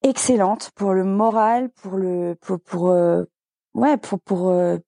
excellente 0.03 0.70
pour 0.75 0.92
le 0.92 1.05
moral, 1.05 1.70
pour 1.70 1.96
le 1.96 2.37
pour 2.40 2.61
pour 2.61 2.88
euh, 2.88 3.25
ouais 3.75 3.96
pour 3.96 4.18
pour 4.20 4.49
euh, 4.49 4.79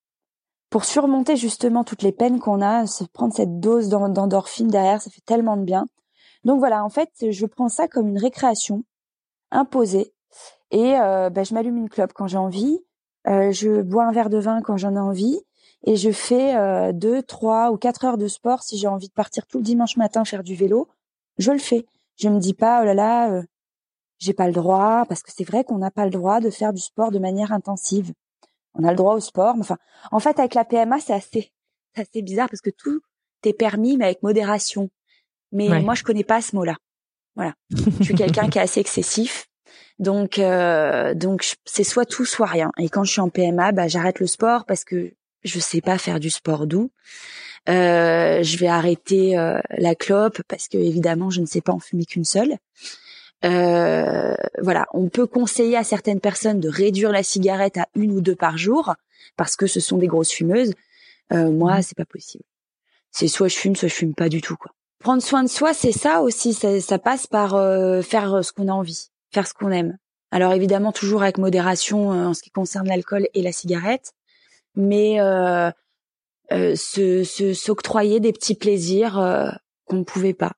pour 0.70 0.84
surmonter 0.84 1.36
justement 1.36 1.84
toutes 1.84 2.02
les 2.02 2.12
peines 2.12 2.40
qu'on 2.40 2.62
a, 2.62 2.86
se 2.86 3.04
prendre 3.04 3.34
cette 3.34 3.60
dose 3.60 3.88
d'endorphine 3.88 4.68
derrière, 4.68 5.02
ça 5.02 5.10
fait 5.10 5.20
tellement 5.24 5.56
de 5.56 5.64
bien. 5.64 5.86
Donc 6.44 6.58
voilà, 6.58 6.84
en 6.84 6.88
fait, 6.88 7.10
je 7.30 7.46
prends 7.46 7.68
ça 7.68 7.88
comme 7.88 8.08
une 8.08 8.18
récréation 8.18 8.84
imposée 9.50 10.12
et 10.70 10.96
euh, 10.98 11.30
bah, 11.30 11.44
je 11.44 11.54
m'allume 11.54 11.76
une 11.76 11.88
clope 11.88 12.12
quand 12.14 12.26
j'ai 12.26 12.38
envie. 12.38 12.80
Euh, 13.28 13.52
je 13.52 13.82
bois 13.82 14.04
un 14.04 14.12
verre 14.12 14.30
de 14.30 14.38
vin 14.38 14.62
quand 14.62 14.76
j'en 14.76 14.94
ai 14.96 14.98
envie 14.98 15.40
et 15.84 15.96
je 15.96 16.10
fais 16.10 16.56
euh, 16.56 16.92
deux, 16.92 17.22
trois 17.22 17.70
ou 17.70 17.76
quatre 17.76 18.04
heures 18.04 18.18
de 18.18 18.26
sport 18.28 18.62
si 18.62 18.78
j'ai 18.78 18.88
envie 18.88 19.08
de 19.08 19.12
partir 19.12 19.46
tout 19.46 19.58
le 19.58 19.64
dimanche 19.64 19.96
matin 19.96 20.24
faire 20.24 20.42
du 20.42 20.54
vélo. 20.54 20.88
Je 21.38 21.52
le 21.52 21.58
fais. 21.58 21.86
Je 22.16 22.28
me 22.28 22.38
dis 22.38 22.54
pas 22.54 22.82
oh 22.82 22.84
là 22.84 22.94
là, 22.94 23.30
euh, 23.30 23.42
j'ai 24.18 24.32
pas 24.32 24.46
le 24.46 24.52
droit 24.52 25.04
parce 25.08 25.22
que 25.22 25.30
c'est 25.32 25.44
vrai 25.44 25.64
qu'on 25.64 25.78
n'a 25.78 25.90
pas 25.90 26.04
le 26.04 26.10
droit 26.10 26.40
de 26.40 26.50
faire 26.50 26.72
du 26.72 26.80
sport 26.80 27.10
de 27.10 27.18
manière 27.18 27.52
intensive. 27.52 28.12
On 28.74 28.84
a 28.84 28.90
le 28.90 28.96
droit 28.96 29.14
au 29.14 29.20
sport, 29.20 29.54
mais 29.54 29.62
enfin, 29.62 29.78
en 30.10 30.18
fait 30.18 30.38
avec 30.38 30.54
la 30.54 30.64
PMA 30.64 30.98
c'est 31.00 31.12
assez, 31.12 31.52
c'est 31.94 32.02
assez 32.02 32.22
bizarre 32.22 32.48
parce 32.48 32.60
que 32.60 32.70
tout 32.70 33.00
est 33.44 33.52
permis 33.52 33.96
mais 33.96 34.06
avec 34.06 34.22
modération. 34.22 34.88
Mais 35.52 35.80
moi 35.80 35.94
je 35.94 36.02
connais 36.02 36.24
pas 36.24 36.40
ce 36.40 36.56
mot-là. 36.56 36.76
Voilà, 37.36 37.54
je 37.70 38.04
suis 38.04 38.14
quelqu'un 38.14 38.48
qui 38.48 38.58
est 38.58 38.62
assez 38.62 38.80
excessif 38.80 39.48
donc, 39.98 40.38
euh, 40.38 41.14
donc 41.14 41.54
c'est 41.64 41.84
soit 41.84 42.04
tout, 42.04 42.24
soit 42.24 42.46
rien. 42.46 42.72
Et 42.78 42.88
quand 42.88 43.04
je 43.04 43.12
suis 43.12 43.20
en 43.20 43.28
PMA, 43.28 43.72
bah, 43.72 43.88
j'arrête 43.88 44.20
le 44.20 44.26
sport 44.26 44.64
parce 44.64 44.84
que 44.84 45.12
je 45.44 45.60
sais 45.60 45.80
pas 45.80 45.98
faire 45.98 46.20
du 46.20 46.30
sport 46.30 46.66
doux. 46.66 46.90
Euh, 47.68 48.42
je 48.42 48.56
vais 48.58 48.66
arrêter 48.66 49.38
euh, 49.38 49.60
la 49.70 49.94
clope 49.94 50.42
parce 50.48 50.66
que 50.66 50.76
évidemment, 50.76 51.30
je 51.30 51.40
ne 51.40 51.46
sais 51.46 51.60
pas 51.60 51.72
en 51.72 51.78
fumer 51.78 52.04
qu'une 52.04 52.24
seule. 52.24 52.56
voilà, 53.42 54.86
on 54.92 55.08
peut 55.08 55.26
conseiller 55.26 55.76
à 55.76 55.84
certaines 55.84 56.20
personnes 56.20 56.60
de 56.60 56.68
réduire 56.68 57.12
la 57.12 57.22
cigarette 57.22 57.78
à 57.78 57.86
une 57.94 58.12
ou 58.12 58.20
deux 58.20 58.36
par 58.36 58.58
jour 58.58 58.94
parce 59.36 59.56
que 59.56 59.68
ce 59.68 59.78
sont 59.78 59.98
des 59.98 60.08
grosses 60.08 60.32
fumeuses. 60.32 60.74
moi, 61.30 61.78
mmh. 61.78 61.82
c'est 61.82 61.96
pas 61.96 62.04
possible. 62.04 62.44
C'est 63.12 63.28
soit 63.28 63.48
je 63.48 63.56
fume, 63.56 63.76
soit 63.76 63.88
je 63.88 63.94
fume 63.94 64.14
pas 64.14 64.28
du 64.28 64.40
tout, 64.40 64.56
quoi. 64.56 64.72
Prendre 65.02 65.22
soin 65.22 65.42
de 65.42 65.48
soi, 65.48 65.74
c'est 65.74 65.92
ça 65.92 66.22
aussi. 66.22 66.54
Ça, 66.54 66.80
ça 66.80 66.98
passe 66.98 67.26
par 67.26 67.50
faire 68.04 68.44
ce 68.44 68.52
qu'on 68.52 68.68
a 68.68 68.72
envie 68.72 69.12
faire 69.32 69.46
ce 69.46 69.54
qu'on 69.54 69.70
aime. 69.70 69.98
Alors 70.30 70.52
évidemment 70.52 70.92
toujours 70.92 71.22
avec 71.22 71.38
modération 71.38 72.12
euh, 72.12 72.26
en 72.26 72.34
ce 72.34 72.42
qui 72.42 72.50
concerne 72.50 72.88
l'alcool 72.88 73.26
et 73.34 73.42
la 73.42 73.52
cigarette, 73.52 74.12
mais 74.76 75.20
euh, 75.20 75.70
euh, 76.52 76.74
se 76.74 77.24
s'octroyer 77.54 78.20
des 78.20 78.32
petits 78.32 78.54
plaisirs 78.54 79.18
euh, 79.18 79.50
qu'on 79.84 79.96
ne 79.96 80.04
pouvait 80.04 80.34
pas. 80.34 80.52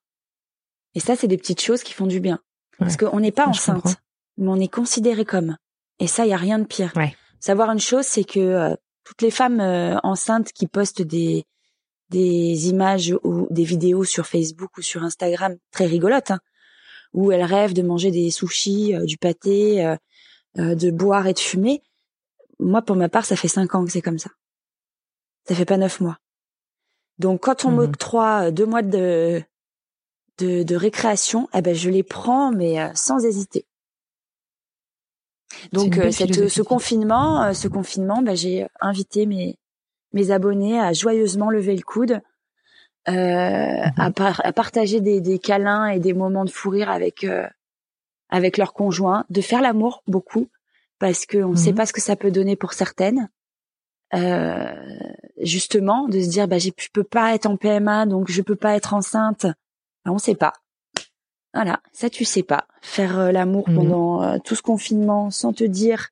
Et 0.93 0.99
ça, 0.99 1.15
c'est 1.15 1.27
des 1.27 1.37
petites 1.37 1.61
choses 1.61 1.83
qui 1.83 1.93
font 1.93 2.07
du 2.07 2.21
bien. 2.21 2.39
Parce 2.79 2.97
qu'on 2.97 3.19
n'est 3.19 3.31
pas 3.31 3.47
enceinte, 3.47 3.97
mais 4.37 4.49
on 4.49 4.59
est 4.59 4.71
considéré 4.71 5.25
comme. 5.25 5.57
Et 5.99 6.07
ça, 6.07 6.25
il 6.25 6.29
y 6.29 6.33
a 6.33 6.37
rien 6.37 6.59
de 6.59 6.65
pire. 6.65 6.93
Savoir 7.39 7.71
une 7.71 7.79
chose, 7.79 8.05
c'est 8.05 8.23
que 8.23 8.39
euh, 8.39 8.75
toutes 9.03 9.21
les 9.21 9.31
femmes 9.31 9.61
enceintes 10.03 10.51
qui 10.51 10.67
postent 10.67 11.01
des 11.01 11.45
des 12.09 12.69
images 12.69 13.13
ou 13.23 13.47
des 13.49 13.63
vidéos 13.63 14.03
sur 14.03 14.27
Facebook 14.27 14.77
ou 14.77 14.81
sur 14.81 15.03
Instagram 15.03 15.55
très 15.71 15.85
rigolotes, 15.85 16.31
hein, 16.31 16.39
où 17.13 17.31
elle 17.31 17.43
rêve 17.43 17.73
de 17.73 17.81
manger 17.81 18.11
des 18.11 18.29
sushis, 18.29 18.95
euh, 18.95 19.05
du 19.05 19.17
pâté, 19.17 19.85
euh, 19.85 19.95
euh, 20.59 20.75
de 20.75 20.91
boire 20.91 21.27
et 21.27 21.33
de 21.33 21.39
fumer. 21.39 21.81
Moi, 22.59 22.81
pour 22.81 22.95
ma 22.95 23.09
part, 23.09 23.25
ça 23.25 23.35
fait 23.35 23.47
cinq 23.47 23.75
ans 23.75 23.85
que 23.85 23.91
c'est 23.91 24.01
comme 24.01 24.19
ça. 24.19 24.29
Ça 25.47 25.55
fait 25.55 25.65
pas 25.65 25.77
neuf 25.77 25.99
mois. 25.99 26.19
Donc, 27.17 27.41
quand 27.41 27.65
on 27.65 27.71
mmh 27.71 27.75
m'octroie 27.75 28.51
deux 28.51 28.65
mois 28.65 28.81
de, 28.81 29.41
de, 30.37 30.63
de 30.63 30.75
récréation, 30.75 31.49
eh 31.53 31.61
ben, 31.61 31.73
je 31.73 31.89
les 31.89 32.03
prends, 32.03 32.51
mais 32.51 32.91
sans 32.95 33.23
hésiter. 33.23 33.65
Donc, 35.71 35.95
cette, 36.11 36.49
ce 36.49 36.61
confinement, 36.61 37.53
ce 37.53 37.67
confinement, 37.69 38.21
ben, 38.21 38.35
j'ai 38.35 38.67
invité 38.81 39.25
mes, 39.25 39.57
mes 40.15 40.31
abonnés 40.31 40.79
à 40.79 40.93
joyeusement 40.93 41.51
lever 41.51 41.75
le 41.75 41.83
coude 41.83 42.21
euh, 43.07 43.11
mhm. 43.11 43.91
à, 43.97 44.11
à, 44.17 44.53
partager 44.53 44.99
des, 44.99 45.21
des, 45.21 45.37
câlins 45.37 45.87
et 45.89 45.99
des 45.99 46.13
moments 46.13 46.45
de 46.45 46.49
fou 46.49 46.71
rire 46.71 46.89
avec 46.89 47.23
euh, 47.23 47.47
avec 48.29 48.57
leur 48.57 48.73
conjoint, 48.73 49.25
de 49.29 49.41
faire 49.41 49.61
l'amour 49.61 50.01
beaucoup 50.07 50.49
parce 50.97 51.27
qu'on 51.27 51.49
ne 51.49 51.55
sait 51.55 51.71
mhm. 51.71 51.77
pas 51.77 51.85
ce 51.85 51.93
que 51.93 52.01
ça 52.01 52.15
peut 52.15 52.31
donner 52.31 52.55
pour 52.55 52.73
certaines. 52.73 53.29
Euh, 54.13 54.73
justement, 55.41 56.07
de 56.07 56.19
se 56.21 56.29
dire 56.29 56.47
bah 56.47 56.57
je 56.57 56.69
peux 56.93 57.03
pas 57.03 57.35
être 57.35 57.47
en 57.47 57.57
PMA 57.57 58.05
donc 58.05 58.31
je 58.31 58.41
peux 58.41 58.55
pas 58.55 58.75
être 58.75 58.93
enceinte. 58.93 59.45
Ben, 60.05 60.11
on 60.11 60.17
sait 60.17 60.35
pas. 60.35 60.53
Voilà, 61.53 61.79
ça 61.91 62.09
tu 62.09 62.25
sais 62.25 62.43
pas. 62.43 62.65
Faire 62.81 63.19
euh, 63.19 63.31
l'amour 63.31 63.69
mhm. 63.69 63.75
pendant 63.75 64.23
euh, 64.23 64.37
tout 64.43 64.55
ce 64.55 64.61
confinement 64.61 65.29
sans 65.31 65.53
te 65.53 65.63
dire 65.63 66.09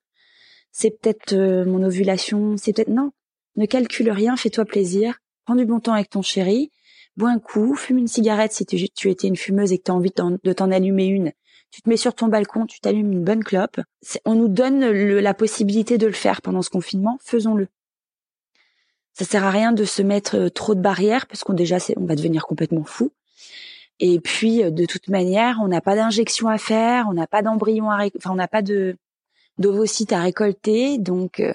c'est 0.71 0.91
peut-être 0.91 1.35
mon 1.65 1.83
ovulation, 1.83 2.57
c'est 2.57 2.73
peut-être 2.73 2.89
non. 2.89 3.11
Ne 3.55 3.65
calcule 3.65 4.09
rien, 4.09 4.35
fais-toi 4.35 4.65
plaisir, 4.65 5.19
prends 5.45 5.55
du 5.55 5.65
bon 5.65 5.79
temps 5.79 5.93
avec 5.93 6.09
ton 6.09 6.21
chéri 6.21 6.71
bois 7.17 7.29
un 7.29 7.39
coup, 7.39 7.75
fume 7.75 7.99
une 7.99 8.07
cigarette 8.07 8.53
si 8.53 8.65
tu, 8.65 9.09
étais 9.09 9.27
une 9.27 9.35
fumeuse 9.35 9.71
et 9.71 9.77
que 9.77 9.83
tu 9.83 9.91
as 9.91 9.95
envie 9.95 10.11
de 10.11 10.53
t'en 10.53 10.71
allumer 10.71 11.05
une. 11.05 11.31
Tu 11.71 11.81
te 11.81 11.89
mets 11.89 11.97
sur 11.97 12.13
ton 12.13 12.27
balcon, 12.27 12.65
tu 12.65 12.79
t'allumes 12.79 13.11
une 13.11 13.23
bonne 13.23 13.43
clope. 13.43 13.79
On 14.25 14.35
nous 14.35 14.47
donne 14.47 14.85
la 14.85 15.33
possibilité 15.33 15.97
de 15.97 16.07
le 16.07 16.13
faire 16.13 16.41
pendant 16.41 16.61
ce 16.61 16.69
confinement, 16.69 17.17
faisons-le. 17.23 17.67
Ça 19.13 19.25
sert 19.25 19.43
à 19.43 19.51
rien 19.51 19.73
de 19.73 19.83
se 19.83 20.01
mettre 20.01 20.37
euh, 20.37 20.49
trop 20.49 20.73
de 20.73 20.81
barrières 20.81 21.27
parce 21.27 21.43
qu'on 21.43 21.53
déjà 21.53 21.77
on 21.97 22.05
va 22.05 22.15
devenir 22.15 22.47
complètement 22.47 22.83
fou. 22.83 23.11
Et 23.99 24.19
puis 24.19 24.63
euh, 24.63 24.71
de 24.71 24.85
toute 24.85 25.07
manière, 25.07 25.59
on 25.61 25.67
n'a 25.67 25.81
pas 25.81 25.95
d'injection 25.95 26.47
à 26.47 26.57
faire, 26.57 27.05
on 27.09 27.13
n'a 27.13 27.27
pas 27.27 27.43
d'embryon 27.43 27.91
à 27.91 28.07
enfin 28.17 28.31
on 28.31 28.35
n'a 28.35 28.47
pas 28.47 28.63
de 28.63 28.97
d'ovocytes 29.59 30.13
à 30.13 30.21
récolter, 30.21 30.97
donc 30.97 31.39
euh, 31.39 31.53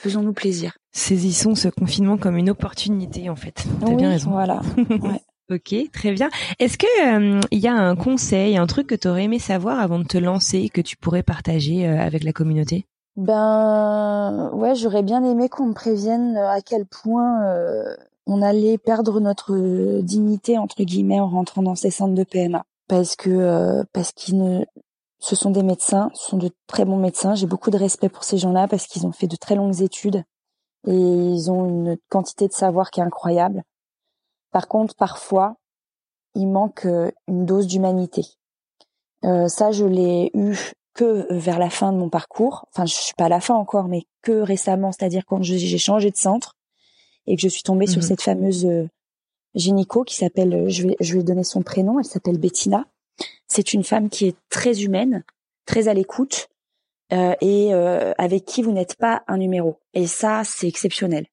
faisons-nous 0.00 0.32
plaisir. 0.32 0.78
Saisissons 0.92 1.54
ce 1.54 1.68
confinement 1.68 2.16
comme 2.16 2.36
une 2.36 2.50
opportunité, 2.50 3.28
en 3.28 3.36
fait. 3.36 3.66
T'as 3.84 3.94
bien 3.94 4.08
raison. 4.08 4.30
Voilà. 4.30 4.60
ok, 5.50 5.74
très 5.92 6.12
bien. 6.12 6.30
Est-ce 6.58 6.78
que 6.78 7.36
euh, 7.36 7.40
il 7.50 7.58
y 7.58 7.68
a 7.68 7.74
un 7.74 7.96
conseil, 7.96 8.56
un 8.56 8.66
truc 8.66 8.86
que 8.86 8.94
tu 8.94 9.08
aurais 9.08 9.24
aimé 9.24 9.38
savoir 9.38 9.78
avant 9.78 9.98
de 9.98 10.04
te 10.04 10.16
lancer, 10.16 10.70
que 10.70 10.80
tu 10.80 10.96
pourrais 10.96 11.22
partager 11.22 11.86
euh, 11.86 12.00
avec 12.00 12.24
la 12.24 12.32
communauté? 12.32 12.86
Ben 13.16 14.50
ouais, 14.54 14.74
j'aurais 14.74 15.02
bien 15.02 15.22
aimé 15.22 15.48
qu'on 15.48 15.66
me 15.66 15.74
prévienne 15.74 16.36
à 16.38 16.62
quel 16.62 16.86
point 16.86 17.44
euh, 17.44 17.94
on 18.26 18.40
allait 18.40 18.78
perdre 18.78 19.20
notre 19.20 20.00
dignité 20.00 20.56
entre 20.56 20.82
guillemets 20.84 21.20
en 21.20 21.28
rentrant 21.28 21.62
dans 21.62 21.74
ces 21.74 21.90
centres 21.90 22.14
de 22.14 22.24
PMA, 22.24 22.62
parce 22.88 23.16
que 23.16 23.82
parce 23.92 24.12
qu'ils 24.12 24.38
ne 24.38 24.64
ce 25.20 25.36
sont 25.36 25.50
des 25.50 25.62
médecins, 25.62 26.10
ce 26.14 26.30
sont 26.30 26.38
de 26.38 26.50
très 26.66 26.84
bons 26.84 26.96
médecins. 26.96 27.34
J'ai 27.34 27.46
beaucoup 27.46 27.70
de 27.70 27.76
respect 27.76 28.08
pour 28.08 28.24
ces 28.24 28.38
gens-là 28.38 28.66
parce 28.68 28.86
qu'ils 28.86 29.06
ont 29.06 29.12
fait 29.12 29.26
de 29.26 29.36
très 29.36 29.54
longues 29.54 29.82
études 29.82 30.24
et 30.86 30.94
ils 30.94 31.50
ont 31.50 31.66
une 31.66 31.98
quantité 32.08 32.48
de 32.48 32.52
savoir 32.52 32.90
qui 32.90 33.00
est 33.00 33.04
incroyable. 33.04 33.62
Par 34.50 34.66
contre, 34.66 34.94
parfois, 34.96 35.56
il 36.34 36.48
manque 36.48 36.86
euh, 36.86 37.10
une 37.28 37.44
dose 37.44 37.66
d'humanité. 37.66 38.24
Euh, 39.24 39.48
ça, 39.48 39.72
je 39.72 39.84
l'ai 39.84 40.30
eu 40.32 40.56
que 40.94 41.26
vers 41.30 41.58
la 41.58 41.68
fin 41.68 41.92
de 41.92 41.98
mon 41.98 42.08
parcours. 42.08 42.66
Enfin, 42.72 42.86
je 42.86 42.94
suis 42.94 43.14
pas 43.14 43.26
à 43.26 43.28
la 43.28 43.40
fin 43.40 43.54
encore, 43.54 43.88
mais 43.88 44.04
que 44.22 44.40
récemment, 44.40 44.90
c'est-à-dire 44.90 45.24
quand 45.26 45.42
j'ai 45.42 45.78
changé 45.78 46.10
de 46.10 46.16
centre 46.16 46.56
et 47.26 47.36
que 47.36 47.42
je 47.42 47.48
suis 47.48 47.62
tombée 47.62 47.86
sur 47.86 48.00
mhm. 48.00 48.08
cette 48.08 48.22
fameuse 48.22 48.64
euh, 48.64 48.88
gynéco 49.54 50.02
qui 50.02 50.16
s'appelle, 50.16 50.70
je 50.70 50.88
vais, 50.88 50.96
je 50.98 51.14
vais 51.14 51.22
donner 51.22 51.44
son 51.44 51.62
prénom, 51.62 51.98
elle 51.98 52.06
s'appelle 52.06 52.38
Bettina. 52.38 52.86
C'est 53.50 53.74
une 53.74 53.82
femme 53.82 54.08
qui 54.08 54.26
est 54.26 54.36
très 54.48 54.84
humaine, 54.84 55.24
très 55.66 55.88
à 55.88 55.94
l'écoute 55.94 56.48
euh, 57.12 57.34
et 57.40 57.74
euh, 57.74 58.12
avec 58.16 58.44
qui 58.44 58.62
vous 58.62 58.70
n'êtes 58.70 58.94
pas 58.94 59.24
un 59.26 59.38
numéro. 59.38 59.80
Et 59.92 60.06
ça, 60.06 60.42
c'est 60.44 60.68
exceptionnel. 60.68 61.26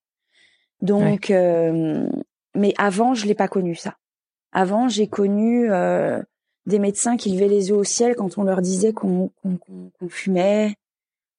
Donc, 0.81 1.29
euh, 1.29 2.09
mais 2.55 2.73
avant, 2.79 3.13
je 3.13 3.27
l'ai 3.27 3.35
pas 3.35 3.47
connu 3.47 3.75
ça. 3.75 3.97
Avant, 4.51 4.89
j'ai 4.89 5.07
connu 5.07 5.69
des 6.65 6.79
médecins 6.79 7.17
qui 7.17 7.31
levaient 7.31 7.47
les 7.47 7.69
yeux 7.69 7.75
au 7.75 7.83
ciel 7.83 8.15
quand 8.15 8.39
on 8.39 8.43
leur 8.43 8.61
disait 8.61 8.93
qu'on 8.93 9.31
fumait 10.09 10.75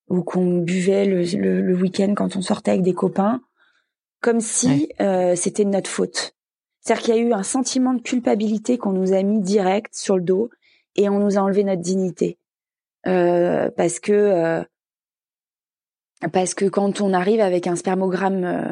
ou 0.09 0.23
qu'on 0.23 0.59
buvait 0.59 1.05
le, 1.05 1.23
le, 1.61 1.75
week-end 1.75 2.14
quand 2.14 2.37
on 2.37 2.43
sortait 2.43 2.71
avec 2.71 2.83
des 2.83 2.95
copains, 2.95 3.41
comme 4.21 4.41
si 4.41 4.93
c'était 5.35 5.64
de 5.64 5.71
notre 5.71 5.91
faute. 5.91 6.35
C'est-à-dire 6.81 7.03
qu'il 7.03 7.14
y 7.14 7.19
a 7.19 7.21
eu 7.21 7.33
un 7.33 7.43
sentiment 7.43 7.95
de 7.95 8.03
culpabilité 8.03 8.79
qu'on 8.79 8.93
nous 8.93 9.12
a 9.12 9.23
mis 9.23 9.41
direct 9.41 9.95
sur 9.95 10.17
le 10.17 10.23
dos 10.23 10.51
et 10.98 11.08
on 11.08 11.18
nous 11.18 11.38
a 11.38 11.40
enlevé 11.40 11.64
notre 11.64 11.80
dignité. 11.80 12.38
Euh, 13.06 13.70
parce 13.76 14.00
que 14.00 14.12
euh, 14.12 14.62
parce 16.32 16.54
que 16.54 16.64
quand 16.66 17.00
on 17.00 17.14
arrive 17.14 17.40
avec 17.40 17.66
un 17.66 17.76
spermogramme 17.76 18.44
euh, 18.44 18.70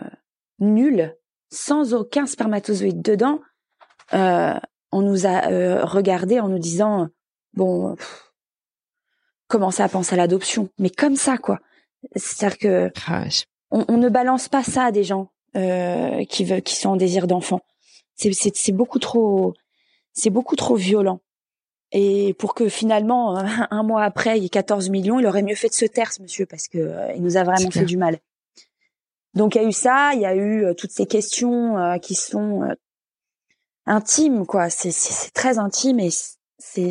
nul, 0.58 1.16
sans 1.50 1.94
aucun 1.94 2.26
spermatozoïde 2.26 3.00
dedans, 3.00 3.40
on 4.12 5.02
nous 5.02 5.26
a 5.26 5.84
regardé 5.84 6.40
en 6.40 6.48
nous 6.48 6.58
disant 6.58 7.08
bon 7.54 7.96
comment 9.48 9.70
ça 9.70 9.88
pense 9.88 10.12
à 10.12 10.16
l'adoption, 10.16 10.68
mais 10.78 10.90
comme 10.90 11.16
ça 11.16 11.38
quoi. 11.38 11.60
C'est-à-dire 12.14 12.58
que 12.58 12.92
on, 13.70 13.84
on, 13.88 13.96
ne 13.96 14.08
balance 14.08 14.48
pas 14.48 14.62
ça 14.62 14.84
à 14.84 14.92
des 14.92 15.04
gens 15.04 15.30
qui 15.54 16.44
veulent 16.44 16.62
qui 16.62 16.76
sont 16.76 16.90
en 16.90 16.96
désir 16.96 17.26
d'enfant 17.26 17.60
c'est 18.16 18.72
beaucoup 18.72 18.98
trop 18.98 19.54
c'est 20.12 20.30
beaucoup 20.30 20.56
trop 20.56 20.76
violent. 20.76 21.20
Et 21.92 22.34
pour 22.34 22.54
que 22.54 22.68
finalement 22.68 23.36
un 23.70 23.82
mois 23.82 24.02
après 24.02 24.38
il 24.38 24.42
y 24.42 24.46
ait 24.46 24.50
14 24.50 24.88
millions, 24.90 25.18
il 25.18 25.26
aurait 25.26 25.42
mieux 25.42 25.54
fait 25.54 25.68
de 25.68 25.74
se 25.74 25.86
taire 25.86 26.12
ce 26.12 26.22
monsieur 26.22 26.46
parce 26.46 26.68
que 26.68 26.78
euh, 26.78 27.12
il 27.14 27.22
nous 27.22 27.36
a 27.36 27.44
vraiment 27.44 27.70
fait 27.70 27.84
du 27.84 27.96
mal. 27.96 28.18
Donc 29.34 29.54
il 29.54 29.62
y 29.62 29.64
a 29.64 29.68
eu 29.68 29.72
ça, 29.72 30.12
il 30.14 30.20
y 30.20 30.26
a 30.26 30.34
eu 30.34 30.64
euh, 30.64 30.74
toutes 30.74 30.92
ces 30.92 31.06
questions 31.06 31.78
euh, 31.78 31.98
qui 31.98 32.14
sont 32.14 32.62
intimes 33.86 34.46
quoi, 34.46 34.70
c'est 34.70 35.32
très 35.32 35.58
intime 35.58 36.00
et 36.00 36.10
c'est 36.58 36.90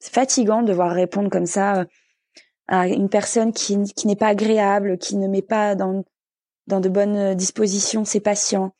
fatigant 0.00 0.62
de 0.62 0.68
devoir 0.68 0.92
répondre 0.92 1.30
comme 1.30 1.46
ça 1.46 1.84
à 2.68 2.86
une 2.86 3.08
personne 3.08 3.52
qui, 3.52 3.82
qui 3.96 4.06
n'est 4.06 4.14
pas 4.14 4.28
agréable, 4.28 4.98
qui 4.98 5.16
ne 5.16 5.26
met 5.26 5.42
pas 5.42 5.74
dans 5.74 6.04
dans 6.68 6.80
de 6.80 6.90
bonnes 6.90 7.34
dispositions 7.34 8.04
ses 8.04 8.20
patients, 8.20 8.74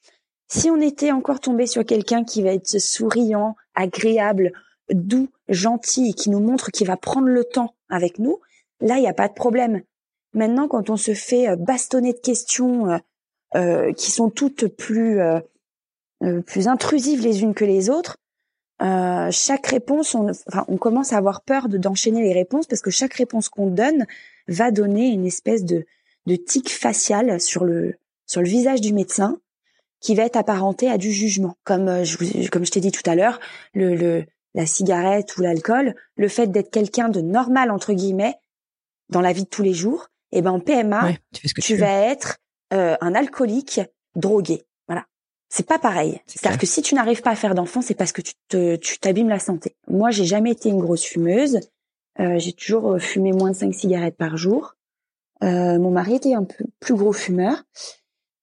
si 0.48 0.70
on 0.70 0.80
était 0.80 1.12
encore 1.12 1.40
tombé 1.40 1.66
sur 1.66 1.84
quelqu'un 1.84 2.24
qui 2.24 2.42
va 2.42 2.52
être 2.52 2.78
souriant, 2.78 3.54
agréable, 3.74 4.52
doux, 4.90 5.28
gentil, 5.48 6.14
qui 6.14 6.30
nous 6.30 6.40
montre 6.40 6.70
qu'il 6.70 6.86
va 6.86 6.96
prendre 6.96 7.28
le 7.28 7.44
temps 7.44 7.74
avec 7.88 8.18
nous, 8.18 8.40
là, 8.80 8.96
il 8.96 9.00
n'y 9.00 9.08
a 9.08 9.14
pas 9.14 9.28
de 9.28 9.34
problème. 9.34 9.82
Maintenant, 10.34 10.68
quand 10.68 10.90
on 10.90 10.96
se 10.96 11.14
fait 11.14 11.48
euh, 11.48 11.56
bastonner 11.56 12.12
de 12.12 12.18
questions 12.18 12.90
euh, 12.90 12.98
euh, 13.54 13.92
qui 13.92 14.10
sont 14.10 14.30
toutes 14.30 14.66
plus 14.66 15.20
plus 16.46 16.66
intrusives 16.66 17.22
les 17.22 17.42
unes 17.42 17.54
que 17.54 17.64
les 17.64 17.90
autres, 17.90 18.16
chaque 18.80 19.68
réponse, 19.68 20.16
on, 20.16 20.30
enfin, 20.48 20.64
on 20.66 20.76
commence 20.76 21.12
à 21.12 21.16
avoir 21.16 21.42
peur 21.42 21.68
de 21.68 21.78
d'enchaîner 21.78 22.22
les 22.22 22.32
réponses 22.32 22.66
parce 22.66 22.82
que 22.82 22.90
chaque 22.90 23.14
réponse 23.14 23.48
qu'on 23.48 23.68
donne 23.68 24.04
va 24.48 24.72
donner 24.72 25.08
une 25.08 25.26
espèce 25.26 25.64
de 25.64 25.86
de 26.26 26.36
tic 26.36 26.70
facial 26.70 27.40
sur 27.40 27.64
le 27.64 27.94
sur 28.26 28.42
le 28.42 28.48
visage 28.48 28.80
du 28.80 28.92
médecin 28.92 29.38
qui 30.00 30.14
va 30.14 30.24
être 30.24 30.36
apparenté 30.36 30.88
à 30.90 30.98
du 30.98 31.10
jugement. 31.12 31.56
Comme 31.64 31.88
euh, 31.88 32.04
je, 32.04 32.48
comme 32.50 32.64
je 32.64 32.70
t'ai 32.70 32.80
dit 32.80 32.92
tout 32.92 33.08
à 33.08 33.14
l'heure, 33.14 33.40
le, 33.74 33.94
le, 33.94 34.24
la 34.58 34.66
cigarette 34.66 35.36
ou 35.36 35.42
l'alcool, 35.42 35.94
le 36.16 36.28
fait 36.28 36.48
d'être 36.48 36.70
quelqu'un 36.70 37.08
de 37.08 37.20
normal 37.20 37.70
entre 37.70 37.92
guillemets 37.92 38.34
dans 39.08 39.20
la 39.20 39.32
vie 39.32 39.44
de 39.44 39.48
tous 39.48 39.62
les 39.62 39.72
jours, 39.72 40.08
et 40.32 40.38
eh 40.38 40.42
ben 40.42 40.50
en 40.50 40.60
PMA, 40.60 41.12
tu, 41.62 41.76
vas 41.76 42.02
être 42.02 42.38
euh, 42.74 42.96
un 43.00 43.14
alcoolique 43.14 43.80
drogué. 44.16 44.64
Voilà, 44.88 45.06
c'est 45.48 45.66
pas 45.66 45.78
pareil. 45.78 46.20
C'est-à-dire 46.26 46.58
que 46.58 46.66
si 46.66 46.82
tu 46.82 46.96
n'arrives 46.96 47.22
pas 47.22 47.30
à 47.30 47.36
faire 47.36 47.54
d'enfant, 47.54 47.80
c'est 47.80 47.94
parce 47.94 48.10
que 48.12 48.20
tu 48.20 48.34
te, 48.48 48.74
tu 48.76 48.98
t'abîmes 48.98 49.28
la 49.28 49.38
santé. 49.38 49.76
Moi, 49.86 50.10
j'ai 50.10 50.24
jamais 50.24 50.50
été 50.50 50.68
une 50.68 50.80
grosse 50.80 51.04
fumeuse. 51.04 51.60
Euh, 52.18 52.38
j'ai 52.38 52.52
toujours 52.52 52.94
euh, 52.94 52.98
fumé 52.98 53.32
moins 53.32 53.52
de 53.52 53.56
5 53.56 53.72
cigarettes 53.72 54.16
par 54.16 54.36
jour. 54.36 54.74
Euh, 55.44 55.78
mon 55.78 55.92
mari 55.92 56.16
était 56.16 56.34
un 56.34 56.44
peu 56.44 56.64
plus 56.80 56.94
gros 56.94 57.12
fumeur. 57.12 57.62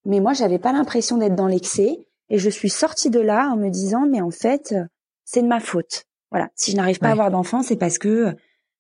Mais 0.06 0.22
moi, 0.22 0.32
j'avais 0.32 0.60
pas 0.60 0.72
l'impression 0.72 1.18
d'être 1.18 1.36
dans 1.36 1.48
l'excès. 1.48 2.08
Et 2.30 2.40
je 2.40 2.50
suis 2.50 2.70
sortie 2.70 3.10
de 3.10 3.20
là 3.20 3.50
en 3.52 3.58
me 3.58 3.70
disant, 3.70 4.08
mais 4.10 4.22
en 4.22 4.32
fait, 4.32 4.74
c'est 5.26 5.42
de 5.42 5.48
ma 5.48 5.60
faute. 5.60 6.06
Voilà. 6.32 6.50
Si 6.56 6.72
je 6.72 6.78
n'arrive 6.78 7.00
pas 7.00 7.10
à 7.10 7.12
avoir 7.12 7.32
d'enfant, 7.32 7.64
c'est 7.64 7.76
parce 7.76 7.98
que, 7.98 8.36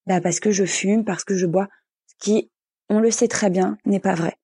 bah, 0.05 0.21
parce 0.21 0.39
que 0.39 0.51
je 0.51 0.63
fume, 0.65 1.03
parce 1.03 1.23
que 1.23 1.35
je 1.35 1.45
bois. 1.45 1.67
Ce 2.07 2.15
qui, 2.19 2.51
on 2.89 2.99
le 2.99 3.11
sait 3.11 3.27
très 3.27 3.49
bien, 3.49 3.77
n'est 3.85 3.99
pas 3.99 4.15
vrai. 4.15 4.35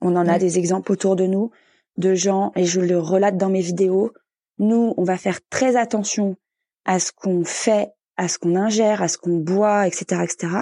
On 0.00 0.16
en 0.16 0.26
a 0.26 0.38
des 0.38 0.58
exemples 0.58 0.92
autour 0.92 1.16
de 1.16 1.26
nous 1.26 1.50
de 1.96 2.14
gens, 2.14 2.52
et 2.56 2.64
je 2.64 2.80
le 2.80 2.98
relate 2.98 3.36
dans 3.36 3.48
mes 3.48 3.62
vidéos. 3.62 4.12
Nous, 4.58 4.92
on 4.96 5.04
va 5.04 5.16
faire 5.16 5.38
très 5.48 5.76
attention 5.76 6.36
à 6.84 6.98
ce 6.98 7.10
qu'on 7.12 7.44
fait, 7.44 7.92
à 8.16 8.28
ce 8.28 8.38
qu'on 8.38 8.54
ingère, 8.54 9.02
à 9.02 9.08
ce 9.08 9.18
qu'on 9.18 9.38
boit, 9.38 9.86
etc., 9.86 10.22
etc. 10.22 10.52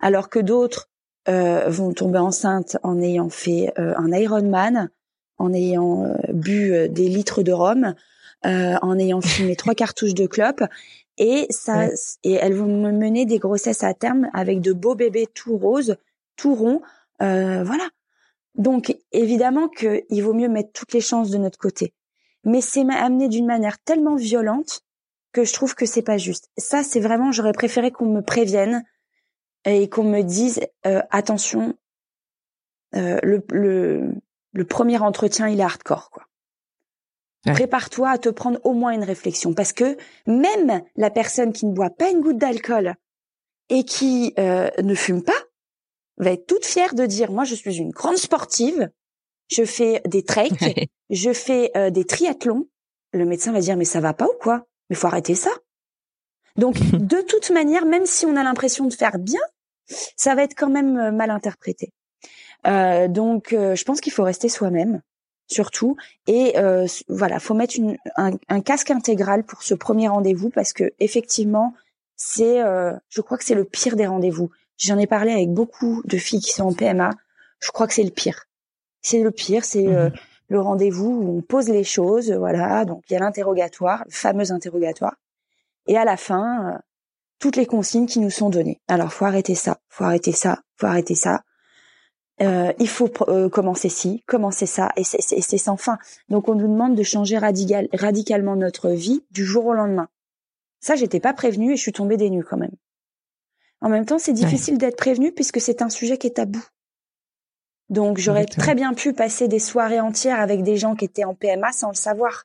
Alors 0.00 0.28
que 0.28 0.38
d'autres 0.38 0.88
euh, 1.28 1.68
vont 1.68 1.92
tomber 1.92 2.18
enceintes 2.18 2.76
en 2.82 3.00
ayant 3.00 3.28
fait 3.28 3.72
euh, 3.78 3.92
un 3.96 4.12
Ironman, 4.12 4.88
en 5.38 5.52
ayant 5.52 6.04
euh, 6.04 6.14
bu 6.32 6.88
des 6.88 7.08
litres 7.08 7.42
de 7.42 7.52
rhum, 7.52 7.94
en 8.44 8.98
ayant 8.98 9.20
fumé 9.22 9.56
trois 9.56 9.74
cartouches 9.74 10.14
de 10.14 10.26
clope, 10.26 10.62
et 11.18 11.46
ça, 11.50 11.88
et 12.24 12.32
elles 12.32 12.54
vont 12.54 12.66
me 12.66 12.90
mener 12.90 13.26
des 13.26 13.38
grossesses 13.38 13.84
à 13.84 13.94
terme 13.94 14.28
avec 14.32 14.60
de 14.60 14.72
beaux 14.72 14.94
bébés 14.94 15.28
tout 15.32 15.56
roses, 15.56 15.96
tout 16.36 16.54
ronds, 16.54 16.80
voilà. 17.20 17.88
Donc 18.54 18.96
évidemment 19.12 19.68
qu'il 19.68 20.22
vaut 20.22 20.34
mieux 20.34 20.48
mettre 20.48 20.72
toutes 20.72 20.92
les 20.92 21.00
chances 21.00 21.30
de 21.30 21.38
notre 21.38 21.58
côté, 21.58 21.94
mais 22.44 22.60
c'est 22.60 22.84
amené 22.90 23.28
d'une 23.28 23.46
manière 23.46 23.78
tellement 23.78 24.16
violente 24.16 24.82
que 25.32 25.44
je 25.44 25.52
trouve 25.52 25.74
que 25.74 25.86
c'est 25.86 26.02
pas 26.02 26.18
juste. 26.18 26.50
Ça, 26.58 26.82
c'est 26.82 27.00
vraiment, 27.00 27.32
j'aurais 27.32 27.52
préféré 27.52 27.90
qu'on 27.90 28.06
me 28.06 28.20
prévienne 28.20 28.84
et 29.64 29.88
qu'on 29.88 30.04
me 30.04 30.22
dise 30.22 30.60
euh, 30.86 31.02
attention, 31.10 31.74
euh, 32.94 33.18
le, 33.22 33.42
le, 33.50 34.14
le, 34.52 34.64
premier 34.64 34.98
entretien 34.98 35.48
il 35.48 35.60
est 35.60 35.64
hardcore 35.64 36.10
quoi. 36.10 36.24
Prépare-toi 37.44 38.08
à 38.08 38.18
te 38.18 38.28
prendre 38.28 38.60
au 38.64 38.72
moins 38.72 38.92
une 38.92 39.02
réflexion 39.02 39.52
parce 39.52 39.72
que 39.72 39.96
même 40.26 40.82
la 40.96 41.10
personne 41.10 41.52
qui 41.52 41.66
ne 41.66 41.72
boit 41.72 41.90
pas 41.90 42.10
une 42.10 42.20
goutte 42.20 42.38
d'alcool 42.38 42.94
et 43.68 43.84
qui 43.84 44.32
euh, 44.38 44.70
ne 44.80 44.94
fume 44.94 45.24
pas 45.24 45.32
va 46.18 46.30
être 46.30 46.46
toute 46.46 46.64
fière 46.64 46.94
de 46.94 47.04
dire 47.04 47.32
moi 47.32 47.44
je 47.44 47.56
suis 47.56 47.78
une 47.78 47.90
grande 47.90 48.16
sportive, 48.16 48.90
je 49.48 49.64
fais 49.64 50.02
des 50.06 50.22
treks, 50.22 50.88
je 51.10 51.32
fais 51.32 51.72
des 51.90 52.04
triathlons. 52.04 52.68
Le 53.12 53.24
médecin 53.24 53.52
va 53.52 53.60
dire 53.60 53.76
mais 53.76 53.84
ça 53.84 54.00
va 54.00 54.14
pas 54.14 54.26
ou 54.26 54.38
quoi? 54.40 54.66
Mais 54.88 54.94
faut 54.94 55.08
arrêter 55.08 55.34
ça. 55.34 55.50
Donc, 56.56 56.74
de 56.92 57.20
toute 57.22 57.50
manière, 57.50 57.84
même 57.86 58.06
si 58.06 58.26
on 58.26 58.36
a 58.36 58.42
l'impression 58.42 58.86
de 58.86 58.94
faire 58.94 59.18
bien, 59.18 59.40
ça 60.16 60.34
va 60.34 60.42
être 60.42 60.54
quand 60.56 60.70
même 60.70 60.96
euh, 60.98 61.12
mal 61.12 61.30
interprété. 61.30 61.92
Euh, 62.66 63.08
donc, 63.08 63.52
euh, 63.52 63.74
je 63.74 63.84
pense 63.84 64.00
qu'il 64.00 64.12
faut 64.12 64.22
rester 64.22 64.48
soi-même, 64.48 65.00
surtout. 65.46 65.96
Et 66.26 66.58
euh, 66.58 66.86
voilà, 67.08 67.40
faut 67.40 67.54
mettre 67.54 67.76
une, 67.76 67.96
un, 68.16 68.60
casque 68.60 68.90
intégral 68.90 69.44
pour 69.44 69.62
ce 69.62 69.74
premier 69.74 70.08
rendez-vous 70.08 70.50
parce 70.50 70.72
que 70.72 70.92
effectivement, 70.98 71.74
c'est, 72.16 72.60
je 73.08 73.20
crois 73.20 73.36
que 73.36 73.44
c'est 73.44 73.54
le 73.54 73.64
pire 73.64 73.96
des 73.96 74.06
rendez-vous. 74.06 74.50
J'en 74.78 74.98
ai 74.98 75.06
parlé 75.06 75.32
avec 75.32 75.50
beaucoup 75.50 76.02
de 76.04 76.16
filles 76.16 76.40
qui 76.40 76.52
sont 76.52 76.64
en 76.64 76.72
PMA. 76.72 77.10
Je 77.58 77.70
crois 77.72 77.86
que 77.86 77.94
c'est 77.94 78.04
le 78.04 78.10
pire. 78.10 78.44
C'est 79.00 79.22
le 79.22 79.32
pire. 79.32 79.64
C'est 79.64 79.86
mmh 79.86 80.12
le 80.52 80.60
rendez-vous 80.60 81.08
où 81.08 81.38
on 81.38 81.42
pose 81.42 81.68
les 81.68 81.82
choses. 81.82 82.30
Voilà. 82.30 82.84
Donc, 82.84 83.02
il 83.08 83.14
y 83.14 83.16
a 83.16 83.20
l'interrogatoire, 83.20 84.04
le 84.06 84.12
fameux 84.12 84.52
interrogatoire. 84.52 85.16
Et 85.88 85.96
à 85.96 86.04
la 86.04 86.16
fin, 86.16 86.80
toutes 87.40 87.56
les 87.56 87.66
consignes 87.66 88.06
qui 88.06 88.20
nous 88.20 88.30
sont 88.30 88.50
données. 88.50 88.80
Alors, 88.86 89.12
faut 89.12 89.24
arrêter 89.24 89.56
ça, 89.56 89.78
faut 89.88 90.04
arrêter 90.04 90.32
ça, 90.32 90.60
faut 90.76 90.86
arrêter 90.86 91.16
ça. 91.16 91.42
Euh, 92.42 92.72
il 92.80 92.88
faut 92.88 93.10
euh, 93.28 93.48
commencer 93.48 93.88
ci, 93.88 94.24
commencer 94.26 94.66
ça, 94.66 94.90
et 94.96 95.04
c'est 95.04 95.58
sans 95.58 95.76
fin. 95.76 95.98
Donc, 96.28 96.48
on 96.48 96.54
nous 96.54 96.66
demande 96.66 96.96
de 96.96 97.02
changer 97.02 97.38
radical, 97.38 97.88
radicalement 97.92 98.56
notre 98.56 98.90
vie 98.90 99.24
du 99.30 99.44
jour 99.44 99.66
au 99.66 99.74
lendemain. 99.74 100.08
Ça, 100.80 100.96
j'étais 100.96 101.20
pas 101.20 101.34
prévenue 101.34 101.72
et 101.72 101.76
je 101.76 101.82
suis 101.82 101.92
tombée 101.92 102.16
des 102.16 102.30
nues 102.30 102.44
quand 102.44 102.56
même. 102.56 102.74
En 103.80 103.88
même 103.88 104.06
temps, 104.06 104.18
c'est 104.18 104.32
difficile 104.32 104.78
d'être 104.78 104.96
prévenue 104.96 105.32
puisque 105.32 105.60
c'est 105.60 105.82
un 105.82 105.88
sujet 105.88 106.18
qui 106.18 106.28
est 106.28 106.36
tabou. 106.36 106.64
Donc, 107.88 108.18
j'aurais 108.18 108.46
très 108.46 108.74
bien 108.74 108.94
pu 108.94 109.12
passer 109.12 109.48
des 109.48 109.58
soirées 109.58 110.00
entières 110.00 110.40
avec 110.40 110.62
des 110.62 110.76
gens 110.76 110.94
qui 110.94 111.04
étaient 111.04 111.24
en 111.24 111.34
PMA 111.34 111.72
sans 111.72 111.90
le 111.90 111.94
savoir. 111.94 112.44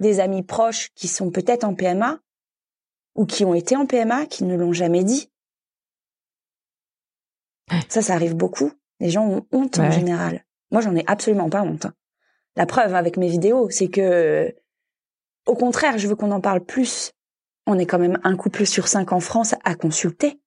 Des 0.00 0.20
amis 0.20 0.42
proches 0.42 0.90
qui 0.94 1.08
sont 1.08 1.30
peut-être 1.30 1.64
en 1.64 1.74
PMA 1.74 2.20
ou 3.14 3.26
qui 3.26 3.44
ont 3.44 3.54
été 3.54 3.76
en 3.76 3.86
PMA 3.86 4.26
qui 4.26 4.44
ne 4.44 4.54
l'ont 4.54 4.72
jamais 4.72 5.04
dit. 5.04 5.31
Ça, 7.88 8.02
ça 8.02 8.14
arrive 8.14 8.34
beaucoup. 8.34 8.72
Les 9.00 9.10
gens 9.10 9.26
ont 9.26 9.46
honte 9.52 9.78
en 9.78 9.90
général. 9.90 10.44
Moi, 10.70 10.80
j'en 10.80 10.94
ai 10.94 11.04
absolument 11.06 11.50
pas 11.50 11.62
honte. 11.62 11.86
La 12.56 12.66
preuve 12.66 12.94
avec 12.94 13.16
mes 13.16 13.28
vidéos, 13.28 13.68
c'est 13.70 13.88
que, 13.88 14.54
au 15.46 15.54
contraire, 15.54 15.98
je 15.98 16.06
veux 16.06 16.16
qu'on 16.16 16.30
en 16.30 16.40
parle 16.40 16.60
plus. 16.60 17.12
On 17.66 17.78
est 17.78 17.86
quand 17.86 17.98
même 17.98 18.18
un 18.24 18.36
couple 18.36 18.66
sur 18.66 18.88
cinq 18.88 19.12
en 19.12 19.20
France 19.20 19.54
à 19.64 19.74
consulter 19.74 20.40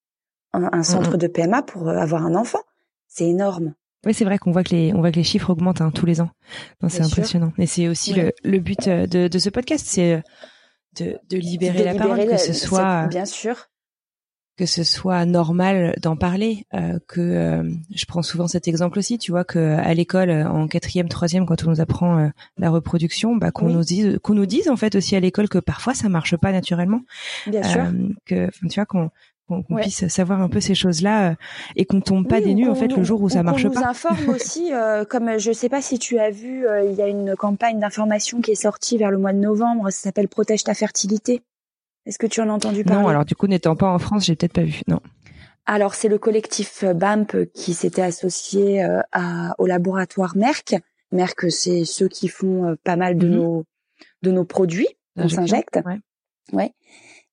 un, 0.54 0.84
centre 0.84 1.18
de 1.18 1.28
PMA 1.28 1.64
pour 1.64 1.90
euh, 1.90 1.98
avoir 1.98 2.26
un 2.26 2.36
enfant. 2.36 2.62
C'est 3.08 3.28
énorme. 3.28 3.74
Oui, 4.06 4.14
c'est 4.14 4.26
vrai 4.26 4.38
qu'on 4.38 4.52
voit 4.52 4.64
que 4.64 4.76
les 4.76 4.94
on 4.94 5.00
voit 5.00 5.12
que 5.12 5.18
les 5.18 5.24
chiffres 5.24 5.50
augmentent 5.50 5.82
hein, 5.82 5.92
tous 5.92 6.06
les 6.06 6.22
ans. 6.22 6.30
C'est 6.88 7.02
impressionnant. 7.02 7.52
Et 7.58 7.66
c'est 7.66 7.88
aussi 7.88 8.14
le, 8.14 8.32
le 8.44 8.60
but 8.60 8.88
euh, 8.88 9.08
de, 9.08 9.28
de 9.28 9.40
ce 9.40 9.50
podcast, 9.50 9.86
c'est 9.88 10.14
euh, 10.14 10.22
de, 11.00 11.18
de 11.30 11.38
libérer 11.38 11.84
la 11.84 11.96
parole, 11.96 12.26
que 12.26 12.38
ce 12.38 12.54
soit 12.54 13.08
bien 13.08 13.26
sûr 13.26 13.68
que 14.58 14.66
ce 14.66 14.84
soit 14.84 15.26
normal 15.26 15.96
d'en 16.02 16.16
parler. 16.16 16.66
Euh, 16.74 17.00
que 17.08 17.22
euh, 17.22 17.70
je 17.94 18.06
prends 18.06 18.22
souvent 18.22 18.48
cet 18.48 18.68
exemple 18.68 19.00
aussi, 19.00 19.18
tu 19.18 19.32
vois, 19.32 19.44
que 19.44 19.78
à 19.78 19.94
l'école 19.94 20.32
en 20.32 20.68
quatrième, 20.68 21.10
troisième, 21.10 21.46
quand 21.46 21.66
on 21.66 21.72
nous 21.72 21.82
apprend 21.82 22.18
euh, 22.18 22.30
la 22.58 22.70
reproduction, 22.70 23.36
bah, 23.36 23.52
qu'on 23.52 23.70
nous 23.70 23.84
dise, 23.84 24.18
qu'on 24.22 24.34
nous 24.34 24.46
dise 24.46 24.70
en 24.70 24.78
fait 24.78 24.96
aussi 24.96 25.16
à 25.16 25.20
l'école 25.20 25.50
que 25.50 25.58
parfois 25.58 25.94
ça 25.94 26.08
marche 26.10 26.38
pas 26.38 26.52
naturellement. 26.52 27.02
Bien 27.48 27.64
sûr. 27.64 27.84
Que, 28.26 28.50
tu 28.70 28.76
vois, 28.76 28.86
qu'on 28.86 29.12
qu'on 29.48 29.62
puisse 29.62 30.08
savoir 30.08 30.42
un 30.42 30.50
peu 30.50 30.60
ces 30.60 30.74
choses-là 30.74 31.36
et 31.76 31.86
qu'on 31.86 32.02
tombe 32.02 32.28
pas 32.28 32.42
des 32.42 32.56
nues 32.56 32.68
en 32.68 32.74
fait 32.74 32.88
le 32.88 33.04
jour 33.04 33.22
où 33.22 33.30
ça 33.30 33.44
marche 33.44 33.62
pas. 33.70 33.78
On 33.78 33.82
nous 33.82 33.88
informe 33.88 34.30
aussi, 34.36 34.72
comme 35.08 35.38
je 35.38 35.52
sais 35.52 35.70
pas 35.70 35.84
si 35.84 36.00
tu 36.00 36.18
as 36.18 36.32
vu, 36.32 36.66
il 36.84 36.96
y 36.96 37.02
a 37.04 37.08
une 37.08 37.36
campagne 37.36 37.80
d'information 37.80 38.42
qui 38.42 38.52
est 38.52 38.56
sortie 38.56 38.98
vers 38.98 39.12
le 39.12 39.20
mois 39.20 39.34
de 39.34 39.38
novembre, 39.38 39.92
ça 39.92 40.02
s'appelle 40.02 40.30
Protège 40.30 40.64
ta 40.64 40.74
fertilité. 40.74 41.44
Est-ce 42.06 42.20
que 42.20 42.28
tu 42.28 42.42
en 42.42 42.50
as 42.50 42.54
entendu 42.54 42.84
parler? 42.84 43.02
Non, 43.02 43.08
alors 43.08 43.26
du 43.26 43.36
coup, 43.36 43.48
n'étant 43.48 43.76
pas 43.76 43.90
en 43.90 44.00
France, 44.00 44.26
j'ai 44.26 44.36
peut-être 44.36 44.54
pas 44.54 44.64
vu. 44.64 44.82
Non. 44.88 45.00
Alors 45.66 45.96
c'est 45.96 46.10
le 46.10 46.20
collectif 46.20 46.84
euh, 46.84 46.94
BAMP 46.94 47.48
qui 47.54 47.74
s'était 47.74 48.04
associé 48.04 48.84
euh, 48.84 49.02
à, 49.12 49.56
au 49.58 49.66
laboratoire 49.66 50.38
Merck. 50.38 50.76
Merck, 51.12 51.52
c'est 51.52 51.86
ceux 51.86 52.08
qui 52.08 52.28
font 52.28 52.66
euh, 52.66 52.76
pas 52.84 52.96
mal 52.96 53.18
de 53.18 53.28
mhm. 53.28 53.36
nos 53.36 53.66
de 54.22 54.32
nos 54.32 54.46
produits 54.46 54.90
qu'on 55.18 55.30
s'injecte. 55.30 55.80
Ouais. 55.86 56.00
ouais. 56.54 56.74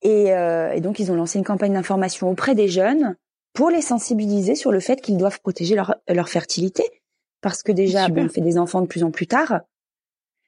Et, 0.03 0.31
et, 0.31 0.81
donc 0.81 0.99
ils 0.99 1.12
ont 1.12 1.14
lancé 1.14 1.39
une 1.39 1.45
campagne 1.45 1.75
d'information 1.75 2.29
auprès 2.29 2.57
des 2.57 2.66
jeunes 2.66 3.16
pour 3.53 3.70
les 3.70 3.83
sensibiliser 3.83 4.57
sur 4.57 4.73
le 4.73 4.81
fait 4.81 5.01
qu'ils 5.01 5.16
doivent 5.16 5.41
protéger 5.41 5.77
leur 5.77 5.95
leur 6.09 6.29
fertilité 6.29 6.83
parce 7.43 7.62
que 7.62 7.73
déjà 7.73 8.09
on 8.11 8.29
fait 8.29 8.41
des 8.41 8.59
enfants 8.59 8.81
de 8.81 8.87
plus 8.87 9.05
en 9.05 9.11
plus 9.11 9.27
tard. 9.27 9.61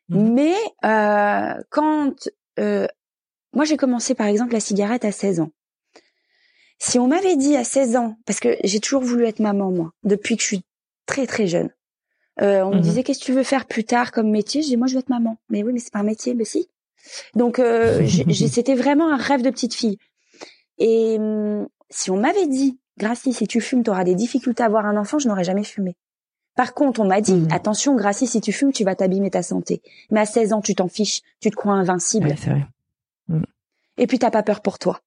Mhm. 0.08 0.32
Mais 0.32 0.54
euh, 0.84 1.62
quand 1.70 2.28
euh, 2.58 2.86
moi, 3.54 3.64
j'ai 3.64 3.76
commencé 3.76 4.14
par 4.14 4.26
exemple 4.26 4.52
la 4.52 4.60
cigarette 4.60 5.04
à 5.04 5.12
16 5.12 5.40
ans. 5.40 5.50
Si 6.78 6.98
on 6.98 7.06
m'avait 7.06 7.36
dit 7.36 7.56
à 7.56 7.64
16 7.64 7.96
ans, 7.96 8.16
parce 8.26 8.40
que 8.40 8.56
j'ai 8.64 8.80
toujours 8.80 9.02
voulu 9.02 9.24
être 9.24 9.38
maman 9.38 9.70
moi, 9.70 9.92
depuis 10.02 10.36
que 10.36 10.42
je 10.42 10.48
suis 10.48 10.62
très 11.06 11.26
très 11.26 11.46
jeune. 11.46 11.70
Euh, 12.42 12.62
on 12.62 12.70
me 12.70 12.76
mhm. 12.76 12.80
disait 12.80 13.02
qu'est-ce 13.04 13.20
que 13.20 13.24
tu 13.24 13.32
veux 13.32 13.44
faire 13.44 13.66
plus 13.66 13.84
tard 13.84 14.10
comme 14.10 14.30
métier? 14.30 14.60
Je 14.60 14.68
dis 14.68 14.76
moi 14.76 14.88
je 14.88 14.94
veux 14.94 14.98
être 14.98 15.08
maman. 15.08 15.38
Mais 15.50 15.62
oui, 15.62 15.72
mais 15.72 15.78
c'est 15.78 15.92
pas 15.92 16.00
un 16.00 16.04
métier, 16.04 16.34
mais 16.34 16.44
si. 16.44 16.68
Donc 17.34 17.58
euh, 17.58 18.04
c'était 18.50 18.74
vraiment 18.74 19.12
un 19.12 19.16
rêve 19.16 19.42
de 19.42 19.50
petite 19.50 19.74
fille. 19.74 19.98
Et 20.78 21.16
hum, 21.18 21.68
si 21.90 22.10
on 22.10 22.16
m'avait 22.16 22.48
dit, 22.48 22.78
Gracie, 22.98 23.32
si 23.32 23.46
tu 23.46 23.60
fumes, 23.60 23.84
tu 23.84 23.90
auras 23.90 24.04
des 24.04 24.14
difficultés 24.14 24.62
à 24.62 24.66
avoir 24.66 24.86
un 24.86 24.96
enfant, 24.96 25.18
je 25.18 25.28
n'aurais 25.28 25.44
jamais 25.44 25.64
fumé. 25.64 25.96
Par 26.56 26.74
contre, 26.74 27.00
on 27.00 27.04
m'a 27.04 27.20
dit, 27.20 27.34
mhm. 27.34 27.52
attention, 27.52 27.96
Gracie, 27.96 28.26
si 28.26 28.40
tu 28.40 28.52
fumes, 28.52 28.72
tu 28.72 28.84
vas 28.84 28.94
t'abîmer 28.94 29.30
ta 29.30 29.42
santé. 29.42 29.80
Mais 30.10 30.20
à 30.20 30.26
16 30.26 30.52
ans, 30.52 30.60
tu 30.60 30.74
t'en 30.74 30.88
fiches, 30.88 31.20
tu 31.40 31.50
te 31.50 31.56
crois 31.56 31.74
invincible. 31.74 32.28
Ouais, 32.28 32.36
c'est 32.36 32.50
vrai. 32.50 32.66
Et 33.96 34.06
puis 34.06 34.18
t'as 34.18 34.30
pas 34.30 34.42
peur 34.42 34.60
pour 34.60 34.78
toi. 34.78 35.00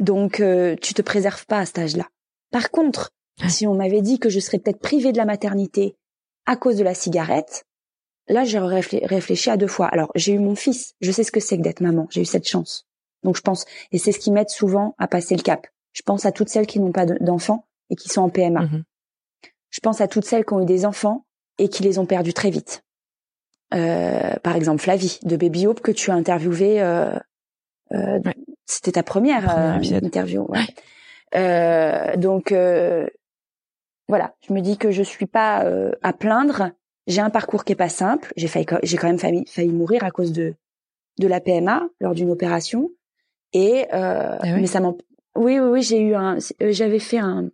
Donc 0.00 0.40
euh, 0.40 0.76
tu 0.80 0.94
te 0.94 1.02
préserves 1.02 1.46
pas 1.46 1.58
à 1.58 1.66
cet 1.66 1.78
âge-là. 1.78 2.08
Par 2.50 2.70
contre, 2.70 3.12
si 3.48 3.66
on 3.66 3.74
m'avait 3.74 4.02
dit 4.02 4.18
que 4.18 4.28
je 4.28 4.40
serais 4.40 4.58
peut-être 4.58 4.80
privée 4.80 5.12
de 5.12 5.16
la 5.16 5.24
maternité 5.24 5.96
à 6.46 6.56
cause 6.56 6.76
de 6.76 6.84
la 6.84 6.94
cigarette, 6.94 7.64
là 8.28 8.44
j'aurais 8.44 8.80
réfléchi 8.80 9.50
à 9.50 9.56
deux 9.56 9.68
fois. 9.68 9.86
Alors 9.86 10.10
j'ai 10.14 10.32
eu 10.32 10.38
mon 10.38 10.54
fils, 10.54 10.94
je 11.00 11.12
sais 11.12 11.24
ce 11.24 11.32
que 11.32 11.40
c'est 11.40 11.56
que 11.56 11.62
d'être 11.62 11.80
maman, 11.80 12.06
j'ai 12.10 12.22
eu 12.22 12.26
cette 12.26 12.48
chance. 12.48 12.86
Donc 13.22 13.36
je 13.36 13.42
pense, 13.42 13.64
et 13.92 13.98
c'est 13.98 14.12
ce 14.12 14.18
qui 14.18 14.32
m'aide 14.32 14.50
souvent 14.50 14.94
à 14.98 15.06
passer 15.06 15.36
le 15.36 15.42
cap. 15.42 15.66
Je 15.92 16.02
pense 16.02 16.26
à 16.26 16.32
toutes 16.32 16.48
celles 16.48 16.66
qui 16.66 16.80
n'ont 16.80 16.92
pas 16.92 17.06
d'enfants 17.06 17.66
et 17.90 17.96
qui 17.96 18.08
sont 18.08 18.22
en 18.22 18.28
PMA. 18.28 18.64
Mm-hmm. 18.64 18.82
Je 19.70 19.80
pense 19.80 20.00
à 20.00 20.08
toutes 20.08 20.24
celles 20.24 20.44
qui 20.44 20.54
ont 20.54 20.62
eu 20.62 20.66
des 20.66 20.84
enfants 20.84 21.24
et 21.58 21.68
qui 21.68 21.82
les 21.82 21.98
ont 21.98 22.06
perdus 22.06 22.34
très 22.34 22.50
vite. 22.50 22.82
Euh, 23.74 24.34
par 24.42 24.56
exemple 24.56 24.82
Flavie 24.82 25.18
de 25.22 25.36
Baby 25.36 25.66
Hope 25.66 25.80
que 25.80 25.92
tu 25.92 26.10
as 26.10 26.14
interviewé. 26.14 26.82
Euh, 26.82 27.16
euh, 27.94 28.20
C'était 28.66 28.92
ta 28.92 29.02
première, 29.02 29.50
interview. 30.02 30.46
Ouais. 30.48 32.16
donc 32.16 32.52
voilà, 34.08 34.34
je 34.46 34.52
me 34.52 34.60
dis 34.60 34.76
que 34.76 34.90
je 34.90 35.02
suis 35.02 35.26
pas 35.26 35.64
à 36.02 36.12
plaindre. 36.12 36.70
J'ai 37.08 37.20
un 37.20 37.30
parcours 37.30 37.64
qui 37.64 37.72
est 37.72 37.76
pas 37.76 37.88
simple. 37.88 38.32
J'ai 38.36 38.48
failli, 38.48 38.66
j'ai 38.84 38.96
quand 38.96 39.08
même 39.08 39.18
failli, 39.18 39.44
failli 39.46 39.72
mourir 39.72 40.04
à 40.04 40.10
cause 40.10 40.32
de 40.32 40.54
de 41.18 41.26
la 41.28 41.40
PMA 41.40 41.88
lors 42.00 42.14
d'une 42.14 42.30
opération. 42.30 42.90
Et 43.52 43.86
ah 43.90 44.38
mais 44.42 44.66
ça 44.66 44.80
m'en, 44.80 44.96
oui 45.34 45.58
oui 45.58 45.68
oui, 45.68 45.82
j'ai 45.82 46.00
eu 46.00 46.14
un, 46.14 46.38
j'avais 46.60 46.98
fait 47.00 47.18
un 47.18 47.50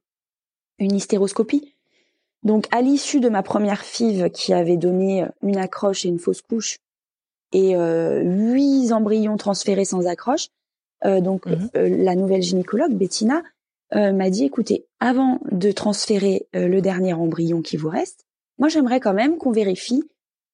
une 0.79 0.95
hystéroscopie 0.95 1.75
donc, 2.45 2.67
à 2.71 2.83
l'issue 2.83 3.21
de 3.21 3.29
ma 3.29 3.43
première 3.43 3.85
FIV 3.85 4.31
qui 4.31 4.53
avait 4.53 4.77
donné 4.77 5.27
une 5.43 5.57
accroche 5.57 6.05
et 6.05 6.09
une 6.09 6.19
fausse 6.19 6.43
couche 6.43 6.79
et 7.53 7.77
euh, 7.77 8.23
huit 8.23 8.93
embryons 8.93 9.37
transférés 9.37 9.85
sans 9.85 10.07
accroche, 10.07 10.49
euh, 11.05 11.21
donc 11.21 11.47
mhm. 11.47 11.71
euh, 11.77 11.89
la 11.89 12.15
nouvelle 12.15 12.43
gynécologue 12.43 12.95
Bettina 12.95 13.43
m'a 13.91 14.29
dit 14.29 14.45
écoutez, 14.45 14.85
avant 15.01 15.41
de 15.51 15.73
transférer 15.73 16.47
le 16.53 16.81
dernier 16.81 17.15
embryon 17.15 17.63
qui 17.63 17.79
vous 17.79 17.89
reste, 17.89 18.27
moi 18.59 18.69
j'aimerais 18.69 19.01
quand 19.01 19.15
même 19.15 19.39
qu'on 19.39 19.51
vérifie 19.51 20.05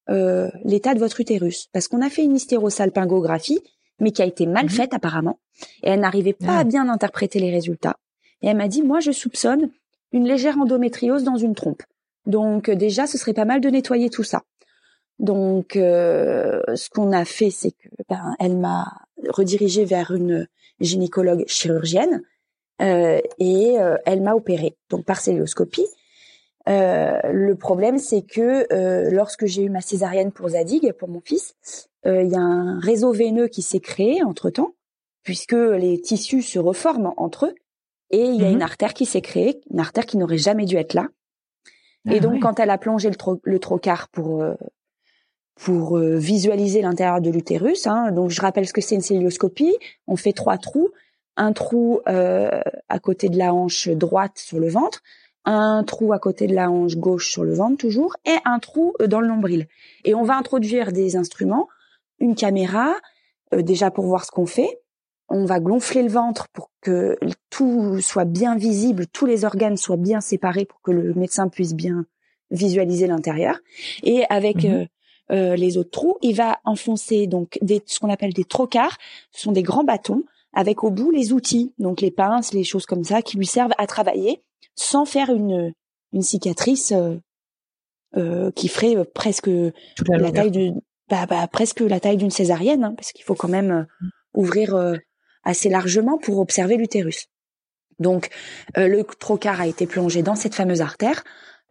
l'état 0.08 0.94
de 0.94 1.00
votre 1.00 1.18
utérus 1.18 1.66
parce 1.72 1.88
qu'on 1.88 2.00
a 2.00 2.10
fait 2.10 2.22
une 2.22 2.36
hystérosalpingographie 2.36 3.58
mais 3.98 4.12
qui 4.12 4.22
a 4.22 4.24
été 4.24 4.46
mal 4.46 4.66
mhm. 4.66 4.70
faite 4.70 4.94
apparemment 4.94 5.40
et 5.82 5.88
elle 5.88 5.98
n'arrivait 5.98 6.32
pas 6.32 6.58
à 6.58 6.60
ah. 6.60 6.64
bien 6.64 6.88
interpréter 6.88 7.40
les 7.40 7.50
résultats. 7.50 7.96
Et 8.40 8.46
elle 8.46 8.56
m'a 8.56 8.68
dit 8.68 8.82
moi 8.82 9.00
je 9.00 9.10
soupçonne 9.10 9.68
une 10.12 10.28
légère 10.28 10.56
endométriose 10.56 11.24
dans 11.24 11.36
une 11.36 11.56
trompe. 11.56 11.82
Donc 12.26 12.68
euh, 12.68 12.74
déjà, 12.74 13.06
ce 13.06 13.18
serait 13.18 13.34
pas 13.34 13.44
mal 13.44 13.60
de 13.60 13.68
nettoyer 13.68 14.10
tout 14.10 14.22
ça. 14.22 14.42
Donc, 15.18 15.76
euh, 15.76 16.60
ce 16.74 16.90
qu'on 16.90 17.12
a 17.12 17.24
fait, 17.24 17.50
c'est 17.50 17.70
que 17.70 17.88
ben, 18.08 18.34
elle 18.40 18.56
m'a 18.56 18.86
redirigée 19.28 19.84
vers 19.84 20.10
une 20.10 20.46
gynécologue 20.80 21.44
chirurgienne 21.46 22.22
euh, 22.82 23.20
et 23.38 23.76
elle 24.04 24.22
m'a 24.22 24.34
opérée, 24.34 24.76
donc 24.90 25.04
par 25.04 25.20
célioscopie. 25.20 25.86
le 26.66 27.54
problème, 27.54 27.98
c'est 27.98 28.22
que 28.22 28.66
lorsque 29.10 29.46
j'ai 29.46 29.62
eu 29.62 29.70
ma 29.70 29.80
césarienne 29.80 30.32
pour 30.32 30.48
Zadig, 30.48 30.92
pour 30.94 31.08
mon 31.08 31.20
fils, 31.20 31.54
il 32.04 32.28
y 32.28 32.34
a 32.34 32.40
un 32.40 32.80
réseau 32.80 33.12
veineux 33.12 33.46
qui 33.46 33.62
s'est 33.62 33.80
créé 33.80 34.24
entre 34.24 34.50
temps, 34.50 34.74
puisque 35.22 35.52
les 35.52 36.00
tissus 36.00 36.42
se 36.42 36.58
reforment 36.58 37.14
entre 37.16 37.46
eux, 37.46 37.54
et 38.10 38.24
il 38.24 38.40
y 38.40 38.44
a 38.44 38.50
une 38.50 38.56
mhm. 38.56 38.62
artère 38.62 38.94
qui 38.94 39.06
s'est 39.06 39.22
créée, 39.22 39.60
une 39.70 39.80
artère 39.80 40.06
qui 40.06 40.16
n'aurait 40.16 40.38
jamais 40.38 40.66
dû 40.66 40.76
être 40.76 40.94
là. 40.94 41.08
et 42.08 42.16
ah 42.16 42.20
donc, 42.20 42.40
quand 42.40 42.60
elle 42.60 42.70
a 42.70 42.78
plongé 42.78 43.10
le, 43.10 43.16
le 43.42 43.58
trocard 43.58 44.08
pour 44.08 44.42
euh, 44.42 44.54
pour 45.54 45.98
euh, 45.98 46.16
visualiser 46.16 46.82
l'intérieur 46.82 47.20
de 47.20 47.30
l'utérus, 47.30 47.86
hein, 47.86 48.10
donc 48.12 48.30
je 48.30 48.40
rappelle 48.40 48.66
ce 48.66 48.72
que 48.72 48.80
c'est 48.80 48.96
une 48.96 49.00
célioscopie. 49.00 49.74
On 50.06 50.16
fait 50.16 50.32
trois 50.32 50.58
trous, 50.58 50.90
un 51.36 51.52
trou 51.52 52.00
euh, 52.08 52.60
à 52.88 52.98
côté 52.98 53.28
de 53.28 53.38
la 53.38 53.54
hanche 53.54 53.88
droite 53.88 54.38
sur 54.38 54.58
le 54.58 54.68
ventre, 54.68 55.02
un 55.44 55.84
trou 55.84 56.12
à 56.12 56.18
côté 56.18 56.46
de 56.46 56.54
la 56.54 56.70
hanche 56.70 56.96
gauche 56.96 57.30
sur 57.30 57.44
le 57.44 57.54
ventre 57.54 57.76
toujours, 57.76 58.16
et 58.24 58.36
un 58.44 58.58
trou 58.58 58.94
dans 59.06 59.20
le 59.20 59.28
nombril. 59.28 59.68
Et 60.04 60.14
on 60.14 60.24
va 60.24 60.36
introduire 60.36 60.92
des 60.92 61.16
instruments, 61.16 61.68
une 62.18 62.34
caméra, 62.34 62.94
déjà 63.52 63.90
pour 63.90 64.06
voir 64.06 64.24
ce 64.24 64.30
qu'on 64.30 64.46
fait, 64.46 64.80
on 65.28 65.44
va 65.44 65.60
gonfler 65.60 66.02
le 66.02 66.08
ventre 66.08 66.48
pour 66.48 66.70
que 66.80 67.18
tout 67.50 68.00
soit 68.00 68.24
bien 68.24 68.56
visible, 68.56 69.06
tous 69.06 69.26
les 69.26 69.44
organes 69.44 69.76
soient 69.76 69.96
bien 69.96 70.20
séparés 70.20 70.64
pour 70.64 70.80
que 70.82 70.90
le 70.90 71.14
médecin 71.14 71.48
puisse 71.48 71.74
bien 71.74 72.06
visualiser 72.50 73.06
l'intérieur. 73.06 73.58
Et 74.02 74.24
avec 74.28 74.64
mhm. 74.64 74.72
euh, 74.72 74.84
euh, 75.30 75.56
les 75.56 75.76
autres 75.76 75.90
trous, 75.90 76.16
il 76.22 76.34
va 76.34 76.60
enfoncer 76.64 77.26
donc 77.26 77.58
des, 77.62 77.82
ce 77.86 77.98
qu'on 77.98 78.10
appelle 78.10 78.32
des 78.32 78.44
trocars. 78.44 78.98
Ce 79.32 79.42
sont 79.42 79.52
des 79.52 79.62
grands 79.62 79.84
bâtons 79.84 80.24
avec 80.52 80.84
au 80.84 80.90
bout 80.90 81.10
les 81.10 81.32
outils, 81.32 81.72
donc 81.78 82.00
les 82.00 82.10
pinces, 82.10 82.52
les 82.52 82.64
choses 82.64 82.86
comme 82.86 83.04
ça, 83.04 83.22
qui 83.22 83.36
lui 83.36 83.46
servent 83.46 83.72
à 83.78 83.86
travailler 83.86 84.42
sans 84.76 85.04
faire 85.04 85.30
une, 85.30 85.72
une 86.12 86.22
cicatrice 86.22 86.92
euh, 88.16 88.50
qui 88.52 88.68
ferait 88.68 89.04
presque 89.04 89.50
la, 90.08 90.30
taille 90.30 90.50
de 90.50 90.72
bah, 91.08 91.26
bah, 91.26 91.48
presque 91.48 91.80
la 91.80 92.00
taille 92.00 92.16
d'une 92.16 92.30
césarienne, 92.30 92.84
hein, 92.84 92.94
parce 92.96 93.12
qu'il 93.12 93.24
faut 93.24 93.34
quand 93.34 93.48
même 93.48 93.86
ouvrir 94.34 94.96
assez 95.42 95.68
largement 95.68 96.18
pour 96.18 96.38
observer 96.38 96.76
l'utérus. 96.76 97.28
Donc 97.98 98.30
euh, 98.76 98.88
le 98.88 99.04
trocar 99.04 99.60
a 99.60 99.66
été 99.66 99.86
plongé 99.86 100.22
dans 100.22 100.34
cette 100.34 100.54
fameuse 100.54 100.80
artère. 100.80 101.24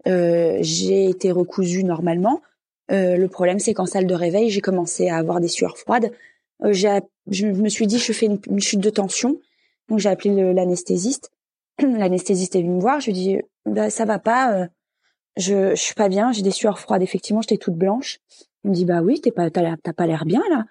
Euh, 0.07 0.57
j'ai 0.61 1.09
été 1.09 1.31
recousue 1.31 1.83
normalement. 1.83 2.41
Euh, 2.91 3.17
le 3.17 3.27
problème, 3.27 3.59
c'est 3.59 3.73
qu'en 3.73 3.85
salle 3.85 4.07
de 4.07 4.13
réveil, 4.13 4.49
j'ai 4.49 4.61
commencé 4.61 5.09
à 5.09 5.17
avoir 5.17 5.39
des 5.39 5.47
sueurs 5.47 5.77
froides. 5.77 6.11
je 6.61 7.47
me 7.47 7.69
suis 7.69 7.87
dit, 7.87 7.97
je 7.97 8.13
fais 8.13 8.27
une, 8.27 8.59
chute 8.59 8.79
de 8.79 8.89
tension. 8.89 9.39
Donc 9.89 9.99
j'ai 9.99 10.09
appelé 10.09 10.53
l'anesthésiste. 10.53 11.31
l'anesthésiste 11.81 12.55
est 12.55 12.61
venu 12.61 12.75
me 12.75 12.81
voir. 12.81 12.99
Je 12.99 13.07
lui 13.07 13.13
dis, 13.13 13.39
bah, 13.65 13.89
ça 13.89 14.05
va 14.05 14.19
pas, 14.19 14.53
euh, 14.53 14.67
je, 15.37 15.71
je 15.71 15.81
suis 15.81 15.95
pas 15.95 16.09
bien, 16.09 16.31
j'ai 16.31 16.41
des 16.41 16.51
sueurs 16.51 16.79
froides. 16.79 17.01
Effectivement, 17.01 17.41
j'étais 17.41 17.57
toute 17.57 17.75
blanche. 17.75 18.19
Il 18.63 18.71
me 18.71 18.75
dit, 18.75 18.85
bah 18.85 19.01
oui, 19.01 19.19
t'es 19.19 19.31
pas, 19.31 19.49
t'as, 19.49 19.75
pas 19.75 20.07
l'air 20.07 20.25
bien 20.25 20.41
là. 20.49 20.65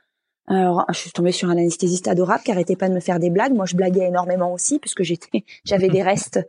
Alors, 0.52 0.84
je 0.90 0.98
suis 0.98 1.10
tombée 1.10 1.32
sur 1.32 1.48
un 1.48 1.52
anesthésiste 1.52 2.08
adorable 2.08 2.42
qui 2.44 2.50
arrêtait 2.50 2.76
pas 2.76 2.90
de 2.90 2.94
me 2.94 3.00
faire 3.00 3.18
des 3.18 3.30
blagues. 3.30 3.54
Moi, 3.54 3.64
je 3.64 3.74
blaguais 3.74 4.06
énormément 4.06 4.52
aussi 4.52 4.78
puisque 4.78 5.02
j'étais, 5.02 5.44
j'avais 5.64 5.88
des 5.88 6.02
restes 6.02 6.40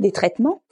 des 0.00 0.10
traitements. 0.10 0.62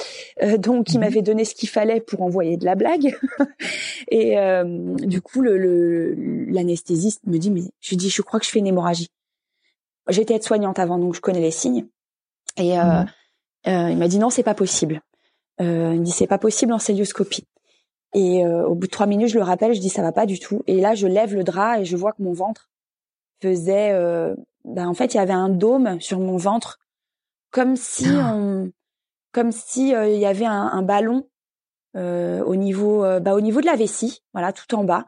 Euh, 0.42 0.58
donc, 0.58 0.90
il 0.90 0.96
mhm. 0.96 1.04
m'avait 1.04 1.22
donné 1.22 1.44
ce 1.44 1.54
qu'il 1.54 1.68
fallait 1.68 2.00
pour 2.00 2.22
envoyer 2.22 2.56
de 2.56 2.64
la 2.64 2.74
blague. 2.74 3.16
et 4.08 4.36
euh, 4.36 4.64
du 4.96 5.22
coup, 5.22 5.40
le, 5.40 6.14
l'anesthésiste 6.50 7.24
me 7.26 7.38
dit, 7.38 7.52
mais 7.52 7.62
je 7.80 7.90
lui 7.90 7.96
dis, 7.96 8.10
je 8.10 8.22
crois 8.22 8.40
que 8.40 8.46
je 8.46 8.50
fais 8.50 8.58
une 8.58 8.66
hémorragie. 8.66 9.10
J'étais 10.08 10.34
aide-soignante 10.34 10.80
avant, 10.80 10.98
donc 10.98 11.14
je 11.14 11.20
connais 11.20 11.40
les 11.40 11.52
signes. 11.52 11.86
Et 12.56 12.76
euh, 12.76 13.04
mhm. 13.66 13.90
il 13.90 13.98
m'a 13.98 14.08
dit 14.08 14.18
non, 14.18 14.30
c'est 14.30 14.42
pas 14.42 14.54
possible. 14.54 15.00
il 15.60 15.66
me 15.66 16.02
dit 16.02 16.10
c'est 16.10 16.26
pas 16.26 16.38
possible 16.38 16.72
en 16.72 16.80
célioscopie. 16.80 17.46
Et 18.14 18.44
au 18.44 18.74
bout 18.74 18.88
de 18.88 18.90
trois 18.90 19.06
minutes, 19.06 19.28
je 19.28 19.38
le 19.38 19.44
rappelle, 19.44 19.72
je 19.74 19.80
dis 19.80 19.90
ça 19.90 20.02
va 20.02 20.10
pas 20.10 20.26
du 20.26 20.40
tout. 20.40 20.64
Et 20.66 20.80
là, 20.80 20.96
je 20.96 21.06
lève 21.06 21.32
le 21.32 21.44
drap 21.44 21.78
et 21.78 21.84
je 21.84 21.96
vois 21.96 22.10
que 22.10 22.22
mon 22.24 22.32
ventre 22.32 22.69
faisait, 23.42 23.92
euh, 23.92 24.34
ben 24.64 24.88
en 24.88 24.94
fait, 24.94 25.14
il 25.14 25.16
y 25.16 25.20
avait 25.20 25.32
un 25.32 25.48
dôme 25.48 26.00
sur 26.00 26.18
mon 26.18 26.36
ventre, 26.36 26.78
comme 27.50 27.76
si 27.76 28.06
ah. 28.08 28.34
on, 28.34 28.70
comme 29.32 29.52
si 29.52 29.94
euh, 29.94 30.08
il 30.08 30.18
y 30.18 30.26
avait 30.26 30.46
un, 30.46 30.70
un 30.72 30.82
ballon 30.82 31.26
euh, 31.96 32.42
au 32.44 32.56
niveau, 32.56 33.04
euh, 33.04 33.20
bah, 33.20 33.34
au 33.34 33.40
niveau 33.40 33.60
de 33.60 33.66
la 33.66 33.76
vessie, 33.76 34.22
voilà, 34.32 34.52
tout 34.52 34.74
en 34.74 34.84
bas, 34.84 35.06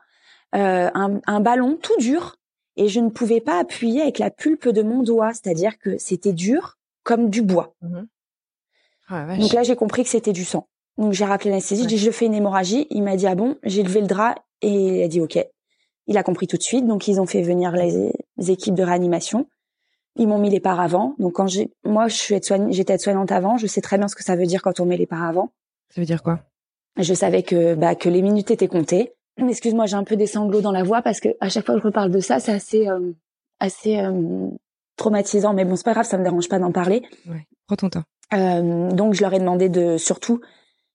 un, 0.53 1.20
un 1.26 1.41
ballon 1.41 1.78
tout 1.80 1.97
dur, 1.99 2.37
et 2.76 2.89
je 2.89 3.01
ne 3.01 3.09
pouvais 3.09 3.41
pas 3.41 3.59
appuyer 3.59 4.03
avec 4.03 4.18
la 4.18 4.30
pulpe 4.30 4.68
de 4.68 4.83
mon 4.83 5.03
doigt, 5.03 5.33
c'est-à-dire 5.33 5.78
que 5.78 5.97
c'était 5.99 6.33
dur 6.33 6.78
comme 7.05 7.30
du 7.30 7.43
bois. 7.43 7.74
Mmh 7.80 8.03
ah, 9.09 9.37
Donc 9.37 9.53
là, 9.53 9.62
j'ai 9.62 9.76
compris 9.76 10.05
que 10.05 10.11
c'était 10.11 10.33
du 10.33 10.45
sang. 10.45 10.68
Donc 10.99 11.12
j'ai 11.12 11.24
rappelé 11.24 11.51
l'anesthésiste, 11.51 11.89
j'ai 11.89 11.97
dit 11.97 12.03
je 12.03 12.11
fais 12.11 12.26
une 12.26 12.35
hémorragie. 12.35 12.87
Il 12.91 13.03
m'a 13.03 13.16
dit 13.16 13.26
ah 13.26 13.35
bon, 13.35 13.57
j'ai 13.62 13.83
levé 13.83 14.01
le 14.01 14.07
drap 14.07 14.37
et 14.61 14.99
il 14.99 15.03
a 15.03 15.09
dit 15.09 15.20
ok. 15.20 15.39
Il 16.07 16.18
a 16.18 16.22
compris 16.22 16.47
tout 16.47 16.57
de 16.59 16.62
suite, 16.62 16.87
donc 16.87 17.09
ils 17.09 17.20
ont 17.20 17.26
fait 17.26 17.43
venir 17.43 17.72
les, 17.72 18.12
équipes 18.51 18.74
de 18.74 18.82
réanimation. 18.82 19.49
Ils 20.16 20.28
m'ont 20.28 20.38
mis 20.38 20.51
les 20.51 20.61
paravents. 20.61 21.14
Donc 21.18 21.34
quand 21.34 21.47
j'ai, 21.47 21.70
moi, 21.84 22.09
je 22.09 22.16
suis 22.16 22.34
aide 22.34 22.45
j'étais 22.70 22.95
aide-soignante 22.95 23.32
avant. 23.32 23.57
Je 23.57 23.66
sais 23.66 23.80
très 23.80 23.99
bien 23.99 24.09
ce 24.09 24.14
que 24.14 24.24
ça 24.24 24.36
veut 24.36 24.47
dire 24.47 24.62
quand 24.62 24.80
on 24.80 24.84
met 24.84 24.97
les 24.97 25.07
paravents. 25.07 25.53
Ça 25.95 26.01
veut 26.01 26.07
dire 26.07 26.22
quoi? 26.22 26.40
Je 26.99 27.14
savais 27.14 27.43
que 27.43 27.74
bah 27.74 27.95
que 27.95 28.09
les 28.09 28.20
minutes 28.20 28.51
étaient 28.51 28.68
comptées. 28.68 29.12
Excuse-moi, 29.38 29.86
j'ai 29.86 29.97
un 29.97 30.05
peu 30.05 30.16
des 30.16 30.26
sanglots 30.26 30.61
dans 30.61 30.72
la 30.72 30.82
voix 30.82 31.01
parce 31.01 31.20
que 31.20 31.30
à 31.40 31.49
chaque 31.49 31.64
fois 31.64 31.74
que 31.76 31.80
je 31.80 31.86
reparle 31.86 32.11
de 32.11 32.20
ça, 32.20 32.38
c'est 32.38 32.53
assez 32.53 32.88
euh, 32.88 33.12
assez 33.61 33.99
euh, 33.99 34.49
traumatisant. 34.97 35.55
Mais 35.55 35.64
bon, 35.64 35.76
c'est 35.76 35.84
pas 35.84 35.95
grave, 35.95 36.05
ça 36.05 36.18
me 36.18 36.24
dérange 36.24 36.49
pas 36.49 36.59
d'en 36.59 36.72
parler. 36.72 37.03
Ouais, 37.26 37.47
prends 37.66 37.76
ton 37.76 37.88
temps. 37.88 38.05
Euh, 38.34 38.90
donc 38.90 39.14
je 39.14 39.22
leur 39.22 39.32
ai 39.32 39.38
demandé 39.38 39.70
de 39.70 39.97
surtout 39.97 40.40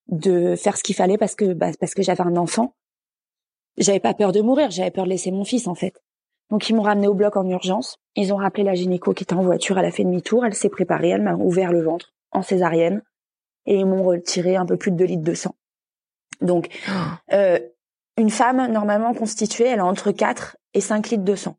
de 0.10 0.56
faire 0.56 0.78
ce 0.78 0.84
qu'il 0.84 0.96
fallait 0.96 1.18
parce 1.18 1.34
que 1.34 1.54
bah, 1.54 1.72
parce 1.80 1.96
que 1.96 2.04
j'avais 2.04 2.22
un 2.22 2.38
enfant 2.38 2.74
j'avais 3.78 4.00
pas 4.00 4.14
peur 4.14 4.32
de 4.32 4.42
mourir, 4.42 4.72
j'avais 4.72 4.92
peur 4.92 5.06
de 5.06 5.10
laisser 5.10 5.32
mon 5.32 5.44
fils 5.44 5.68
en 5.68 5.76
fait. 5.76 6.02
Donc 6.50 6.70
ils 6.70 6.76
m'ont 6.76 6.84
ramené 6.84 7.08
au 7.08 7.14
bloc 7.14 7.36
en 7.36 7.48
urgence. 7.48 8.00
Ils 8.16 8.34
ont 8.34 8.38
rappelé 8.38 8.64
la 8.64 8.74
gynéco 8.74 9.14
qui 9.14 9.24
était 9.24 9.34
en 9.34 9.44
voiture. 9.44 9.78
Elle 9.78 9.86
a 9.86 9.92
fait 9.92 10.04
demi-tour, 10.04 10.46
elle 10.46 10.54
s'est 10.54 10.70
préparée, 10.70 11.10
elle 11.10 11.22
m'a 11.22 11.36
ouvert 11.36 11.72
le 11.72 11.82
ventre 11.82 12.14
en 12.32 12.42
césarienne 12.42 13.02
et 13.66 13.76
ils 13.76 13.86
m'ont 13.86 14.04
retiré 14.04 14.56
un 14.56 14.66
peu 14.66 14.78
plus 14.78 14.92
de 14.92 14.98
2 14.98 15.06
litres 15.06 15.24
de 15.24 15.34
sang. 15.34 15.56
Donc 16.42 16.70
euh, 17.34 17.60
une 18.18 18.30
femme 18.30 18.72
normalement 18.72 19.14
constituée, 19.14 19.66
elle 19.66 19.80
a 19.80 19.86
entre 19.86 20.12
4 20.12 20.58
et 20.74 20.82
5 20.82 21.10
litres 21.10 21.26
de 21.26 21.36
sang. 21.36 21.58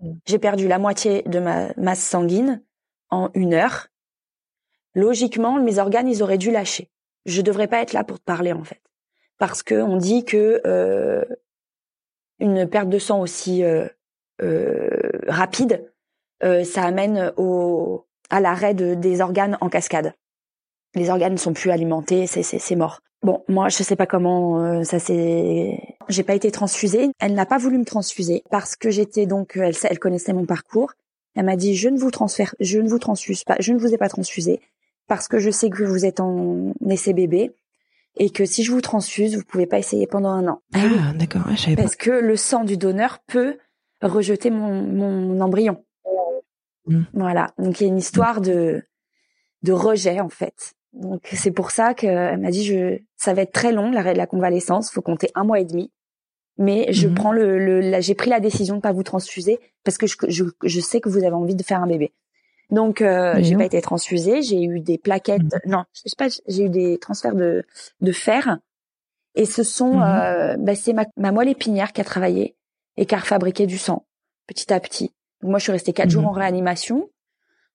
Mm. 0.00 0.12
J'ai 0.26 0.38
perdu 0.38 0.68
la 0.68 0.78
moitié 0.78 1.22
de 1.22 1.38
ma 1.38 1.72
masse 1.76 2.02
sanguine 2.02 2.62
en 3.10 3.30
une 3.34 3.54
heure. 3.54 3.88
Logiquement, 4.94 5.60
mes 5.60 5.78
organes, 5.78 6.08
ils 6.08 6.22
auraient 6.22 6.38
dû 6.38 6.50
lâcher. 6.50 6.90
Je 7.26 7.42
devrais 7.42 7.68
pas 7.68 7.82
être 7.82 7.92
là 7.92 8.02
pour 8.02 8.18
te 8.18 8.24
parler 8.24 8.52
en 8.52 8.64
fait 8.64 8.80
parce 9.40 9.62
que 9.62 9.74
on 9.74 9.96
dit 9.96 10.24
que 10.24 10.60
euh, 10.66 11.24
une 12.40 12.66
perte 12.66 12.88
de 12.88 12.98
sang 12.98 13.20
aussi 13.20 13.64
euh, 13.64 13.86
euh, 14.42 14.88
rapide, 15.28 15.86
ça 16.42 16.84
amène 16.84 17.32
au 17.36 18.06
à 18.30 18.40
l'arrêt 18.40 18.72
de, 18.72 18.94
des 18.94 19.20
organes 19.20 19.58
en 19.60 19.68
cascade. 19.68 20.14
Les 20.94 21.10
organes 21.10 21.32
ne 21.32 21.38
sont 21.38 21.52
plus 21.52 21.70
alimentés, 21.70 22.26
c'est 22.26 22.42
c'est 22.42 22.76
mort. 22.76 23.00
Bon, 23.22 23.44
moi 23.48 23.68
je 23.68 23.82
sais 23.82 23.96
pas 23.96 24.06
comment 24.06 24.82
ça 24.82 24.98
s'est. 24.98 25.78
J'ai 26.08 26.22
pas 26.22 26.34
été 26.34 26.50
transfusée. 26.50 27.10
Elle 27.20 27.34
n'a 27.34 27.44
pas 27.44 27.58
voulu 27.58 27.76
me 27.76 27.84
transfuser 27.84 28.42
parce 28.50 28.74
que 28.74 28.88
j'étais 28.88 29.26
donc 29.26 29.56
elle, 29.56 29.74
elle 29.84 29.98
connaissait 29.98 30.32
mon 30.32 30.46
parcours. 30.46 30.92
Elle 31.34 31.44
m'a 31.44 31.56
dit 31.56 31.76
je 31.76 31.90
ne 31.90 31.98
vous 31.98 32.10
transfère, 32.10 32.54
je 32.58 32.78
ne 32.78 32.88
vous 32.88 32.98
transfuse 32.98 33.44
pas, 33.44 33.56
je 33.60 33.72
ne 33.74 33.78
vous 33.78 33.92
ai 33.92 33.98
pas 33.98 34.08
transfusé 34.08 34.60
parce 35.06 35.28
que 35.28 35.38
je 35.38 35.50
sais 35.50 35.70
que 35.70 35.82
vous 35.82 36.06
êtes 36.06 36.20
en 36.20 36.72
essai 36.88 37.12
bébé 37.12 37.52
et 38.16 38.30
que 38.30 38.44
si 38.44 38.64
je 38.64 38.72
vous 38.72 38.80
transfuse, 38.80 39.36
vous 39.36 39.44
pouvez 39.44 39.66
pas 39.66 39.78
essayer 39.78 40.06
pendant 40.06 40.30
un 40.30 40.46
an. 40.48 40.62
Ah, 40.74 41.12
d'accord, 41.14 41.42
je 41.50 41.56
savais 41.56 41.76
Parce 41.76 41.96
que 41.96 42.10
le 42.10 42.36
sang 42.36 42.64
du 42.64 42.76
donneur 42.76 43.18
peut 43.26 43.58
rejeter 44.02 44.50
mon, 44.50 44.82
mon 44.82 45.40
embryon. 45.40 45.84
Hmm. 46.86 47.02
Voilà, 47.12 47.52
donc 47.58 47.80
il 47.80 47.84
y 47.84 47.86
a 47.86 47.88
une 47.90 47.98
histoire 47.98 48.40
de 48.40 48.82
de 49.62 49.72
rejet 49.72 50.20
en 50.20 50.30
fait. 50.30 50.72
Donc 50.92 51.28
c'est 51.32 51.50
pour 51.50 51.70
ça 51.70 51.94
qu'elle 51.94 52.38
m'a 52.38 52.50
dit 52.50 52.64
je 52.64 52.98
ça 53.16 53.34
va 53.34 53.42
être 53.42 53.52
très 53.52 53.72
long 53.72 53.90
la, 53.90 54.14
la 54.14 54.26
convalescence, 54.26 54.90
faut 54.90 55.02
compter 55.02 55.30
un 55.34 55.44
mois 55.44 55.60
et 55.60 55.64
demi. 55.64 55.92
Mais 56.56 56.92
je 56.92 57.08
hmm. 57.08 57.14
prends 57.14 57.32
le, 57.32 57.58
le 57.58 58.00
j'ai 58.00 58.14
pris 58.14 58.30
la 58.30 58.40
décision 58.40 58.76
de 58.76 58.80
pas 58.80 58.92
vous 58.92 59.02
transfuser 59.02 59.58
parce 59.84 59.98
que 59.98 60.06
je, 60.06 60.16
je, 60.28 60.44
je 60.62 60.80
sais 60.80 61.00
que 61.00 61.08
vous 61.08 61.18
avez 61.24 61.34
envie 61.34 61.54
de 61.54 61.62
faire 61.62 61.82
un 61.82 61.86
bébé. 61.86 62.12
Donc 62.70 63.02
euh, 63.02 63.34
j'ai 63.40 63.56
pas 63.56 63.64
été 63.64 63.80
transfusée, 63.80 64.42
j'ai 64.42 64.62
eu 64.62 64.80
des 64.80 64.96
plaquettes, 64.96 65.42
mmh. 65.42 65.70
non, 65.70 65.84
je 65.92 66.02
sais 66.08 66.16
pas, 66.16 66.28
j'ai 66.46 66.64
eu 66.64 66.68
des 66.68 66.98
transferts 66.98 67.34
de 67.34 67.64
de 68.00 68.12
fer. 68.12 68.58
Et 69.36 69.44
ce 69.44 69.62
sont, 69.62 69.98
mmh. 69.98 70.02
euh, 70.02 70.56
bah, 70.58 70.74
c'est 70.74 70.92
ma, 70.92 71.04
ma, 71.16 71.30
moelle 71.30 71.48
épinière 71.48 71.92
qui 71.92 72.00
a 72.00 72.04
travaillé 72.04 72.56
et 72.96 73.06
qui 73.06 73.14
a 73.14 73.20
fabriqué 73.20 73.66
du 73.66 73.78
sang 73.78 74.04
petit 74.50 74.72
à 74.72 74.80
petit. 74.80 75.12
Donc 75.40 75.50
moi, 75.50 75.58
je 75.58 75.64
suis 75.64 75.72
restée 75.72 75.92
quatre 75.92 76.10
jours 76.10 76.26
en 76.26 76.32
réanimation. 76.32 77.08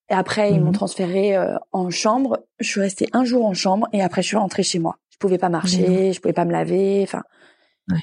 Et 0.08 0.14
après, 0.14 0.52
ils 0.52 0.60
m'ont 0.60 0.72
transféré 0.72 1.36
euh, 1.36 1.56
en 1.72 1.90
chambre. 1.90 2.44
Je 2.60 2.68
suis 2.68 2.80
restée 2.80 3.08
un 3.12 3.24
jour 3.24 3.44
en 3.44 3.54
chambre 3.54 3.88
et 3.92 4.02
après, 4.02 4.22
je 4.22 4.28
suis 4.28 4.36
rentrée 4.36 4.62
chez 4.62 4.78
moi. 4.78 4.98
Je 5.10 5.16
pouvais 5.16 5.38
pas 5.38 5.48
marcher, 5.48 6.12
je 6.12 6.20
pouvais 6.20 6.34
pas 6.34 6.44
me 6.44 6.52
laver. 6.52 7.02
Enfin, 7.02 7.22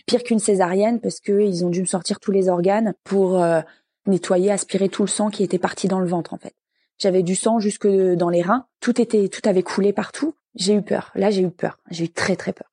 pire 0.05 0.23
qu'une 0.23 0.39
césarienne 0.39 0.99
parce 0.99 1.19
que 1.19 1.39
ils 1.41 1.63
ont 1.63 1.69
dû 1.69 1.81
me 1.81 1.85
sortir 1.85 2.19
tous 2.19 2.31
les 2.31 2.49
organes 2.49 2.93
pour 3.03 3.41
euh, 3.41 3.61
nettoyer, 4.07 4.51
aspirer 4.51 4.89
tout 4.89 5.03
le 5.03 5.07
sang 5.07 5.29
qui 5.29 5.43
était 5.43 5.59
parti 5.59 5.87
dans 5.87 5.99
le 5.99 6.07
ventre 6.07 6.33
en 6.33 6.37
fait. 6.37 6.55
J'avais 6.99 7.23
du 7.23 7.35
sang 7.35 7.59
jusque 7.59 7.87
dans 7.87 8.29
les 8.29 8.41
reins. 8.41 8.65
Tout 8.79 9.01
était, 9.01 9.27
tout 9.29 9.41
avait 9.47 9.63
coulé 9.63 9.93
partout. 9.93 10.35
J'ai 10.55 10.75
eu 10.75 10.81
peur. 10.81 11.11
Là, 11.15 11.31
j'ai 11.31 11.41
eu 11.41 11.49
peur. 11.49 11.79
J'ai 11.89 12.05
eu 12.05 12.09
très 12.09 12.35
très 12.35 12.53
peur. 12.53 12.71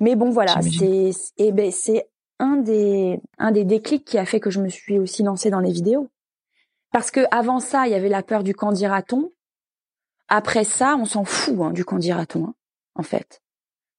Mais 0.00 0.16
bon, 0.16 0.30
voilà, 0.30 0.60
c'est, 0.62 1.10
et 1.36 1.52
ben 1.52 1.70
c'est 1.70 2.08
un 2.38 2.56
des, 2.56 3.20
un 3.38 3.50
des 3.50 3.64
déclics 3.64 4.04
qui 4.04 4.18
a 4.18 4.24
fait 4.24 4.40
que 4.40 4.50
je 4.50 4.60
me 4.60 4.68
suis 4.68 4.98
aussi 4.98 5.22
lancée 5.22 5.50
dans 5.50 5.60
les 5.60 5.72
vidéos. 5.72 6.08
Parce 6.92 7.10
que 7.10 7.20
avant 7.30 7.60
ça, 7.60 7.86
il 7.86 7.92
y 7.92 7.94
avait 7.94 8.08
la 8.08 8.22
peur 8.22 8.42
du 8.42 8.54
candidaton. 8.54 9.30
Après 10.28 10.64
ça, 10.64 10.96
on 10.98 11.04
s'en 11.04 11.24
fout 11.24 11.56
hein, 11.60 11.70
du 11.70 11.84
candidaton, 11.84 12.46
hein, 12.46 12.54
en 12.94 13.02
fait. 13.02 13.42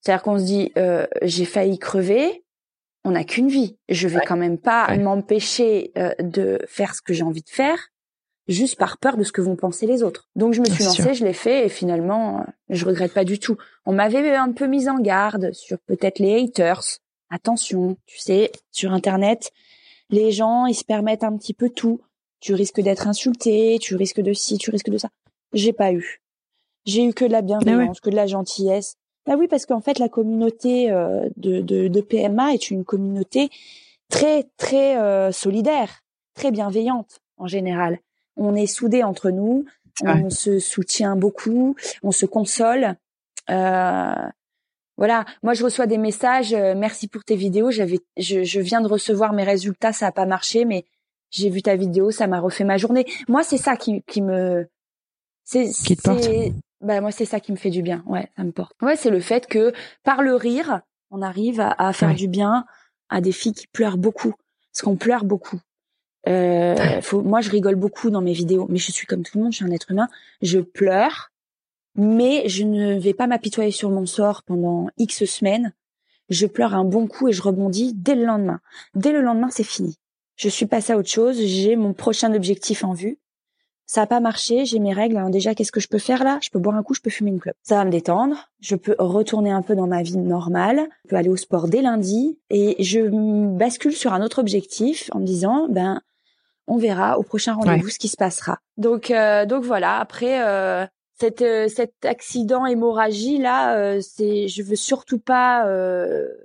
C'est-à-dire 0.02 0.24
qu'on 0.24 0.40
se 0.40 0.46
dit, 0.46 0.72
euh, 0.78 1.06
j'ai 1.22 1.46
failli 1.46 1.78
crever, 1.78 2.44
on 3.04 3.12
n'a 3.12 3.24
qu'une 3.24 3.50
vie. 3.50 3.78
Je 3.90 4.08
vais 4.08 4.22
quand 4.26 4.38
même 4.38 4.58
pas 4.58 4.96
m'empêcher 4.98 5.92
euh, 5.98 6.14
de 6.20 6.62
faire 6.68 6.96
ce 6.96 7.02
que 7.02 7.14
j'ai 7.14 7.24
envie 7.24 7.44
de 7.44 7.50
faire 7.50 7.90
juste 8.50 8.78
par 8.78 8.98
peur 8.98 9.16
de 9.16 9.24
ce 9.24 9.32
que 9.32 9.42
vont 9.42 9.56
penser 9.56 9.86
les 9.86 10.04
autres. 10.04 10.28
Donc 10.36 10.54
je 10.54 10.62
me 10.62 10.66
suis 10.66 10.84
lancée, 10.84 11.14
je 11.14 11.24
l'ai 11.24 11.34
fait 11.34 11.68
et 11.68 11.70
finalement 11.70 12.46
je 12.70 12.84
regrette 12.84 13.14
pas 13.14 13.24
du 13.24 13.40
tout. 13.40 13.58
On 13.86 13.94
m'avait 13.94 14.36
un 14.36 14.52
peu 14.52 14.66
mise 14.66 14.90
en 14.90 15.00
garde 15.00 15.54
sur 15.54 15.78
peut-être 15.80 16.20
les 16.20 16.42
haters. 16.42 16.84
Attention, 17.30 17.96
tu 18.08 18.18
sais, 18.18 18.52
sur 18.72 18.92
internet, 18.92 19.52
les 20.10 20.32
gens 20.32 20.66
ils 20.66 20.74
se 20.74 20.84
permettent 20.84 21.24
un 21.24 21.38
petit 21.38 21.54
peu 21.54 21.70
tout. 21.70 22.02
Tu 22.40 22.54
risques 22.54 22.82
d'être 22.82 23.08
insulté, 23.08 23.78
tu 23.80 23.96
risques 23.96 24.22
de 24.22 24.34
ci, 24.34 24.58
tu 24.58 24.72
risques 24.72 24.90
de 24.90 24.98
ça. 24.98 25.10
J'ai 25.54 25.74
pas 25.74 25.94
eu. 25.94 26.22
J'ai 26.86 27.04
eu 27.04 27.14
que 27.14 27.26
de 27.26 27.32
la 27.32 27.44
bienveillance, 27.44 27.98
ah 28.00 28.04
que 28.04 28.10
de 28.10 28.16
la 28.16 28.26
gentillesse. 28.26 28.96
Bah 29.28 29.36
oui, 29.38 29.48
parce 29.48 29.68
qu'en 29.68 29.82
fait 29.82 30.00
la 30.00 30.10
communauté 30.10 30.90
euh, 30.90 31.30
de, 31.38 31.62
de, 31.62 31.88
de, 31.88 32.02
PMA 32.02 32.54
est 32.54 32.72
une 32.72 32.84
communauté 32.84 33.50
très 34.10 34.48
très 34.58 34.98
euh, 34.98 35.32
solidaire, 35.32 36.02
très 36.34 36.50
bienveillante 36.50 37.20
en 37.38 37.46
général 37.46 38.00
on 38.40 38.56
est 38.56 38.68
soudés 38.68 39.04
entre 39.04 39.30
nous, 39.30 39.66
on 40.04 40.30
se 40.30 40.60
soutient 40.60 41.16
beaucoup, 41.16 41.76
on 42.04 42.12
se 42.12 42.26
console. 42.26 42.96
Euh, 43.50 44.30
voilà, 44.98 45.26
moi 45.44 45.54
je 45.54 45.64
reçois 45.64 45.88
des 45.88 45.98
messages. 45.98 46.54
Euh, 46.54 46.74
merci 46.76 47.08
pour 47.08 47.24
tes 47.24 47.36
vidéos. 47.36 47.72
J'avais, 47.72 48.00
je, 48.18 48.60
viens 48.60 48.82
de 48.82 48.88
recevoir 48.88 49.34
mes 49.34 49.44
résultats, 49.44 49.94
ça 49.94 50.08
a 50.08 50.12
pas 50.12 50.26
marché, 50.26 50.66
mais 50.66 50.86
j'ai 51.32 51.50
vu 51.50 51.62
ta 51.62 51.76
vidéo, 51.76 52.12
ça 52.12 52.28
m'a 52.28 52.40
refait 52.40 52.64
ma 52.64 52.78
journée. 52.78 53.06
Moi, 53.28 53.44
c'est 53.44 53.58
ça 53.58 53.76
qui, 53.78 54.04
qui 54.04 54.22
me, 54.22 54.68
c'est, 55.44 55.70
qui 55.70 55.96
te 55.96 56.02
porte. 56.02 56.30
Bah 56.82 57.02
moi, 57.02 57.12
c'est 57.12 57.26
ça 57.26 57.40
qui 57.40 57.52
me 57.52 57.58
fait 57.58 57.70
du 57.70 57.82
bien. 57.82 58.04
Ouais, 58.06 58.30
ça 58.38 58.44
me 58.44 58.52
porte. 58.52 58.74
Ouais, 58.82 58.96
c'est 58.96 59.10
le 59.10 59.20
fait 59.20 59.48
que 59.48 59.74
par 60.04 60.22
le 60.22 60.36
rire, 60.36 60.82
on 61.12 61.22
arrive 61.22 61.60
à, 61.60 61.92
faire 61.94 62.14
du 62.14 62.28
bien 62.28 62.66
à 63.10 63.22
des 63.22 63.32
filles 63.32 63.54
qui 63.54 63.68
pleurent 63.68 63.98
beaucoup, 63.98 64.34
parce 64.72 64.84
qu'on 64.84 64.96
pleure 64.96 65.26
beaucoup. 65.26 65.60
Euh, 66.28 67.02
faut, 67.02 67.22
moi, 67.22 67.42
je 67.42 67.50
rigole 67.50 67.76
beaucoup 67.76 68.10
dans 68.10 68.22
mes 68.22 68.34
vidéos, 68.34 68.68
mais 68.70 68.78
je 68.78 68.92
suis 68.92 69.08
comme 69.08 69.24
tout 69.24 69.38
le 69.38 69.44
monde, 69.44 69.54
je 69.54 69.58
suis 69.58 69.66
un 69.66 69.72
être 69.72 69.92
humain. 69.92 70.08
Je 70.42 70.60
pleure, 70.60 71.32
mais 71.96 72.48
je 72.48 72.64
ne 72.64 73.00
vais 73.00 73.14
pas 73.14 73.28
m'apitoyer 73.28 73.72
sur 73.72 73.90
mon 73.90 74.06
sort 74.06 74.44
pendant 74.44 74.90
X 74.98 75.26
semaines. 75.26 75.74
Je 76.30 76.46
pleure 76.46 76.76
un 76.76 76.86
bon 76.86 77.08
coup 77.08 77.28
et 77.28 77.34
je 77.34 77.42
rebondis 77.42 77.94
dès 77.96 78.16
le 78.16 78.26
lendemain. 78.26 78.60
Dès 78.94 79.12
le 79.12 79.22
lendemain, 79.22 79.50
c'est 79.50 79.64
fini. 79.64 79.98
Je 80.36 80.48
suis 80.48 80.68
passée 80.68 80.94
à 80.94 80.98
autre 80.98 81.10
chose, 81.10 81.38
j'ai 81.42 81.76
mon 81.76 81.94
prochain 81.94 82.34
objectif 82.34 82.84
en 82.84 82.94
vue. 82.94 83.20
Ça 83.92 84.02
n'a 84.02 84.08
pas 84.08 84.20
marché, 84.20 84.66
j'ai 84.66 84.78
mes 84.78 84.94
règles. 84.94 85.18
Alors 85.18 85.32
déjà, 85.32 85.56
qu'est-ce 85.56 85.72
que 85.72 85.80
je 85.80 85.88
peux 85.88 85.98
faire 85.98 86.24
là? 86.24 86.38
Je 86.44 86.52
peux 86.52 86.60
boire 86.60 86.76
un 86.76 86.84
coup, 86.84 86.94
je 86.94 87.02
peux 87.02 87.10
fumer 87.10 87.32
une 87.32 87.40
clope. 87.40 87.56
Ça 87.64 87.78
va 87.78 87.86
me 87.86 87.90
détendre. 87.90 88.48
Je 88.60 88.76
peux 88.76 88.96
retourner 89.00 89.50
un 89.50 89.64
peu 89.64 89.74
dans 89.76 89.88
ma 89.88 90.04
vie 90.04 90.16
normale. 90.16 90.88
Je 91.06 91.10
peux 91.10 91.16
aller 91.16 91.30
au 91.30 91.38
sport 91.38 91.68
dès 91.68 91.82
lundi 91.82 92.38
et 92.52 92.76
je 92.84 93.00
bascule 93.58 93.94
sur 93.96 94.14
un 94.14 94.22
autre 94.22 94.38
objectif 94.38 95.10
en 95.12 95.20
me 95.20 95.26
disant, 95.26 95.66
ben, 95.72 96.04
on 96.68 96.78
verra 96.78 97.18
au 97.18 97.24
prochain 97.24 97.56
rendez-vous 97.56 97.90
ce 97.90 97.98
qui 97.98 98.10
se 98.10 98.16
passera. 98.16 98.60
Donc, 98.78 99.10
euh, 99.10 99.48
donc 99.48 99.64
voilà. 99.64 99.98
Après, 99.98 100.48
euh, 100.48 100.86
cette, 101.20 101.42
euh, 101.42 101.68
cet 101.68 102.06
accident 102.06 102.68
hémorragie 102.68 103.40
là, 103.40 103.76
euh, 103.76 104.02
c'est, 104.02 104.48
je 104.50 104.62
veux 104.62 104.76
surtout 104.76 105.18
pas 105.18 105.66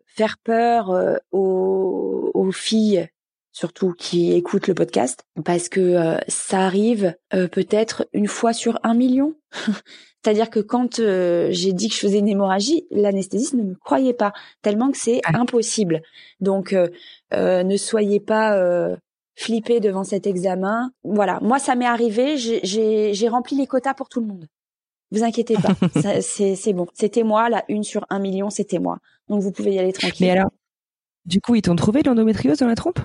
faire 0.06 0.38
peur 0.42 1.20
aux, 1.30 2.30
aux 2.32 2.52
filles 2.52 3.06
surtout 3.54 3.94
qui 3.96 4.32
écoutent 4.32 4.66
le 4.66 4.74
podcast, 4.74 5.24
parce 5.44 5.68
que 5.68 5.80
euh, 5.80 6.18
ça 6.26 6.66
arrive 6.66 7.14
euh, 7.32 7.46
peut-être 7.46 8.06
une 8.12 8.26
fois 8.26 8.52
sur 8.52 8.80
un 8.82 8.94
million. 8.94 9.34
C'est-à-dire 10.22 10.50
que 10.50 10.58
quand 10.58 10.98
euh, 10.98 11.48
j'ai 11.50 11.72
dit 11.72 11.88
que 11.88 11.94
je 11.94 12.00
faisais 12.00 12.18
une 12.18 12.28
hémorragie, 12.28 12.86
l'anesthésiste 12.90 13.54
ne 13.54 13.62
me 13.62 13.74
croyait 13.74 14.12
pas, 14.12 14.32
tellement 14.60 14.90
que 14.90 14.98
c'est 14.98 15.20
ah. 15.24 15.38
impossible. 15.38 16.02
Donc, 16.40 16.74
ne 17.32 17.76
soyez 17.76 18.20
pas 18.20 18.58
flippés 19.36 19.80
devant 19.80 20.02
cet 20.02 20.26
examen. 20.26 20.92
Voilà, 21.04 21.38
moi 21.42 21.58
ça 21.58 21.74
m'est 21.74 21.86
arrivé, 21.86 22.36
j'ai 22.38 23.28
rempli 23.28 23.56
les 23.56 23.66
quotas 23.66 23.94
pour 23.94 24.08
tout 24.08 24.20
le 24.20 24.26
monde. 24.26 24.46
Vous 25.10 25.22
inquiétez 25.22 25.54
pas, 25.54 25.74
c'est 26.22 26.72
bon. 26.72 26.86
C'était 26.94 27.22
moi, 27.22 27.50
la 27.50 27.62
une 27.68 27.84
sur 27.84 28.06
un 28.08 28.18
million, 28.18 28.48
c'était 28.48 28.78
moi. 28.78 28.98
Donc 29.28 29.42
vous 29.42 29.52
pouvez 29.52 29.74
y 29.74 29.78
aller 29.78 29.92
tranquille. 29.92 30.26
Mais 30.26 30.32
alors, 30.32 30.50
du 31.26 31.40
coup, 31.40 31.54
ils 31.54 31.62
t'ont 31.62 31.76
trouvé 31.76 32.02
l'endométriose 32.02 32.58
dans 32.58 32.66
la 32.66 32.74
trompe? 32.74 33.00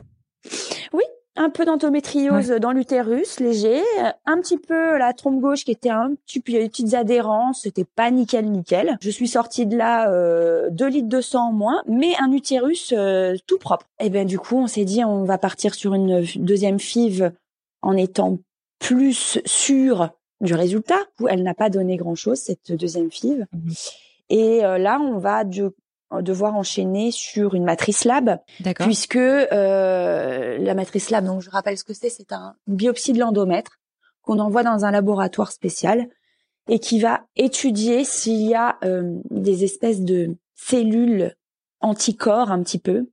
Oui, 0.93 1.03
un 1.35 1.49
peu 1.49 1.63
d'endométriose 1.63 2.49
dans 2.49 2.71
l'utérus, 2.71 3.39
léger, 3.39 3.81
un 4.25 4.41
petit 4.41 4.57
peu 4.57 4.97
la 4.97 5.13
trompe 5.13 5.39
gauche 5.39 5.63
qui 5.63 5.71
était 5.71 5.89
un 5.89 6.13
petit 6.25 6.41
peu, 6.41 6.51
des 6.51 6.67
petites 6.67 6.93
adhérences, 6.93 7.61
c'était 7.61 7.85
pas 7.85 8.11
nickel 8.11 8.51
nickel. 8.51 8.97
Je 9.01 9.09
suis 9.09 9.27
sortie 9.27 9.65
de 9.65 9.77
là 9.77 10.11
euh, 10.11 10.69
2 10.69 10.87
litres 10.87 11.07
de 11.07 11.21
sang 11.21 11.49
en 11.49 11.53
moins, 11.53 11.81
mais 11.87 12.13
un 12.19 12.31
utérus 12.31 12.93
euh, 12.95 13.37
tout 13.47 13.57
propre. 13.57 13.85
Et 14.01 14.09
ben 14.09 14.27
du 14.27 14.37
coup, 14.37 14.57
on 14.57 14.67
s'est 14.67 14.85
dit 14.85 15.03
on 15.05 15.23
va 15.23 15.37
partir 15.37 15.75
sur 15.75 15.93
une 15.93 16.25
deuxième 16.35 16.79
FIV 16.79 17.31
en 17.81 17.95
étant 17.95 18.39
plus 18.79 19.39
sûr 19.45 20.09
du 20.41 20.53
résultat. 20.53 20.99
Elle 21.29 21.43
n'a 21.43 21.53
pas 21.53 21.69
donné 21.69 21.95
grand 21.95 22.15
chose 22.15 22.39
cette 22.39 22.73
deuxième 22.73 23.11
FIV. 23.11 23.45
Mhm. 23.53 23.73
Et 24.29 24.63
euh, 24.63 24.77
là, 24.77 24.99
on 25.01 25.17
va 25.17 25.43
de, 25.43 25.73
devoir 26.21 26.55
enchaîner 26.55 27.11
sur 27.11 27.53
une 27.53 27.63
matrice 27.63 28.03
lab, 28.05 28.39
puisque 28.79 29.15
euh, 29.15 30.57
la 30.57 30.73
matrice 30.73 31.09
lab, 31.09 31.25
donc 31.25 31.41
je 31.41 31.49
rappelle 31.49 31.77
ce 31.77 31.83
que 31.83 31.93
c'est, 31.93 32.09
c'est 32.09 32.31
un, 32.31 32.55
une 32.67 32.75
biopsie 32.75 33.13
de 33.13 33.19
l'endomètre 33.19 33.79
qu'on 34.21 34.39
envoie 34.39 34.63
dans 34.63 34.85
un 34.85 34.91
laboratoire 34.91 35.51
spécial 35.51 36.07
et 36.67 36.79
qui 36.79 36.99
va 36.99 37.21
étudier 37.35 38.03
s'il 38.03 38.41
y 38.41 38.55
a 38.55 38.77
euh, 38.83 39.19
des 39.29 39.63
espèces 39.63 40.01
de 40.01 40.35
cellules 40.55 41.35
anticorps 41.79 42.51
un 42.51 42.61
petit 42.61 42.79
peu 42.79 43.09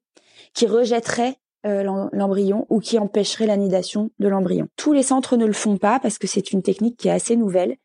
qui 0.53 0.67
rejetteraient 0.67 1.37
euh, 1.67 2.09
l'embryon 2.13 2.67
ou 2.69 2.81
qui 2.81 2.99
empêcheraient 2.99 3.47
l'anidation 3.47 4.11
de 4.19 4.29
l'embryon. 4.29 4.69
Tous 4.77 4.93
les 4.93 5.03
centres 5.03 5.37
ne 5.37 5.47
le 5.47 5.53
font 5.53 5.79
pas 5.79 5.99
parce 5.99 6.19
que 6.19 6.27
c'est 6.27 6.53
une 6.53 6.63
technique 6.63 6.97
qui 6.97 7.09
est 7.09 7.13
assez 7.13 7.37
nouvelle. 7.37 7.77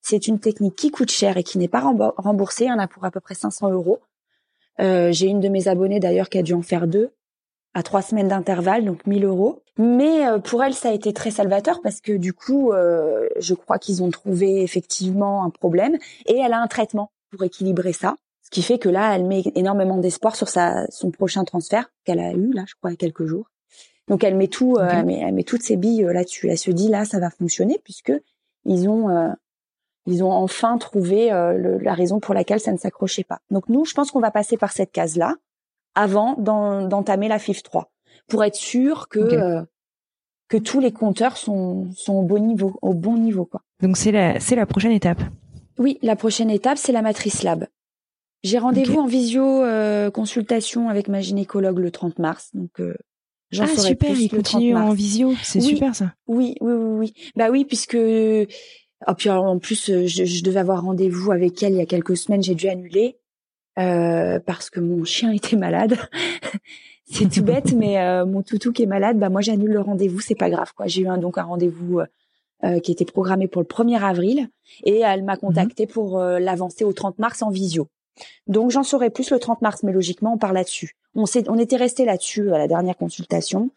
C'est 0.00 0.28
une 0.28 0.40
technique 0.40 0.76
qui 0.76 0.90
coûte 0.90 1.10
cher 1.10 1.36
et 1.36 1.42
qui 1.42 1.58
n'est 1.58 1.68
pas 1.68 1.80
remboursée. 1.80 2.64
Il 2.64 2.68
y 2.68 2.72
en 2.72 2.78
a 2.78 2.88
pour 2.88 3.04
à 3.04 3.10
peu 3.10 3.20
près 3.20 3.34
500 3.34 3.70
euros. 3.70 4.00
Euh, 4.80 5.12
j'ai 5.12 5.26
une 5.26 5.40
de 5.40 5.48
mes 5.48 5.68
abonnées 5.68 6.00
d'ailleurs 6.00 6.28
qui 6.28 6.38
a 6.38 6.42
dû 6.42 6.54
en 6.54 6.62
faire 6.62 6.86
deux 6.86 7.10
à 7.74 7.82
trois 7.82 8.02
semaines 8.02 8.28
d'intervalle, 8.28 8.84
donc 8.84 9.06
1000 9.06 9.24
euros. 9.24 9.62
Mais 9.76 10.26
euh, 10.26 10.38
pour 10.38 10.64
elle, 10.64 10.74
ça 10.74 10.88
a 10.88 10.92
été 10.92 11.12
très 11.12 11.30
salvateur 11.30 11.80
parce 11.82 12.00
que 12.00 12.12
du 12.12 12.32
coup, 12.32 12.72
euh, 12.72 13.28
je 13.38 13.54
crois 13.54 13.78
qu'ils 13.78 14.02
ont 14.02 14.10
trouvé 14.10 14.62
effectivement 14.62 15.44
un 15.44 15.50
problème 15.50 15.96
et 16.26 16.38
elle 16.38 16.52
a 16.52 16.60
un 16.60 16.66
traitement 16.66 17.12
pour 17.30 17.42
équilibrer 17.44 17.92
ça. 17.92 18.16
Ce 18.42 18.50
qui 18.50 18.62
fait 18.62 18.78
que 18.78 18.88
là, 18.88 19.14
elle 19.14 19.24
met 19.24 19.42
énormément 19.54 19.98
d'espoir 19.98 20.34
sur 20.34 20.48
sa 20.48 20.86
son 20.90 21.10
prochain 21.10 21.44
transfert 21.44 21.90
qu'elle 22.04 22.20
a 22.20 22.32
eu 22.32 22.52
là, 22.52 22.64
je 22.66 22.74
crois, 22.74 22.90
il 22.90 22.94
y 22.94 22.96
a 22.96 22.96
quelques 22.96 23.26
jours. 23.26 23.50
Donc 24.08 24.24
elle 24.24 24.36
met 24.36 24.48
tout, 24.48 24.78
elle, 24.80 25.04
met, 25.04 25.18
elle 25.18 25.34
met 25.34 25.44
toutes 25.44 25.62
ses 25.62 25.76
billes 25.76 26.08
là-dessus. 26.10 26.48
Elle 26.48 26.56
se 26.56 26.70
dit 26.70 26.88
là, 26.88 27.04
ça 27.04 27.20
va 27.20 27.28
fonctionner 27.28 27.78
puisque 27.84 28.12
ils 28.64 28.88
ont 28.88 29.34
ils 30.08 30.24
ont 30.24 30.32
enfin 30.32 30.78
trouvé 30.78 31.30
euh, 31.30 31.78
la 31.82 31.92
raison 31.92 32.18
pour 32.18 32.34
laquelle 32.34 32.60
ça 32.60 32.72
ne 32.72 32.78
s'accrochait 32.78 33.24
pas. 33.24 33.40
Donc 33.50 33.68
nous, 33.68 33.84
je 33.84 33.92
pense 33.92 34.10
qu'on 34.10 34.20
va 34.20 34.30
passer 34.30 34.56
par 34.56 34.72
cette 34.72 34.90
case-là 34.90 35.36
avant 35.94 36.34
d'entamer 36.38 37.28
la 37.28 37.38
FIF 37.38 37.62
3 37.62 37.92
pour 38.26 38.42
être 38.42 38.54
sûr 38.54 39.08
que 39.08 39.18
euh, 39.18 39.62
que 40.48 40.56
tous 40.56 40.80
les 40.80 40.92
compteurs 40.92 41.36
sont 41.36 41.92
sont 41.92 42.14
au 42.14 42.22
bon 42.22 42.38
niveau, 42.38 42.78
au 42.80 42.94
bon 42.94 43.18
niveau 43.18 43.44
quoi. 43.44 43.62
Donc 43.82 43.98
c'est 43.98 44.12
la 44.12 44.40
c'est 44.40 44.56
la 44.56 44.64
prochaine 44.64 44.92
étape. 44.92 45.20
Oui, 45.78 45.98
la 46.02 46.16
prochaine 46.16 46.50
étape 46.50 46.78
c'est 46.78 46.92
la 46.92 47.02
matrice 47.02 47.42
lab. 47.42 47.66
J'ai 48.42 48.58
rendez-vous 48.58 49.00
en 49.00 49.06
visio 49.06 49.62
euh, 49.62 50.10
consultation 50.10 50.88
avec 50.88 51.08
ma 51.08 51.20
gynécologue 51.20 51.78
le 51.78 51.90
30 51.90 52.18
mars, 52.18 52.50
donc 52.54 52.80
j'en 53.50 53.64
ah, 53.64 53.76
super, 53.76 54.18
il 54.18 54.30
continue 54.30 54.74
en 54.74 54.92
visio, 54.92 55.34
c'est 55.42 55.60
super 55.60 55.94
ça. 55.94 56.14
Oui, 56.28 56.54
oui, 56.60 56.72
oui, 56.72 56.96
oui. 56.98 57.32
Bah 57.36 57.50
oui, 57.50 57.64
puisque 57.64 57.98
Oh, 59.06 59.14
puis 59.16 59.30
en 59.30 59.58
plus, 59.58 59.90
euh, 59.90 60.06
je, 60.06 60.24
je 60.24 60.42
devais 60.42 60.60
avoir 60.60 60.82
rendez-vous 60.82 61.30
avec 61.30 61.62
elle 61.62 61.74
il 61.74 61.78
y 61.78 61.82
a 61.82 61.86
quelques 61.86 62.16
semaines, 62.16 62.42
j'ai 62.42 62.54
dû 62.54 62.68
annuler 62.68 63.16
euh, 63.78 64.40
parce 64.44 64.70
que 64.70 64.80
mon 64.80 65.04
chien 65.04 65.30
était 65.32 65.56
malade. 65.56 65.96
c'est 67.06 67.30
tout 67.30 67.42
bête, 67.42 67.72
mais 67.72 67.98
euh, 67.98 68.26
mon 68.26 68.42
toutou 68.42 68.72
qui 68.72 68.82
est 68.82 68.86
malade, 68.86 69.18
bah 69.18 69.28
moi 69.28 69.40
j'annule 69.40 69.70
le 69.70 69.80
rendez-vous, 69.80 70.20
c'est 70.20 70.34
pas 70.34 70.50
grave 70.50 70.72
quoi. 70.74 70.86
J'ai 70.86 71.02
eu 71.02 71.08
un, 71.08 71.18
donc 71.18 71.38
un 71.38 71.44
rendez-vous 71.44 72.00
euh, 72.64 72.80
qui 72.80 72.92
était 72.92 73.04
programmé 73.04 73.46
pour 73.46 73.62
le 73.62 73.66
1er 73.66 74.02
avril 74.02 74.48
et 74.84 74.98
elle 74.98 75.22
m'a 75.22 75.36
contacté 75.36 75.86
mhm. 75.86 75.92
pour 75.92 76.18
l'avancer 76.18 76.84
au 76.84 76.92
30 76.92 77.18
mars 77.18 77.42
en 77.42 77.50
visio. 77.50 77.88
Donc 78.48 78.72
j'en 78.72 78.82
saurai 78.82 79.10
plus 79.10 79.30
le 79.30 79.38
30 79.38 79.62
mars, 79.62 79.82
mais 79.84 79.92
logiquement 79.92 80.34
on 80.34 80.38
part 80.38 80.52
là-dessus. 80.52 80.96
On, 81.14 81.24
on 81.46 81.58
était 81.58 81.76
resté 81.76 82.04
là-dessus 82.04 82.52
à 82.52 82.58
la 82.58 82.66
dernière 82.66 82.96
consultation. 82.96 83.70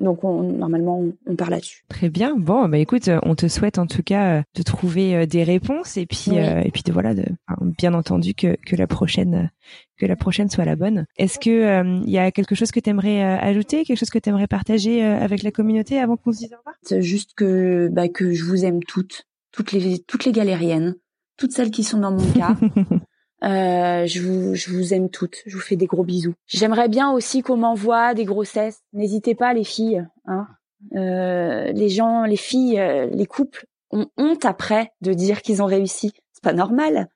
Donc 0.00 0.22
on, 0.22 0.42
normalement 0.42 1.04
on, 1.26 1.36
part 1.36 1.50
là-dessus. 1.50 1.82
Très 1.88 2.08
bien. 2.08 2.36
Bon, 2.36 2.68
bah 2.68 2.78
écoute, 2.78 3.10
on 3.24 3.34
te 3.34 3.48
souhaite 3.48 3.78
en 3.78 3.86
tout 3.86 4.02
cas 4.02 4.38
euh, 4.38 4.42
de 4.54 4.62
trouver 4.62 5.14
euh, 5.14 5.26
des 5.26 5.42
réponses 5.42 5.96
et 5.96 6.06
puis 6.06 6.38
euh, 6.38 6.60
et 6.64 6.70
puis 6.70 6.82
de 6.84 6.92
voilà 6.92 7.14
de 7.14 7.24
bien 7.60 7.94
entendu 7.94 8.34
que 8.34 8.56
que 8.64 8.76
la 8.76 8.86
prochaine 8.86 9.50
que 9.98 10.06
la 10.06 10.14
prochaine 10.14 10.48
soit 10.48 10.64
la 10.64 10.76
bonne. 10.76 11.06
Est-ce 11.16 11.40
que 11.40 12.02
il 12.04 12.10
y 12.10 12.18
a 12.18 12.30
quelque 12.30 12.54
chose 12.54 12.70
que 12.70 12.78
tu 12.80 12.90
aimerais 12.90 13.22
ajouter, 13.22 13.84
quelque 13.84 13.98
chose 13.98 14.10
que 14.10 14.18
tu 14.18 14.28
aimerais 14.28 14.46
partager 14.46 15.02
avec 15.02 15.42
la 15.42 15.50
communauté 15.50 15.98
avant 15.98 16.16
qu'on 16.16 16.32
se 16.32 16.38
dise 16.38 16.52
au 16.52 16.58
revoir? 16.58 16.76
C'est 16.82 17.02
juste 17.02 17.32
que 17.34 17.88
bah 17.92 18.08
que 18.08 18.32
je 18.32 18.44
vous 18.44 18.64
aime 18.64 18.82
toutes, 18.84 19.26
toutes 19.50 19.72
les 19.72 19.98
toutes 19.98 20.24
les 20.24 20.32
galériennes, 20.32 20.94
toutes 21.36 21.52
celles 21.52 21.72
qui 21.72 21.82
sont 21.82 21.98
dans 21.98 22.12
mon 22.12 22.32
cas. 22.32 22.56
Euh, 23.44 24.06
je, 24.06 24.20
vous, 24.20 24.54
je 24.54 24.70
vous 24.70 24.94
aime 24.94 25.10
toutes. 25.10 25.42
Je 25.46 25.54
vous 25.54 25.62
fais 25.62 25.76
des 25.76 25.86
gros 25.86 26.04
bisous. 26.04 26.34
J'aimerais 26.46 26.88
bien 26.88 27.10
aussi 27.10 27.42
qu'on 27.42 27.56
m'envoie 27.56 28.14
des 28.14 28.24
grossesses. 28.24 28.80
N'hésitez 28.92 29.34
pas, 29.34 29.54
les 29.54 29.64
filles. 29.64 30.06
Hein. 30.26 30.48
Euh, 30.94 31.72
les 31.72 31.88
gens, 31.88 32.24
les 32.24 32.36
filles, 32.36 32.78
euh, 32.78 33.06
les 33.06 33.26
couples 33.26 33.66
ont 33.90 34.06
honte 34.16 34.44
après 34.44 34.92
de 35.00 35.12
dire 35.12 35.42
qu'ils 35.42 35.62
ont 35.62 35.66
réussi. 35.66 36.12
C'est 36.32 36.42
pas 36.42 36.52
normal. 36.52 37.08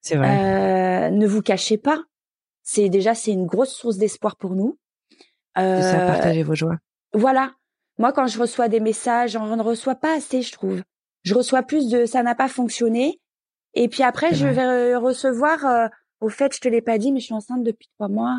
C'est 0.00 0.16
vrai. 0.16 1.08
Euh, 1.08 1.10
ne 1.10 1.26
vous 1.26 1.42
cachez 1.42 1.78
pas. 1.78 2.02
C'est 2.62 2.88
déjà 2.88 3.14
c'est 3.14 3.32
une 3.32 3.46
grosse 3.46 3.72
source 3.72 3.96
d'espoir 3.96 4.36
pour 4.36 4.54
nous. 4.54 4.78
Euh, 5.58 5.80
ça 5.80 5.98
partager 6.06 6.42
vos 6.42 6.54
joies. 6.54 6.78
Voilà. 7.12 7.52
Moi, 7.98 8.12
quand 8.12 8.26
je 8.26 8.38
reçois 8.38 8.68
des 8.68 8.80
messages, 8.80 9.32
j'en 9.32 9.62
reçois 9.62 9.94
pas 9.94 10.16
assez, 10.16 10.42
je 10.42 10.52
trouve. 10.52 10.82
Je 11.22 11.34
reçois 11.34 11.62
plus 11.62 11.88
de 11.88 12.06
ça 12.06 12.22
n'a 12.22 12.34
pas 12.34 12.48
fonctionné 12.48 13.20
et 13.74 13.88
puis 13.88 14.02
après, 14.02 14.34
je 14.34 14.46
vais 14.46 14.96
recevoir, 14.96 15.64
euh, 15.66 15.88
au 16.20 16.28
fait, 16.28 16.54
je 16.54 16.60
te 16.60 16.68
l'ai 16.68 16.82
pas 16.82 16.98
dit, 16.98 17.12
mais 17.12 17.20
je 17.20 17.26
suis 17.26 17.34
enceinte 17.34 17.64
depuis 17.64 17.88
trois 17.96 18.08
mois. 18.08 18.38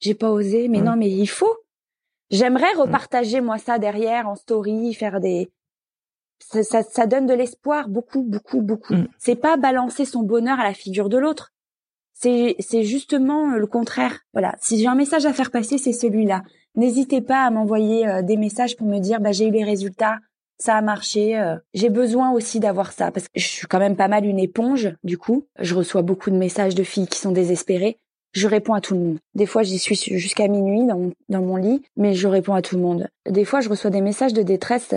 J'ai 0.00 0.14
pas 0.14 0.30
osé. 0.30 0.68
Mais 0.68 0.80
non, 0.80 0.96
mais 0.96 1.10
il 1.10 1.26
faut. 1.26 1.56
J'aimerais 2.30 2.72
repartager 2.76 3.40
moi 3.40 3.58
ça 3.58 3.78
derrière 3.78 4.28
en 4.28 4.36
story, 4.36 4.94
faire 4.94 5.20
des. 5.20 5.50
Ça, 6.38 6.62
ça, 6.62 6.82
ça 6.82 7.06
donne 7.06 7.26
de 7.26 7.34
l'espoir, 7.34 7.88
beaucoup, 7.88 8.22
beaucoup, 8.22 8.62
beaucoup. 8.62 8.94
Mm. 8.94 9.08
C'est 9.18 9.36
pas 9.36 9.56
balancer 9.56 10.04
son 10.04 10.22
bonheur 10.22 10.58
à 10.58 10.64
la 10.64 10.72
figure 10.72 11.08
de 11.08 11.18
l'autre. 11.18 11.52
C'est, 12.14 12.54
c'est 12.60 12.84
justement 12.84 13.50
le 13.50 13.66
contraire. 13.66 14.20
Voilà. 14.32 14.54
Si 14.60 14.78
j'ai 14.78 14.86
un 14.86 14.94
message 14.94 15.26
à 15.26 15.32
faire 15.32 15.50
passer, 15.50 15.76
c'est 15.76 15.92
celui-là. 15.92 16.42
N'hésitez 16.76 17.20
pas 17.20 17.44
à 17.44 17.50
m'envoyer 17.50 18.06
euh, 18.06 18.22
des 18.22 18.36
messages 18.36 18.76
pour 18.76 18.86
me 18.86 18.98
dire, 19.00 19.20
bah, 19.20 19.32
j'ai 19.32 19.48
eu 19.48 19.50
les 19.50 19.64
résultats 19.64 20.18
ça 20.60 20.76
a 20.76 20.82
marché. 20.82 21.38
Euh. 21.38 21.56
J'ai 21.74 21.88
besoin 21.88 22.30
aussi 22.30 22.60
d'avoir 22.60 22.92
ça 22.92 23.10
parce 23.10 23.26
que 23.26 23.40
je 23.40 23.46
suis 23.46 23.66
quand 23.66 23.78
même 23.78 23.96
pas 23.96 24.08
mal 24.08 24.24
une 24.24 24.38
éponge. 24.38 24.94
Du 25.02 25.18
coup, 25.18 25.46
je 25.58 25.74
reçois 25.74 26.02
beaucoup 26.02 26.30
de 26.30 26.36
messages 26.36 26.74
de 26.74 26.82
filles 26.82 27.08
qui 27.08 27.18
sont 27.18 27.32
désespérées. 27.32 27.98
Je 28.32 28.46
réponds 28.46 28.74
à 28.74 28.80
tout 28.80 28.94
le 28.94 29.00
monde. 29.00 29.18
Des 29.34 29.46
fois, 29.46 29.64
j'y 29.64 29.78
suis 29.78 29.96
jusqu'à 29.96 30.46
minuit 30.46 30.86
dans 30.86 30.98
mon, 30.98 31.12
dans 31.28 31.42
mon 31.42 31.56
lit, 31.56 31.82
mais 31.96 32.14
je 32.14 32.28
réponds 32.28 32.54
à 32.54 32.62
tout 32.62 32.76
le 32.76 32.82
monde. 32.82 33.08
Des 33.28 33.44
fois, 33.44 33.60
je 33.60 33.68
reçois 33.68 33.90
des 33.90 34.02
messages 34.02 34.32
de 34.32 34.42
détresse. 34.42 34.94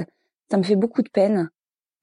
Ça 0.52 0.58
me 0.58 0.64
fait 0.64 0.76
beaucoup 0.76 1.02
de 1.02 1.10
peine. 1.10 1.50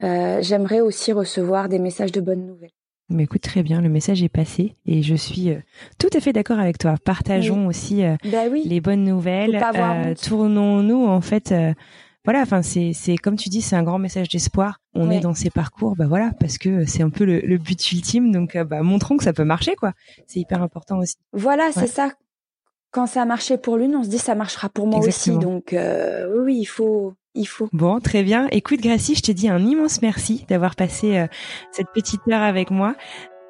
Euh, 0.02 0.38
J'aimerais 0.42 0.80
aussi 0.80 1.12
recevoir 1.12 1.68
des 1.68 1.78
messages 1.78 2.10
de 2.10 2.20
bonnes 2.20 2.46
nouvelles. 2.46 2.72
Mais 3.10 3.24
écoute, 3.24 3.42
très 3.42 3.62
bien, 3.62 3.80
le 3.80 3.88
message 3.88 4.22
est 4.22 4.28
passé 4.28 4.76
et 4.86 5.02
je 5.02 5.16
suis 5.16 5.50
tout 5.98 6.10
à 6.14 6.20
fait 6.20 6.32
d'accord 6.32 6.60
avec 6.60 6.78
toi. 6.78 6.94
Partageons 7.04 7.66
aussi 7.66 8.04
bah 8.24 8.44
oui. 8.50 8.62
les 8.64 8.80
bonnes 8.80 9.02
nouvelles. 9.02 9.60
Tournons-nous 10.22 11.06
en 11.06 11.20
fait 11.20 11.52
voilà, 12.24 12.42
enfin 12.42 12.62
c'est 12.62 12.92
c'est 12.92 13.16
comme 13.16 13.36
tu 13.36 13.48
dis, 13.48 13.62
c'est 13.62 13.76
un 13.76 13.82
grand 13.82 13.98
message 13.98 14.28
d'espoir. 14.28 14.80
On 14.94 15.10
est 15.10 15.20
dans 15.20 15.34
ces 15.34 15.50
parcours, 15.50 15.96
bah 15.96 16.06
voilà, 16.08 16.32
parce 16.40 16.58
que 16.58 16.84
c'est 16.84 17.02
un 17.02 17.10
peu 17.10 17.24
le, 17.24 17.40
le 17.40 17.58
but 17.58 17.92
ultime. 17.92 18.32
Donc 18.32 18.56
euh, 18.56 18.64
bah 18.64 18.82
montrons 18.82 19.16
que 19.16 19.24
ça 19.24 19.32
peut 19.32 19.44
marcher, 19.44 19.76
quoi. 19.76 19.92
C'est 20.26 20.40
hyper 20.40 20.62
important 20.62 20.98
aussi. 20.98 21.14
Voilà, 21.32 21.70
c'est 21.72 21.86
ça. 21.86 22.10
Quand 22.92 23.06
ça 23.06 23.22
a 23.22 23.24
marché 23.24 23.56
pour 23.56 23.76
l'une, 23.76 23.94
on 23.94 24.02
se 24.02 24.08
dit 24.08 24.18
ça 24.18 24.34
marchera 24.34 24.68
pour 24.68 24.86
moi 24.86 24.98
aussi. 24.98 25.30
Donc 25.38 25.72
euh, 25.72 26.42
oui, 26.44 26.58
il 26.58 26.64
faut 26.66 27.14
il 27.34 27.46
faut. 27.46 27.68
Bon, 27.72 28.00
très 28.00 28.24
bien. 28.24 28.48
Écoute, 28.50 28.80
Gracie, 28.80 29.14
je 29.14 29.22
te 29.22 29.30
dis 29.30 29.48
un 29.48 29.64
immense 29.64 30.02
merci 30.02 30.44
d'avoir 30.48 30.74
passé 30.74 31.16
euh, 31.16 31.26
cette 31.70 31.86
petite 31.94 32.20
heure 32.28 32.42
avec 32.42 32.70
moi. 32.72 32.96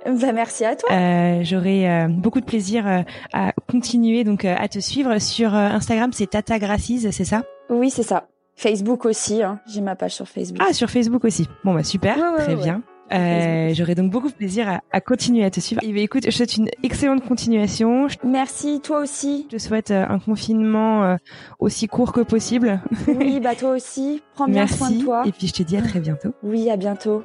Bah, 0.04 0.32
merci 0.32 0.64
à 0.64 0.76
toi. 0.76 0.90
Euh, 0.92 1.40
J'aurai 1.42 2.06
beaucoup 2.08 2.40
de 2.40 2.46
plaisir 2.46 3.04
à 3.32 3.52
continuer 3.68 4.24
donc 4.24 4.44
à 4.44 4.68
te 4.68 4.78
suivre 4.78 5.18
sur 5.18 5.54
Instagram. 5.54 6.10
C'est 6.12 6.28
Tata 6.30 6.58
Gracies, 6.58 7.10
c'est 7.12 7.24
ça? 7.24 7.42
Oui, 7.68 7.90
c'est 7.90 8.02
ça. 8.02 8.26
Facebook 8.60 9.06
aussi, 9.06 9.42
hein. 9.42 9.58
j'ai 9.66 9.80
ma 9.80 9.96
page 9.96 10.14
sur 10.14 10.28
Facebook. 10.28 10.60
Ah, 10.60 10.74
sur 10.74 10.90
Facebook 10.90 11.24
aussi. 11.24 11.48
Bon, 11.64 11.72
bah 11.72 11.82
super, 11.82 12.18
très 12.36 12.56
bien. 12.56 12.82
Euh, 13.10 13.72
J'aurai 13.72 13.94
donc 13.94 14.10
beaucoup 14.10 14.28
de 14.28 14.34
plaisir 14.34 14.68
à, 14.68 14.82
à, 14.92 15.00
continuer 15.00 15.44
à 15.44 15.50
te 15.50 15.60
suivre. 15.60 15.82
Et 15.82 15.92
bah, 15.94 16.00
écoute, 16.00 16.24
je 16.26 16.30
souhaite 16.30 16.58
une 16.58 16.68
excellente 16.82 17.26
continuation. 17.26 18.06
Merci, 18.22 18.80
toi 18.82 19.00
aussi. 19.00 19.48
Je 19.50 19.56
souhaite 19.56 19.90
euh, 19.90 20.04
un 20.06 20.18
confinement 20.18 21.04
euh, 21.04 21.16
aussi 21.58 21.88
court 21.88 22.12
que 22.12 22.20
possible. 22.20 22.82
Oui, 23.08 23.40
bah 23.40 23.54
toi 23.54 23.70
aussi. 23.70 24.22
Prends 24.34 24.46
bien 24.46 24.66
soin 24.66 24.90
de 24.90 25.02
toi. 25.02 25.22
Et 25.26 25.32
puis 25.32 25.46
je 25.46 25.54
te 25.54 25.62
dis 25.62 25.78
à 25.78 25.82
très 25.82 26.00
bientôt. 26.00 26.34
Oui, 26.42 26.68
à 26.68 26.76
bientôt. 26.76 27.24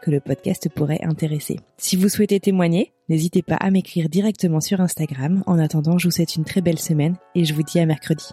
que 0.00 0.10
le 0.10 0.20
podcast 0.20 0.68
pourrait 0.68 1.02
intéresser. 1.02 1.60
Si 1.78 1.96
vous 1.96 2.08
souhaitez 2.08 2.40
témoigner, 2.40 2.92
n'hésitez 3.08 3.42
pas 3.42 3.56
à 3.56 3.70
m'écrire 3.70 4.08
directement 4.08 4.60
sur 4.60 4.80
Instagram. 4.80 5.42
En 5.46 5.58
attendant, 5.58 5.98
je 5.98 6.08
vous 6.08 6.12
souhaite 6.12 6.36
une 6.36 6.44
très 6.44 6.60
belle 6.60 6.78
semaine 6.78 7.16
et 7.34 7.44
je 7.44 7.54
vous 7.54 7.62
dis 7.62 7.78
à 7.78 7.86
mercredi. 7.86 8.26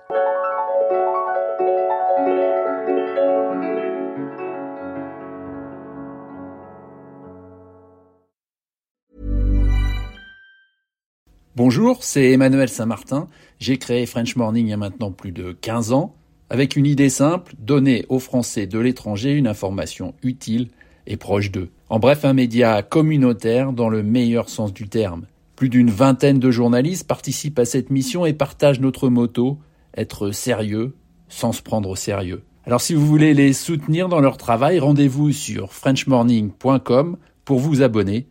Bonjour, 11.58 12.04
c'est 12.04 12.34
Emmanuel 12.34 12.70
Saint-Martin. 12.70 13.28
J'ai 13.60 13.80
créé 13.80 14.06
French 14.06 14.36
Morning 14.36 14.68
il 14.68 14.70
y 14.70 14.74
a 14.74 14.78
maintenant 14.78 15.12
plus 15.12 15.32
de 15.32 15.54
15 15.54 15.92
ans, 15.92 16.16
avec 16.52 16.76
une 16.76 16.86
idée 16.86 17.10
simple, 17.10 17.56
donner 17.58 18.06
aux 18.10 18.20
Français 18.20 18.68
de 18.68 18.78
l'étranger 18.78 19.34
une 19.34 19.48
information 19.48 20.14
utile 20.22 20.70
et 21.08 21.18
proche 21.18 21.52
d'eux. 21.52 21.70
En 21.90 22.00
bref, 22.00 22.26
un 22.26 22.34
média 22.34 22.84
communautaire 22.84 23.74
dans 23.74 23.90
le 23.90 24.04
meilleur 24.04 24.50
sens 24.50 24.74
du 24.74 24.88
terme. 24.88 25.26
Plus 25.56 25.70
d'une 25.70 25.90
vingtaine 25.90 26.40
de 26.40 26.52
journalistes 26.52 27.08
participent 27.08 27.58
à 27.58 27.66
cette 27.66 27.90
mission 27.90 28.26
et 28.26 28.34
partagent 28.34 28.80
notre 28.80 29.10
motto 29.10 29.58
être 29.96 30.32
sérieux 30.32 30.94
sans 31.30 31.52
se 31.52 31.64
prendre 31.64 31.90
au 31.90 31.96
sérieux. 31.96 32.44
Alors 32.66 32.82
si 32.82 32.94
vous 32.94 33.06
voulez 33.06 33.34
les 33.34 33.54
soutenir 33.54 34.10
dans 34.10 34.20
leur 34.20 34.38
travail, 34.38 34.80
rendez-vous 34.80 35.32
sur 35.32 35.74
frenchmorning.com 35.74 37.18
pour 37.46 37.60
vous 37.60 37.82
abonner. 37.82 38.28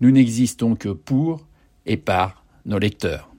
Nous 0.00 0.10
n'existons 0.10 0.74
que 0.74 0.88
pour 0.88 1.46
et 1.86 1.96
par 1.96 2.44
nos 2.66 2.78
lecteurs. 2.78 3.35